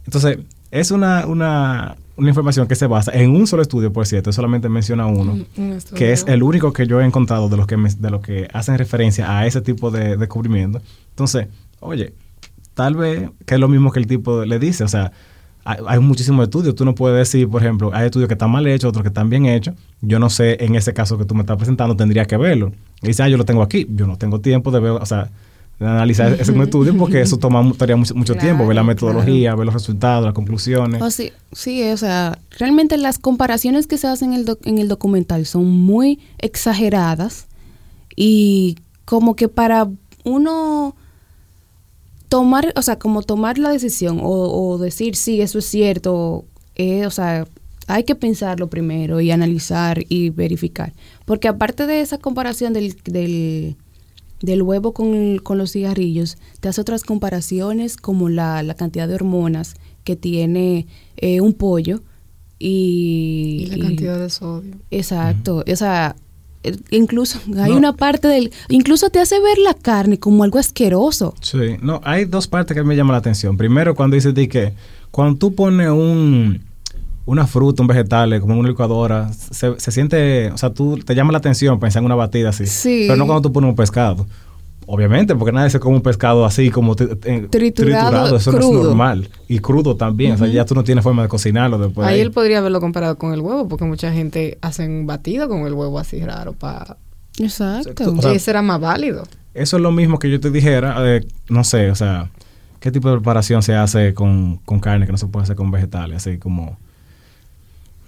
Entonces, 0.06 0.40
es 0.72 0.92
una, 0.92 1.26
una, 1.26 1.98
una 2.18 2.30
información 2.30 2.68
que 2.68 2.76
se 2.76 2.88
basa 2.88 3.12
en 3.14 3.32
un 3.32 3.48
solo 3.48 3.62
estudio, 3.62 3.94
por 3.94 4.06
cierto, 4.06 4.32
solamente 4.32 4.70
menciona 4.70 5.06
uno 5.06 5.34
un- 5.34 5.48
un 5.58 5.72
estudio. 5.74 5.98
que 5.98 6.12
es 6.12 6.26
el 6.28 6.44
único 6.44 6.74
que 6.74 6.88
yo 6.88 7.00
he 7.00 7.06
encontrado 7.06 7.48
de 7.50 7.58
los 7.58 7.68
que 7.68 7.78
me- 7.78 7.90
de 7.94 8.10
los 8.10 8.22
que 8.22 8.48
hacen 8.54 8.78
referencia 8.78 9.38
a 9.38 9.46
ese 9.46 9.62
tipo 9.62 9.92
de 9.92 10.18
descubrimiento. 10.18 10.82
Entonces, 11.12 11.48
oye, 11.80 12.14
tal 12.74 12.96
vez 12.96 13.30
que 13.46 13.54
es 13.56 13.60
lo 13.60 13.68
mismo 13.68 13.92
que 13.92 14.00
el 14.00 14.08
tipo 14.08 14.44
le 14.46 14.60
dice, 14.60 14.84
o 14.84 14.88
sea, 14.88 15.12
hay, 15.64 15.78
hay 15.88 16.00
muchísimos 16.00 16.44
estudios. 16.44 16.76
Tú 16.76 16.86
no 16.86 16.96
puedes 16.96 17.18
decir, 17.18 17.48
por 17.50 17.62
ejemplo, 17.62 17.92
hay 17.94 18.06
estudios 18.06 18.28
que 18.30 18.36
están 18.36 18.50
mal 18.52 18.66
hechos, 18.68 18.90
otros 18.90 19.04
que 19.04 19.10
están 19.10 19.30
bien 19.30 19.46
hechos. 19.46 19.76
Yo 20.02 20.18
no 20.18 20.30
sé, 20.30 20.64
en 20.64 20.76
ese 20.76 20.94
caso 20.94 21.18
que 21.18 21.26
tú 21.26 21.36
me 21.36 21.42
estás 21.42 21.58
presentando, 21.58 21.96
tendría 21.96 22.26
que 22.26 22.38
verlo. 22.38 22.72
Y 23.02 23.08
dice, 23.08 23.24
ah, 23.24 23.28
yo 23.30 23.38
lo 23.38 23.46
tengo 23.46 23.62
aquí. 23.62 23.86
Yo 23.90 24.08
no 24.08 24.18
tengo 24.18 24.40
tiempo 24.40 24.72
de 24.72 24.80
ver, 24.80 24.92
o 24.92 25.06
sea, 25.06 25.30
de 25.80 25.86
analizar 25.86 26.34
ese 26.34 26.52
estudio 26.64 26.98
porque 26.98 27.22
eso 27.22 27.38
toma 27.38 27.62
tomaría 27.74 27.96
mucho, 27.96 28.16
mucho 28.16 28.36
tiempo, 28.36 28.66
ver 28.66 28.76
la 28.76 28.82
Claro, 28.82 28.88
metodología, 28.96 29.54
ver 29.56 29.66
los 29.66 29.74
resultados, 29.74 30.26
las 30.26 30.34
conclusiones. 30.34 31.02
Oh, 31.02 31.12
sí, 31.12 31.32
sí, 31.52 31.84
o 31.90 31.98
sea, 31.98 32.40
realmente 32.58 32.98
las 32.98 33.20
comparaciones 33.20 33.86
que 33.88 33.98
se 33.98 34.08
hacen 34.08 34.34
en 34.34 34.40
el, 34.40 34.46
doc- 34.46 34.66
en 34.66 34.78
el 34.80 34.88
documental 34.88 35.46
son 35.46 35.66
muy 35.70 36.20
exageradas 36.40 37.48
y 38.16 38.78
como 39.06 39.36
que 39.36 39.48
para 39.50 39.88
uno 40.24 40.96
tomar, 42.30 42.74
o 42.76 42.82
sea, 42.82 42.98
como 43.00 43.22
tomar 43.22 43.58
la 43.58 43.70
decisión 43.70 44.20
o, 44.22 44.30
o 44.30 44.78
decir 44.78 45.16
sí, 45.16 45.42
eso 45.42 45.60
es 45.60 45.66
cierto, 45.66 46.46
eh, 46.76 47.06
o 47.06 47.12
sea, 47.12 47.48
hay 47.88 48.04
que 48.04 48.16
pensarlo 48.16 48.68
primero 48.68 49.22
y 49.22 49.32
analizar 49.32 50.04
y 50.10 50.30
verificar. 50.30 50.92
Porque 51.26 51.48
aparte 51.48 51.88
de 51.88 52.02
esa 52.02 52.18
comparación 52.18 52.74
del, 52.74 52.98
del, 53.06 53.78
del 54.42 54.62
huevo 54.62 54.94
con, 54.94 55.14
el- 55.16 55.44
con 55.44 55.58
los 55.58 55.72
cigarrillos, 55.72 56.38
te 56.60 56.70
hace 56.70 56.82
otras 56.82 57.04
comparaciones 57.04 57.98
como 57.98 58.30
la, 58.30 58.62
la 58.64 58.74
cantidad 58.76 59.08
de 59.08 59.16
hormonas 59.16 59.76
que 60.04 60.16
tiene 60.16 60.88
eh, 61.18 61.42
un 61.42 61.54
pollo 61.54 62.02
y, 62.60 63.64
Y 63.64 63.66
la 63.68 63.78
y- 63.78 63.82
cantidad 63.82 64.20
de 64.20 64.30
sodio. 64.30 64.76
Exacto, 64.92 65.64
o 65.72 65.76
sea, 65.76 66.16
el- 66.64 66.84
incluso 66.92 67.40
hay 67.58 67.72
No. 67.72 67.78
una 67.78 67.94
parte 67.94 68.28
del... 68.28 68.52
Incluso 68.70 69.10
te 69.10 69.20
hace 69.20 69.40
ver 69.40 69.58
la 69.60 69.74
carne 69.74 70.20
como 70.20 70.44
algo 70.44 70.60
asqueroso. 70.60 71.34
Sí, 71.42 71.78
no, 71.82 72.02
hay 72.04 72.26
dos 72.26 72.48
partes 72.48 72.76
que 72.76 72.84
me 72.84 72.96
llaman 72.96 73.14
la 73.14 73.20
atención. 73.20 73.58
Primero, 73.58 73.96
cuando 73.96 74.16
dices 74.16 74.34
de 74.34 74.48
que 74.48 74.74
cuando 75.12 75.38
tú 75.40 75.56
pones 75.56 75.90
un, 75.90 76.62
una 77.28 77.46
fruta, 77.46 77.84
un 77.84 77.88
vegetal, 77.88 78.40
como 78.40 78.58
una 78.58 78.70
licuadora, 78.70 79.32
se, 79.34 79.78
se 79.80 79.92
siente, 79.92 80.50
o 80.50 80.58
sea, 80.58 80.70
tú 80.74 80.98
te 80.98 81.14
llama 81.14 81.34
la 81.34 81.38
atención 81.40 81.78
pensar 81.78 82.00
en 82.00 82.06
una 82.06 82.16
batida 82.16 82.50
así. 82.50 82.66
Sí. 82.66 83.04
Pero 83.08 83.18
no 83.18 83.26
cuando 83.26 83.42
tú 83.42 83.54
pones 83.54 83.70
un 83.70 83.76
pescado. 83.76 84.26
Obviamente, 84.90 85.36
porque 85.36 85.52
nadie 85.52 85.70
se 85.70 85.82
come 85.82 85.98
un 85.98 86.02
pescado 86.02 86.46
así 86.46 86.72
como 86.72 86.96
eh, 86.98 87.48
Triturado, 87.52 88.38
Eso 88.38 88.54
no 88.54 88.58
crudo. 88.60 88.80
es 88.80 88.86
normal. 88.88 89.30
Y 89.50 89.60
crudo 89.60 89.98
también. 89.98 90.32
O 90.32 90.38
sea, 90.38 90.48
ya 90.48 90.64
tú 90.64 90.74
no 90.76 90.86
tienes 90.86 91.04
forma 91.04 91.24
de 91.24 91.28
cocinarlo 91.28 91.78
después. 91.78 92.08
de 92.08 92.14
Ahí 92.14 92.20
ahí. 92.20 92.26
él 92.26 92.32
podría 92.32 92.60
haberlo 92.60 92.80
comparado 92.80 93.18
con 93.18 93.34
el 93.34 93.42
huevo, 93.42 93.68
porque 93.68 93.84
mucha 93.84 94.14
gente 94.14 94.58
hace 94.62 94.88
un 94.88 95.06
batido 95.06 95.50
con 95.50 95.68
el 95.68 95.74
huevo 95.74 96.00
así 96.00 96.22
raro 96.24 96.54
para... 96.54 96.96
Exacto. 97.38 98.14
O 98.18 98.22
sea, 98.22 98.32
ese 98.32 98.50
era 98.52 98.62
más 98.62 98.80
válido. 98.80 99.24
Eso 99.54 99.76
es 99.76 99.84
lo 99.84 99.92
mismo 99.92 100.20
que 100.20 100.30
yo 100.32 100.40
te 100.40 100.50
dijera, 100.52 100.96
eh, 101.00 101.28
no 101.50 101.66
sé, 101.66 101.92
o 101.92 101.96
sea, 101.96 102.30
¿qué 102.80 102.90
tipo 102.90 103.10
de 103.10 103.16
preparación 103.18 103.62
se 103.64 103.76
hace 103.76 104.14
con, 104.14 104.58
con 104.64 104.80
carne 104.80 105.06
que 105.06 105.12
no 105.12 105.18
se 105.18 105.28
puede 105.28 105.44
hacer 105.44 105.58
con 105.58 105.70
vegetales? 105.70 106.16
Así 106.26 106.38
como... 106.38 106.78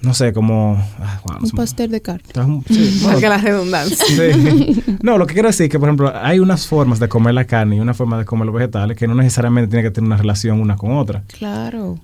no 0.01 0.13
sé, 0.13 0.31
como... 0.33 0.81
ah, 0.99 1.19
wow, 1.25 1.37
Un 1.43 1.49
pastel 1.51 1.91
de 1.91 2.01
carne. 2.01 2.23
Un- 2.37 2.63
sí, 2.67 2.99
bueno, 3.03 3.19
la 3.19 3.37
redundancia. 3.37 3.97
Sí. 4.05 4.81
No, 5.03 5.17
lo 5.17 5.27
que 5.27 5.33
quiero 5.33 5.49
decir 5.49 5.65
es 5.65 5.69
que, 5.71 5.79
por 5.79 5.89
ejemplo, 5.89 6.11
hay 6.15 6.39
unas 6.39 6.67
formas 6.67 6.99
de 6.99 7.09
comer 7.09 7.33
la 7.33 7.45
carne 7.45 7.75
y 7.75 7.79
una 7.79 7.93
forma 7.93 8.17
de 8.17 8.25
comer 8.25 8.45
los 8.45 8.55
vegetales 8.55 8.95
que 8.97 9.07
no 9.07 9.15
necesariamente 9.15 9.69
tiene 9.69 9.83
que 9.83 9.91
tener 9.91 10.07
una 10.07 10.17
relación 10.17 10.59
una 10.61 10.75
con 10.77 10.93
otra. 10.95 11.23
Claro. 11.27 11.99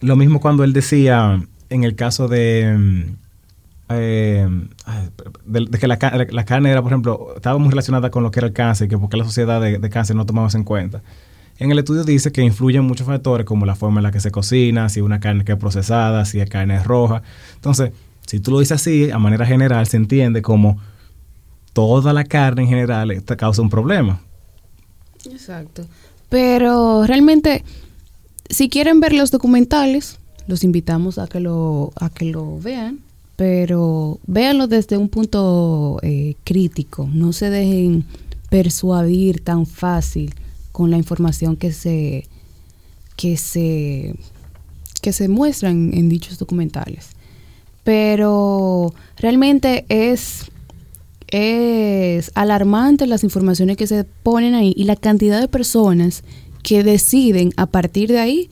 Lo 0.00 0.16
mismo 0.16 0.40
cuando 0.40 0.64
él 0.64 0.72
decía, 0.72 1.40
en 1.70 1.84
el 1.84 1.94
caso 1.94 2.26
de, 2.28 2.74
mm, 2.76 3.02
eh, 3.90 4.48
de, 5.46 5.66
de 5.70 5.78
que 5.78 5.86
la, 5.86 5.98
la 6.30 6.44
carne 6.44 6.70
era, 6.70 6.82
por 6.82 6.90
ejemplo, 6.92 7.28
estaba 7.36 7.58
muy 7.58 7.70
relacionada 7.70 8.10
con 8.10 8.22
lo 8.22 8.30
que 8.30 8.40
era 8.40 8.48
el 8.48 8.52
cáncer, 8.52 8.88
que 8.88 8.98
porque 8.98 9.16
la 9.16 9.24
sociedad 9.24 9.60
de, 9.60 9.78
de 9.78 9.90
cáncer 9.90 10.16
no 10.16 10.26
tomaba 10.26 10.48
eso 10.48 10.58
en 10.58 10.64
cuenta. 10.64 11.02
En 11.58 11.70
el 11.70 11.78
estudio 11.78 12.02
dice 12.04 12.32
que 12.32 12.42
influyen 12.42 12.84
muchos 12.84 13.06
factores 13.06 13.46
como 13.46 13.64
la 13.64 13.76
forma 13.76 14.00
en 14.00 14.04
la 14.04 14.10
que 14.10 14.20
se 14.20 14.30
cocina, 14.30 14.88
si 14.88 15.00
una 15.00 15.20
carne 15.20 15.44
que 15.44 15.52
es 15.52 15.58
procesada, 15.58 16.24
si 16.24 16.40
es 16.40 16.50
carne 16.50 16.76
es 16.76 16.84
roja. 16.84 17.22
Entonces, 17.54 17.92
si 18.26 18.40
tú 18.40 18.50
lo 18.50 18.58
dices 18.58 18.80
así, 18.80 19.10
a 19.10 19.18
manera 19.18 19.46
general 19.46 19.86
se 19.86 19.96
entiende 19.96 20.42
como 20.42 20.78
toda 21.72 22.12
la 22.12 22.24
carne 22.24 22.62
en 22.62 22.68
general 22.68 23.10
eh, 23.10 23.20
te 23.20 23.36
causa 23.36 23.62
un 23.62 23.70
problema. 23.70 24.20
Exacto. 25.30 25.86
Pero 26.28 27.04
realmente, 27.06 27.64
si 28.50 28.68
quieren 28.68 28.98
ver 29.00 29.12
los 29.12 29.30
documentales, 29.30 30.18
los 30.48 30.64
invitamos 30.64 31.18
a 31.18 31.28
que 31.28 31.38
lo, 31.38 31.92
a 31.96 32.10
que 32.10 32.24
lo 32.24 32.58
vean, 32.58 33.00
pero 33.36 34.18
véanlo 34.26 34.66
desde 34.66 34.96
un 34.96 35.08
punto 35.08 35.98
eh, 36.02 36.34
crítico. 36.44 37.08
No 37.12 37.32
se 37.32 37.50
dejen 37.50 38.04
persuadir 38.50 39.42
tan 39.42 39.66
fácil 39.66 40.34
con 40.74 40.90
la 40.90 40.96
información 40.96 41.54
que 41.54 41.72
se 41.72 42.26
que 43.14 43.36
se 43.36 44.16
que 45.02 45.12
se 45.12 45.28
muestran 45.28 45.94
en 45.94 46.08
dichos 46.08 46.36
documentales. 46.36 47.10
Pero 47.84 48.92
realmente 49.16 49.86
es 49.88 50.50
es 51.28 52.32
alarmante 52.34 53.06
las 53.06 53.22
informaciones 53.22 53.76
que 53.76 53.86
se 53.86 54.02
ponen 54.02 54.54
ahí 54.54 54.74
y 54.76 54.82
la 54.82 54.96
cantidad 54.96 55.40
de 55.40 55.46
personas 55.46 56.24
que 56.64 56.82
deciden 56.82 57.52
a 57.56 57.66
partir 57.66 58.08
de 58.08 58.18
ahí 58.18 58.50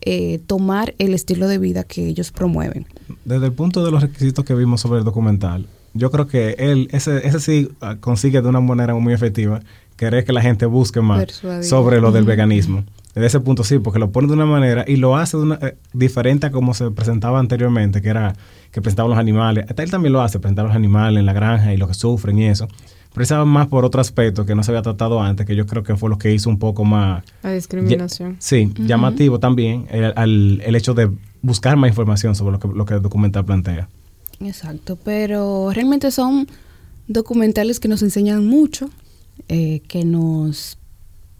eh, 0.00 0.40
tomar 0.48 0.96
el 0.98 1.14
estilo 1.14 1.46
de 1.46 1.58
vida 1.58 1.84
que 1.84 2.04
ellos 2.08 2.32
promueven. 2.32 2.86
Desde 3.24 3.46
el 3.46 3.52
punto 3.52 3.84
de 3.84 3.92
los 3.92 4.02
requisitos 4.02 4.44
que 4.44 4.54
vimos 4.54 4.80
sobre 4.80 4.98
el 4.98 5.04
documental, 5.04 5.68
yo 5.94 6.10
creo 6.10 6.26
que 6.26 6.56
él, 6.58 6.88
ese, 6.90 7.24
ese 7.24 7.38
sí 7.38 7.68
ah, 7.80 7.96
consigue 8.00 8.42
de 8.42 8.48
una 8.48 8.60
manera 8.60 8.92
muy 8.96 9.12
efectiva 9.12 9.60
querer 10.00 10.24
que 10.24 10.32
la 10.32 10.40
gente 10.40 10.64
busque 10.66 11.00
más 11.02 11.20
Persuadir. 11.20 11.64
sobre 11.64 12.00
lo 12.00 12.10
del 12.10 12.24
veganismo. 12.24 12.84
Desde 13.14 13.26
ese 13.26 13.40
punto 13.40 13.64
sí, 13.64 13.78
porque 13.78 13.98
lo 13.98 14.10
pone 14.10 14.28
de 14.28 14.32
una 14.34 14.46
manera 14.46 14.84
y 14.88 14.96
lo 14.96 15.16
hace 15.16 15.36
de 15.36 15.42
una, 15.42 15.56
eh, 15.60 15.76
diferente 15.92 16.46
a 16.46 16.50
como 16.50 16.72
se 16.74 16.90
presentaba 16.90 17.38
anteriormente, 17.38 18.00
que 18.00 18.08
era 18.08 18.34
que 18.70 18.80
presentaban 18.80 19.10
los 19.10 19.18
animales. 19.18 19.66
Hasta 19.68 19.82
él 19.82 19.90
también 19.90 20.12
lo 20.12 20.22
hace, 20.22 20.38
presentar 20.40 20.64
los 20.64 20.74
animales 20.74 21.18
en 21.20 21.26
la 21.26 21.32
granja 21.32 21.74
y 21.74 21.76
lo 21.76 21.86
que 21.86 21.94
sufren 21.94 22.38
y 22.38 22.46
eso. 22.46 22.66
Pero 23.12 23.22
estaba 23.24 23.44
más 23.44 23.66
por 23.66 23.84
otro 23.84 24.00
aspecto 24.00 24.46
que 24.46 24.54
no 24.54 24.62
se 24.62 24.70
había 24.70 24.82
tratado 24.82 25.20
antes, 25.20 25.44
que 25.44 25.54
yo 25.56 25.66
creo 25.66 25.82
que 25.82 25.96
fue 25.96 26.08
lo 26.08 26.16
que 26.18 26.32
hizo 26.32 26.48
un 26.48 26.58
poco 26.58 26.84
más... 26.84 27.22
La 27.42 27.52
discriminación. 27.52 28.36
Sí, 28.38 28.72
llamativo 28.78 29.38
también 29.40 29.86
el, 29.90 30.12
al- 30.16 30.62
el 30.64 30.74
hecho 30.76 30.94
de 30.94 31.10
buscar 31.42 31.76
más 31.76 31.88
información 31.90 32.34
sobre 32.36 32.52
lo 32.52 32.58
que, 32.60 32.68
lo 32.68 32.84
que 32.86 32.94
el 32.94 33.02
documental 33.02 33.44
plantea. 33.44 33.88
Exacto, 34.40 34.96
pero 35.04 35.70
realmente 35.74 36.10
son 36.12 36.46
documentales 37.08 37.80
que 37.80 37.88
nos 37.88 38.02
enseñan 38.02 38.46
mucho, 38.46 38.88
eh, 39.48 39.80
que 39.88 40.04
nos 40.04 40.78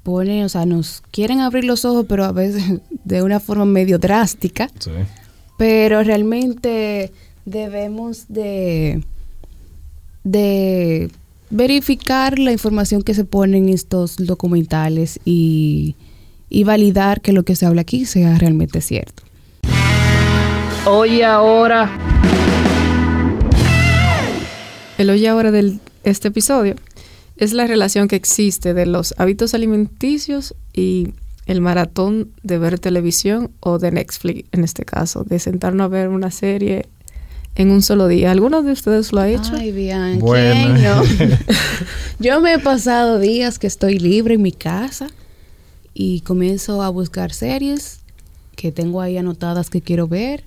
ponen, 0.02 0.44
o 0.44 0.48
sea, 0.48 0.66
nos 0.66 1.02
quieren 1.10 1.40
abrir 1.40 1.64
los 1.64 1.84
ojos, 1.84 2.06
pero 2.08 2.24
a 2.24 2.32
veces 2.32 2.80
de 3.04 3.22
una 3.22 3.40
forma 3.40 3.64
medio 3.64 3.98
drástica. 3.98 4.70
Sí. 4.78 4.90
pero 5.56 6.02
realmente 6.02 7.12
debemos 7.44 8.24
de, 8.28 9.02
de 10.24 11.10
verificar 11.50 12.38
la 12.38 12.52
información 12.52 13.02
que 13.02 13.12
se 13.14 13.24
pone 13.24 13.58
en 13.58 13.68
estos 13.68 14.16
documentales 14.16 15.20
y, 15.24 15.96
y 16.48 16.64
validar 16.64 17.20
que 17.20 17.32
lo 17.32 17.42
que 17.42 17.56
se 17.56 17.66
habla 17.66 17.82
aquí 17.82 18.06
sea 18.06 18.38
realmente 18.38 18.80
cierto. 18.80 19.22
Hoy 20.86 21.22
ahora. 21.22 21.90
El 24.96 25.10
hoy 25.10 25.26
ahora 25.26 25.50
de 25.50 25.78
este 26.04 26.28
episodio 26.28 26.76
es 27.40 27.54
la 27.54 27.66
relación 27.66 28.06
que 28.06 28.16
existe 28.16 28.74
de 28.74 28.84
los 28.84 29.14
hábitos 29.16 29.54
alimenticios 29.54 30.54
y 30.74 31.08
el 31.46 31.62
maratón 31.62 32.28
de 32.42 32.58
ver 32.58 32.78
televisión 32.78 33.50
o 33.60 33.78
de 33.78 33.90
Netflix, 33.90 34.44
en 34.52 34.62
este 34.62 34.84
caso, 34.84 35.24
de 35.24 35.38
sentarnos 35.38 35.86
a 35.86 35.88
ver 35.88 36.08
una 36.10 36.30
serie 36.30 36.86
en 37.54 37.70
un 37.70 37.80
solo 37.80 38.08
día. 38.08 38.30
¿Alguno 38.30 38.62
de 38.62 38.72
ustedes 38.72 39.12
lo 39.14 39.22
ha 39.22 39.28
hecho? 39.30 39.54
Ay, 39.54 39.72
bien, 39.72 40.18
Bueno. 40.18 40.74
¿quién 40.74 40.82
no? 40.84 41.02
Yo 42.18 42.42
me 42.42 42.52
he 42.52 42.58
pasado 42.58 43.18
días 43.18 43.58
que 43.58 43.66
estoy 43.66 43.98
libre 43.98 44.34
en 44.34 44.42
mi 44.42 44.52
casa 44.52 45.08
y 45.94 46.20
comienzo 46.20 46.82
a 46.82 46.90
buscar 46.90 47.32
series 47.32 48.00
que 48.54 48.70
tengo 48.70 49.00
ahí 49.00 49.16
anotadas 49.16 49.70
que 49.70 49.80
quiero 49.80 50.08
ver 50.08 50.44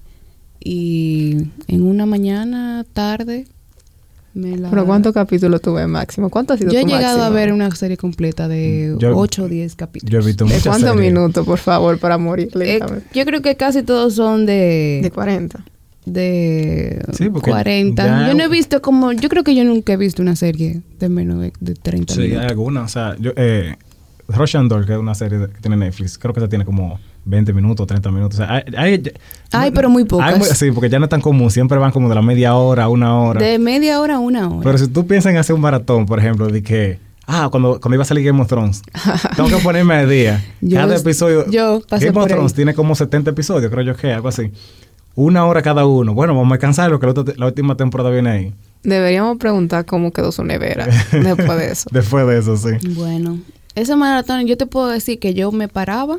y 0.59 1.37
en 1.67 1.81
una 1.81 2.05
mañana, 2.05 2.85
tarde, 2.93 3.47
me 4.33 4.57
la... 4.57 4.69
¿Pero 4.69 4.85
cuántos 4.85 5.13
capítulos 5.13 5.61
tuve 5.61 5.85
máximo? 5.87 6.29
¿Cuánto 6.29 6.53
ha 6.53 6.57
sido 6.57 6.71
Yo 6.71 6.79
he 6.79 6.81
tu 6.83 6.87
llegado 6.87 7.19
máximo? 7.19 7.23
a 7.25 7.29
ver 7.29 7.53
una 7.53 7.69
serie 7.75 7.97
completa 7.97 8.47
de 8.47 8.95
Yo- 8.99 9.15
8 9.17 9.43
o 9.43 9.47
10 9.47 9.75
capítulos. 9.75 10.11
Yo 10.11 10.19
he 10.19 10.25
visto 10.25 10.45
¿De 10.45 10.49
muchas 10.53 10.67
cuántos 10.67 10.91
series. 10.91 11.13
minutos, 11.13 11.45
por 11.45 11.59
favor, 11.59 11.97
para 11.99 12.17
morir 12.17 12.49
Eh, 12.61 12.79
yo 13.13 13.25
creo 13.25 13.41
que 13.41 13.55
casi 13.55 13.83
todos 13.83 14.15
son 14.15 14.45
de... 14.45 14.99
de 15.03 15.11
40. 15.11 15.63
de 16.05 17.01
Sí, 17.13 17.29
porque 17.29 17.51
40. 17.51 18.05
ya- 18.05 18.27
Yo 18.27 18.33
no 18.33 18.43
he 18.43 18.49
visto 18.49 18.81
como... 18.81 19.11
Yo 19.13 19.29
creo 19.29 19.43
que 19.43 19.55
yo 19.55 19.63
nunca 19.63 19.93
he 19.93 19.97
visto 19.97 20.21
una 20.21 20.35
serie 20.35 20.81
de 20.99 21.09
menos 21.09 21.39
de, 21.41 21.53
de 21.59 21.73
30 21.75 22.13
Sí, 22.13 22.21
hay 22.21 22.27
minutos. 22.29 22.49
algunas. 22.51 22.83
O 22.85 22.87
sea, 22.93 23.15
yo, 23.19 23.31
eh, 23.35 23.75
Rush 24.27 24.57
and 24.57 24.69
Door, 24.69 24.85
que 24.85 24.93
es 24.93 24.97
una 24.99 25.15
serie 25.15 25.39
que 25.53 25.61
tiene 25.61 25.77
Netflix, 25.77 26.17
creo 26.17 26.33
que 26.33 26.39
esa 26.39 26.49
tiene 26.49 26.65
como 26.65 26.99
20 27.25 27.53
minutos, 27.53 27.87
30 27.87 28.11
minutos. 28.11 28.39
O 28.39 28.43
sea, 28.45 28.55
hay, 28.55 28.63
hay- 28.77 29.03
Ay, 29.51 29.71
pero 29.71 29.89
muy 29.89 30.03
pocas. 30.03 30.33
hay 30.33 30.41
sí, 30.55 30.71
porque 30.71 30.89
ya 30.89 30.99
no 30.99 31.05
es 31.05 31.09
tan 31.09 31.21
común. 31.21 31.49
Siempre 31.51 31.77
van 31.77 31.91
como 31.91 32.09
de 32.09 32.15
la 32.15 32.21
media 32.21 32.55
hora, 32.55 32.89
una 32.89 33.17
hora. 33.19 33.41
De 33.41 33.59
media 33.59 33.99
hora 34.01 34.15
a 34.15 34.19
una 34.19 34.47
hora. 34.49 34.61
Pero 34.63 34.77
si 34.77 34.87
tú 34.87 35.05
piensas 35.07 35.31
en 35.31 35.37
hacer 35.37 35.55
un 35.55 35.61
maratón, 35.61 36.05
por 36.05 36.19
ejemplo, 36.19 36.47
de 36.47 36.61
que, 36.63 36.99
ah, 37.27 37.47
cuando, 37.51 37.79
cuando 37.79 37.95
iba 37.95 38.01
a 38.03 38.05
salir 38.05 38.25
Game 38.25 38.41
of 38.41 38.47
Thrones, 38.47 38.81
tengo 39.35 39.49
que 39.49 39.57
ponerme 39.57 39.93
al 39.95 40.09
día. 40.09 40.43
Yo 40.61 40.77
cada 40.77 40.95
episodio. 40.97 41.49
yo 41.49 41.81
pasé 41.87 42.07
Game 42.07 42.19
of 42.19 42.25
ahí. 42.25 42.31
Thrones 42.33 42.53
tiene 42.53 42.73
como 42.73 42.95
70 42.95 43.29
episodios, 43.31 43.71
creo 43.71 43.83
yo 43.83 43.95
que, 43.95 44.11
algo 44.11 44.27
así. 44.27 44.51
Una 45.15 45.45
hora 45.45 45.61
cada 45.61 45.85
uno. 45.85 46.13
Bueno, 46.15 46.33
vamos 46.33 46.51
a 46.51 46.55
descansarlo, 46.55 46.99
que 46.99 47.05
la, 47.05 47.11
otra- 47.11 47.35
la 47.37 47.45
última 47.45 47.77
temporada 47.77 48.09
viene 48.09 48.29
ahí. 48.31 48.53
Deberíamos 48.81 49.37
preguntar 49.37 49.85
cómo 49.85 50.11
quedó 50.11 50.31
su 50.31 50.43
nevera 50.43 50.87
después 51.11 51.57
de 51.57 51.71
eso. 51.71 51.89
Después 51.91 52.27
de 52.27 52.39
eso, 52.39 52.57
sí. 52.57 52.71
Bueno, 52.95 53.37
ese 53.75 53.95
maratón 53.95 54.45
yo 54.47 54.57
te 54.57 54.65
puedo 54.65 54.87
decir 54.87 55.19
que 55.19 55.33
yo 55.35 55.51
me 55.51 55.67
paraba 55.67 56.17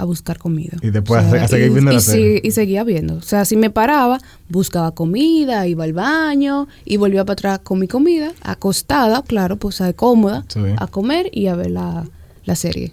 a 0.00 0.04
buscar 0.04 0.38
comida. 0.38 0.76
Y 0.82 0.90
después 0.90 1.22
a- 1.22 1.44
a 1.44 1.48
seguir 1.48 1.70
viendo 1.70 1.90
y 1.90 1.94
la 1.94 2.00
serie. 2.00 2.40
y 2.44 2.50
seguía 2.52 2.84
viendo. 2.84 3.14
O 3.16 3.22
sea, 3.22 3.44
si 3.44 3.56
me 3.56 3.70
paraba, 3.70 4.18
buscaba 4.48 4.92
comida, 4.92 5.66
iba 5.66 5.84
al 5.84 5.92
baño 5.92 6.68
y 6.84 6.96
volvía 6.96 7.24
para 7.24 7.32
atrás 7.34 7.58
con 7.62 7.78
mi 7.78 7.86
comida, 7.88 8.32
acostada, 8.42 9.22
claro, 9.22 9.56
pues 9.56 9.82
cómoda, 9.96 10.44
Sí. 10.48 10.60
a 10.76 10.86
comer 10.86 11.28
y 11.32 11.46
a 11.48 11.54
ver 11.56 11.70
la, 11.70 12.06
la 12.44 12.54
serie. 12.56 12.92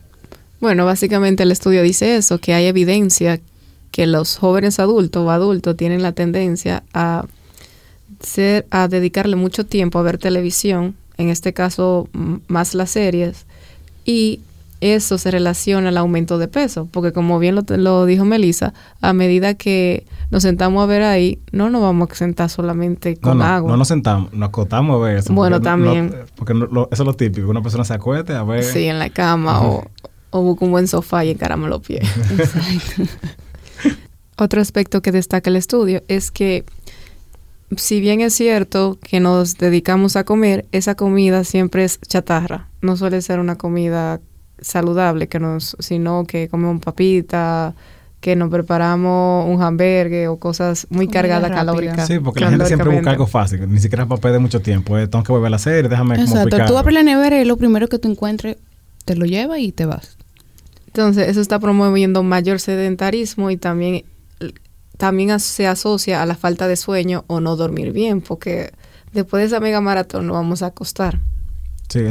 Bueno, 0.60 0.86
básicamente 0.86 1.44
el 1.44 1.52
estudio 1.52 1.84
dice 1.84 2.16
eso, 2.18 2.40
que 2.40 2.54
hay 2.54 2.66
evidencia 2.66 3.40
que 3.92 4.06
los 4.08 4.38
jóvenes 4.38 4.80
adultos 4.80 5.24
o 5.26 5.32
adultos 5.32 5.78
tienen 5.78 6.02
la 6.02 6.12
tendencia 6.12 6.84
a 6.94 7.26
ser, 8.20 8.66
a 8.72 8.88
dedicarle 8.88 9.36
mucho 9.36 9.66
tiempo 9.66 10.00
a 10.00 10.04
ver 10.04 10.18
televisión, 10.18 10.96
en 11.18 11.30
este 11.30 11.54
caso 11.54 12.10
más 12.48 12.74
las 12.74 12.92
series, 12.92 13.46
y 14.06 14.40
eso 14.82 15.18
se 15.18 15.32
relaciona 15.32 15.90
al 15.90 15.98
aumento 15.98 16.38
de 16.38 16.48
peso, 16.48 16.88
porque 16.92 17.12
como 17.12 17.40
bien 17.40 17.56
lo, 17.56 17.64
lo 17.68 18.06
dijo 18.06 18.26
Melissa, 18.26 18.74
a 19.02 19.14
medida 19.14 19.56
que 19.56 20.06
nos 20.30 20.44
sentamos 20.44 20.84
a 20.84 20.86
ver 20.86 21.02
ahí, 21.04 21.40
no 21.52 21.70
nos 21.70 21.82
vamos 21.82 22.10
a 22.12 22.16
sentar 22.16 22.50
solamente 22.50 23.16
No, 23.16 23.22
con 23.30 23.38
no, 23.40 23.44
agua. 23.46 23.72
no 23.72 23.78
nos 23.78 23.88
sentamos, 23.88 24.32
nos 24.34 24.50
acotamos 24.50 24.96
a 24.96 25.06
ver 25.06 25.18
eso. 25.18 25.34
Bueno, 25.34 25.58
porque 25.58 25.70
no- 25.70 25.72
también. 25.72 26.10
no- 26.10 26.26
porque 26.36 26.54
no- 26.54 26.66
lo- 26.68 26.90
eso 26.92 27.04
es 27.04 27.08
lo 27.08 27.14
típico, 27.16 27.50
una 27.50 27.62
persona 27.62 27.84
se 27.86 27.94
acueste 27.94 28.34
a 28.34 28.44
ver. 28.44 28.64
Sí, 28.64 28.86
en 28.86 29.00
la 29.00 29.10
cama 29.10 29.62
o, 29.68 29.86
o 30.30 30.42
busca 30.42 30.66
un 30.66 30.72
buen 30.72 30.88
sofá 30.88 31.26
y 31.26 31.32
encaramos 31.32 31.70
los 31.70 31.82
pies. 31.82 32.02
Exacto. 32.40 33.04
Otro 34.38 34.62
aspecto 34.62 35.02
que 35.02 35.12
destaca 35.12 35.50
el 35.50 35.56
estudio 35.56 36.04
es 36.08 36.30
que 36.30 36.64
si 37.76 38.00
bien 38.00 38.22
es 38.22 38.34
cierto 38.34 38.98
que 39.02 39.20
nos 39.20 39.58
dedicamos 39.58 40.16
a 40.16 40.24
comer, 40.24 40.66
esa 40.72 40.96
comida 40.96 41.44
siempre 41.44 41.84
es 41.84 42.00
chatarra. 42.08 42.68
No 42.82 42.96
suele 42.96 43.22
ser 43.22 43.40
una 43.40 43.58
comida 43.58 44.22
saludable, 44.60 45.28
que 45.28 45.40
nos, 45.40 45.76
sino 45.80 46.26
que 46.26 46.48
comemos 46.50 46.82
papita, 46.82 47.74
que 48.20 48.36
nos 48.36 48.50
preparamos 48.50 49.48
un 49.48 49.62
hamburgues 49.62 50.28
o 50.28 50.38
cosas 50.38 50.88
muy 50.90 51.08
cargadas 51.08 51.52
calóricas. 51.52 52.08
Sí, 52.08 52.20
porque 52.20 52.42
la 52.42 52.50
gente 52.50 52.66
siempre 52.66 52.90
busca 52.90 53.12
algo 53.12 53.28
fácil, 53.28 53.72
ni 53.72 53.80
siquiera 53.80 54.06
para 54.06 54.20
perder 54.20 54.40
mucho 54.40 54.60
tiempo. 54.60 54.98
eh, 54.98 55.08
tengo 55.08 55.24
que 55.24 55.32
volver 55.32 55.54
a 55.54 55.60
serie, 55.60 55.90
déjame 55.90 56.16
como 56.16 56.28
Exacto. 56.28 56.50
picar. 56.50 56.68
Tú 56.68 56.78
abres 56.78 56.94
la 56.94 57.04
nevera 57.04 57.42
y 57.42 57.46
lo 57.46 57.58
primero 57.58 57.88
que 57.88 58.00
tú 58.00 58.10
encuentres 58.10 58.58
te 59.06 59.16
lo 59.16 59.26
llevas 59.26 59.60
y 59.60 59.72
te 59.72 59.86
vas. 59.86 60.18
Entonces, 60.88 61.28
eso 61.28 61.42
está 61.42 61.60
promoviendo 61.60 62.24
mayor 62.24 62.60
sedentarismo 62.60 63.52
y 63.52 63.58
también 63.58 64.04
también 64.98 65.40
se 65.40 65.68
asocia 65.68 66.22
a 66.22 66.26
la 66.26 66.36
falta 66.36 66.68
de 66.68 66.76
sueño 66.76 67.24
o 67.28 67.40
no 67.40 67.56
dormir 67.56 67.92
bien, 67.92 68.22
porque 68.22 68.72
después 69.14 69.42
de 69.42 69.48
esa 69.48 69.60
mega 69.60 69.80
maratón 69.80 70.28
no 70.28 70.34
vamos 70.34 70.64
a 70.64 70.68
acostar. 70.68 71.20
Sí. 71.88 72.02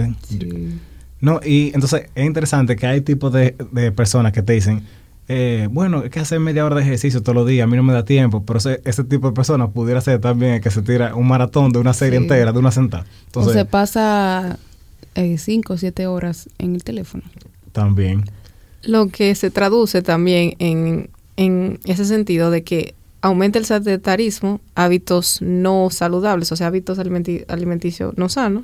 No, 1.21 1.41
y 1.45 1.69
entonces 1.75 2.07
es 2.15 2.27
interesante 2.27 2.77
que 2.77 2.87
hay 2.87 3.01
tipos 3.01 3.33
de, 3.33 3.55
de 3.73 3.91
personas 3.93 4.33
que 4.33 4.43
te 4.43 4.53
dicen, 4.53 4.83
eh, 5.29 5.67
bueno, 5.71 6.03
es 6.05 6.11
que 6.11 6.21
hacer 6.21 6.39
media 6.41 6.65
hora 6.65 6.77
de 6.77 6.83
ejercicio 6.83 7.23
todos 7.23 7.35
los 7.35 7.47
días, 7.49 7.65
a 7.65 7.67
mí 7.67 7.77
no 7.77 7.83
me 7.83 7.93
da 7.93 8.05
tiempo, 8.05 8.45
pero 8.45 8.59
ese, 8.59 8.81
ese 8.85 9.03
tipo 9.03 9.29
de 9.29 9.33
personas 9.35 9.71
pudiera 9.73 10.01
ser 10.01 10.21
también 10.21 10.53
el 10.55 10.61
que 10.61 10.71
se 10.71 10.83
tira 10.83 11.15
un 11.15 11.27
maratón 11.27 11.73
de 11.73 11.79
una 11.79 11.95
serie 11.95 12.19
Sí. 12.19 12.25
entera, 12.25 12.53
de 12.53 12.59
una 12.59 12.71
sentada. 12.71 13.05
o 13.05 13.27
Entonces, 13.27 13.53
se 13.55 13.65
pasa 13.65 14.59
eh, 15.15 15.39
cinco 15.39 15.73
o 15.75 15.79
siete 15.79 16.07
horas 16.07 16.49
en 16.59 16.75
el 16.75 16.85
teléfono. 16.85 17.25
también. 17.73 18.25
Lo 18.83 19.09
que 19.09 19.35
se 19.35 19.51
traduce 19.51 20.01
también 20.03 20.55
en, 20.61 21.11
en 21.37 21.81
ese 21.87 22.05
sentido 22.05 22.51
de 22.53 22.63
que 22.63 22.95
aumenta 23.21 23.59
el 23.59 23.65
sedentarismo, 23.65 24.61
hábitos 24.77 25.43
no 25.43 25.89
saludables, 25.91 26.53
o 26.53 26.57
sea, 26.57 26.69
hábitos 26.69 26.99
alimenti- 27.01 27.45
alimenticios 27.49 28.17
no 28.17 28.29
sanos, 28.29 28.63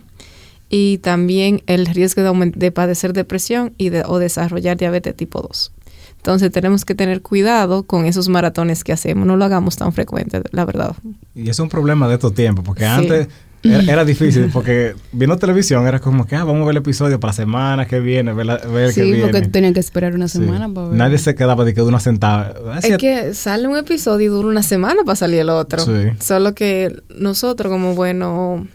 y 0.74 0.96
también 0.98 1.62
el 1.66 1.84
riesgo 1.86 2.22
de, 2.22 2.52
de 2.56 2.72
padecer 2.72 3.12
depresión 3.12 3.74
y 3.76 3.90
de, 3.90 4.04
o 4.06 4.18
desarrollar 4.18 4.78
diabetes 4.78 5.14
tipo 5.14 5.42
2. 5.42 5.70
Entonces 6.16 6.50
tenemos 6.50 6.84
que 6.86 6.94
tener 6.94 7.20
cuidado 7.20 7.82
con 7.82 8.06
esos 8.06 8.28
maratones 8.30 8.82
que 8.82 8.92
hacemos, 8.92 9.26
no 9.26 9.36
lo 9.36 9.44
hagamos 9.44 9.76
tan 9.76 9.92
frecuente, 9.92 10.40
la 10.50 10.64
verdad. 10.64 10.96
Y 11.34 11.50
es 11.50 11.58
un 11.58 11.68
problema 11.68 12.08
de 12.08 12.14
estos 12.14 12.32
tiempos, 12.32 12.64
porque 12.64 12.84
Sí. 12.84 12.88
antes 12.90 13.28
era, 13.64 13.82
era 13.92 14.04
difícil, 14.06 14.48
porque 14.50 14.94
viendo 15.12 15.36
televisión 15.36 15.86
era 15.86 15.98
como 16.00 16.24
que, 16.26 16.36
ah, 16.36 16.44
vamos 16.44 16.62
a 16.62 16.66
ver 16.66 16.70
el 16.76 16.76
episodio 16.78 17.20
para 17.20 17.30
la 17.32 17.36
semana 17.36 17.86
que 17.86 18.00
viene, 18.00 18.32
ver, 18.32 18.46
la- 18.46 18.56
ver 18.56 18.84
el 18.86 18.94
que 18.94 19.02
Sí, 19.02 19.12
viene. 19.12 19.30
porque 19.30 19.42
tenían 19.48 19.74
que 19.74 19.80
esperar 19.80 20.14
una 20.14 20.28
Sí. 20.28 20.38
semana 20.38 20.72
para 20.72 20.88
ver. 20.88 20.96
Nadie 20.96 21.18
se 21.18 21.34
quedaba 21.34 21.64
de 21.66 21.74
que 21.74 21.82
una 21.82 22.00
sentada. 22.00 22.54
Es 22.82 22.96
que 22.96 23.34
sale 23.34 23.68
un 23.68 23.76
episodio 23.76 24.26
y 24.26 24.28
dura 24.30 24.48
una 24.48 24.62
semana 24.62 25.02
para 25.04 25.16
salir 25.16 25.40
el 25.40 25.50
otro. 25.50 25.84
Sí. 25.84 25.92
Solo 26.20 26.54
que 26.54 26.96
nosotros 27.18 27.70
como 27.70 27.94
bueno 27.94 28.66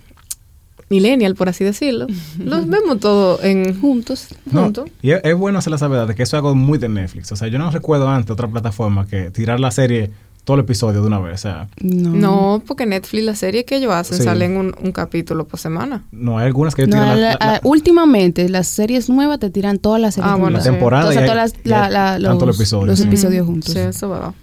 millennial, 0.89 1.35
por 1.35 1.49
así 1.49 1.63
decirlo, 1.63 2.07
los 2.39 2.67
vemos 2.67 2.99
todo 2.99 3.41
en 3.43 3.79
juntos. 3.79 4.27
No, 4.51 4.63
juntos. 4.63 4.89
y 5.01 5.11
es, 5.11 5.21
es 5.23 5.35
bueno 5.35 5.59
hacer 5.59 5.71
la 5.71 5.77
sabedad 5.77 6.07
de 6.07 6.15
que 6.15 6.23
eso 6.23 6.37
es 6.37 6.39
algo 6.39 6.55
muy 6.55 6.77
de 6.77 6.89
Netflix. 6.89 7.31
O 7.31 7.35
sea, 7.35 7.47
yo 7.47 7.57
no 7.59 7.69
recuerdo 7.71 8.07
antes 8.09 8.31
otra 8.31 8.47
plataforma 8.47 9.05
que 9.07 9.31
tirar 9.31 9.59
la 9.59 9.71
serie 9.71 10.11
todo 10.45 10.55
el 10.55 10.61
episodio 10.63 11.01
de 11.01 11.07
una 11.07 11.19
vez. 11.19 11.33
O 11.33 11.37
sea, 11.39 11.67
No. 11.81 12.11
No, 12.11 12.63
porque 12.65 12.85
Netflix, 12.85 13.25
la 13.25 13.35
serie 13.35 13.65
que 13.65 13.75
ellos 13.75 13.91
hacen, 13.91 14.17
Sí. 14.19 14.23
salen 14.23 14.55
un, 14.55 14.73
un 14.81 14.91
capítulo 14.93 15.45
por 15.45 15.59
semana. 15.59 16.05
no 16.13 16.37
hay 16.39 16.45
algunas 16.45 16.73
que 16.73 16.83
No, 16.87 16.91
tiran 16.93 17.07
la, 17.09 17.15
la- 17.15 17.21
la- 17.21 17.31
la- 17.31 17.55
ah, 17.55 17.59
últimamente 17.63 18.47
las 18.47 18.67
series 18.67 19.09
nuevas 19.09 19.39
te 19.39 19.49
tiran 19.49 19.77
todas 19.77 19.99
las 19.99 20.15
series 20.15 20.31
Ah, 20.31 20.35
bueno, 20.37 20.55
la 20.57 20.63
sí. 20.63 20.69
temporada 20.69 21.09
hay- 21.09 21.15
las- 21.27 21.53
hay 21.65 22.21
los, 22.21 22.55
episodios. 22.55 22.87
los 22.87 22.99
sí. 22.99 23.05
episodios 23.07 23.45
juntos. 23.45 23.73
Sí, 23.73 23.79
eso 23.79 24.07
va. 24.07 24.33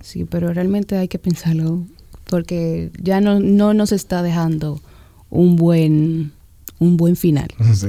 Sí, 0.00 0.24
pero 0.24 0.52
realmente 0.52 0.96
hay 0.96 1.06
que 1.06 1.20
pensarlo 1.20 1.84
porque 2.28 2.90
ya 3.00 3.20
no, 3.20 3.38
no 3.38 3.72
nos 3.72 3.92
está 3.92 4.20
dejando 4.22 4.80
un 5.32 5.56
buen, 5.56 6.32
un 6.78 6.96
buen 6.96 7.16
final. 7.16 7.48
Sí. 7.74 7.88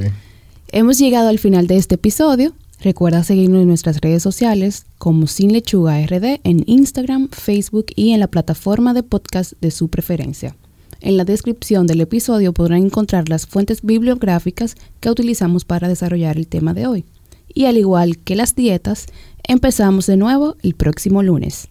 Hemos 0.69 0.97
llegado 0.97 1.27
al 1.27 1.37
final 1.37 1.67
de 1.67 1.77
este 1.77 1.95
episodio. 1.95 2.53
Recuerda 2.81 3.23
seguirnos 3.23 3.61
en 3.61 3.67
nuestras 3.67 4.01
redes 4.01 4.23
sociales 4.23 4.85
como 4.97 5.27
Sin 5.27 5.53
Lechuga 5.53 6.03
RD 6.03 6.39
en 6.43 6.63
Instagram, 6.65 7.29
Facebook 7.29 7.87
y 7.95 8.11
en 8.11 8.19
la 8.19 8.27
plataforma 8.27 8.93
de 8.93 9.03
podcast 9.03 9.53
de 9.61 9.69
su 9.69 9.89
preferencia. 9.89 10.55
En 10.99 11.17
la 11.17 11.25
descripción 11.25 11.85
del 11.85 12.01
episodio 12.01 12.53
podrán 12.53 12.83
encontrar 12.85 13.29
las 13.29 13.45
fuentes 13.45 13.83
bibliográficas 13.83 14.75
que 14.99 15.11
utilizamos 15.11 15.63
para 15.63 15.87
desarrollar 15.87 16.37
el 16.37 16.47
tema 16.47 16.73
de 16.73 16.87
hoy. 16.87 17.05
Y 17.53 17.65
al 17.65 17.77
igual 17.77 18.17
que 18.17 18.35
las 18.35 18.55
dietas, 18.55 19.05
empezamos 19.43 20.07
de 20.07 20.17
nuevo 20.17 20.55
el 20.63 20.73
próximo 20.73 21.21
lunes. 21.21 21.67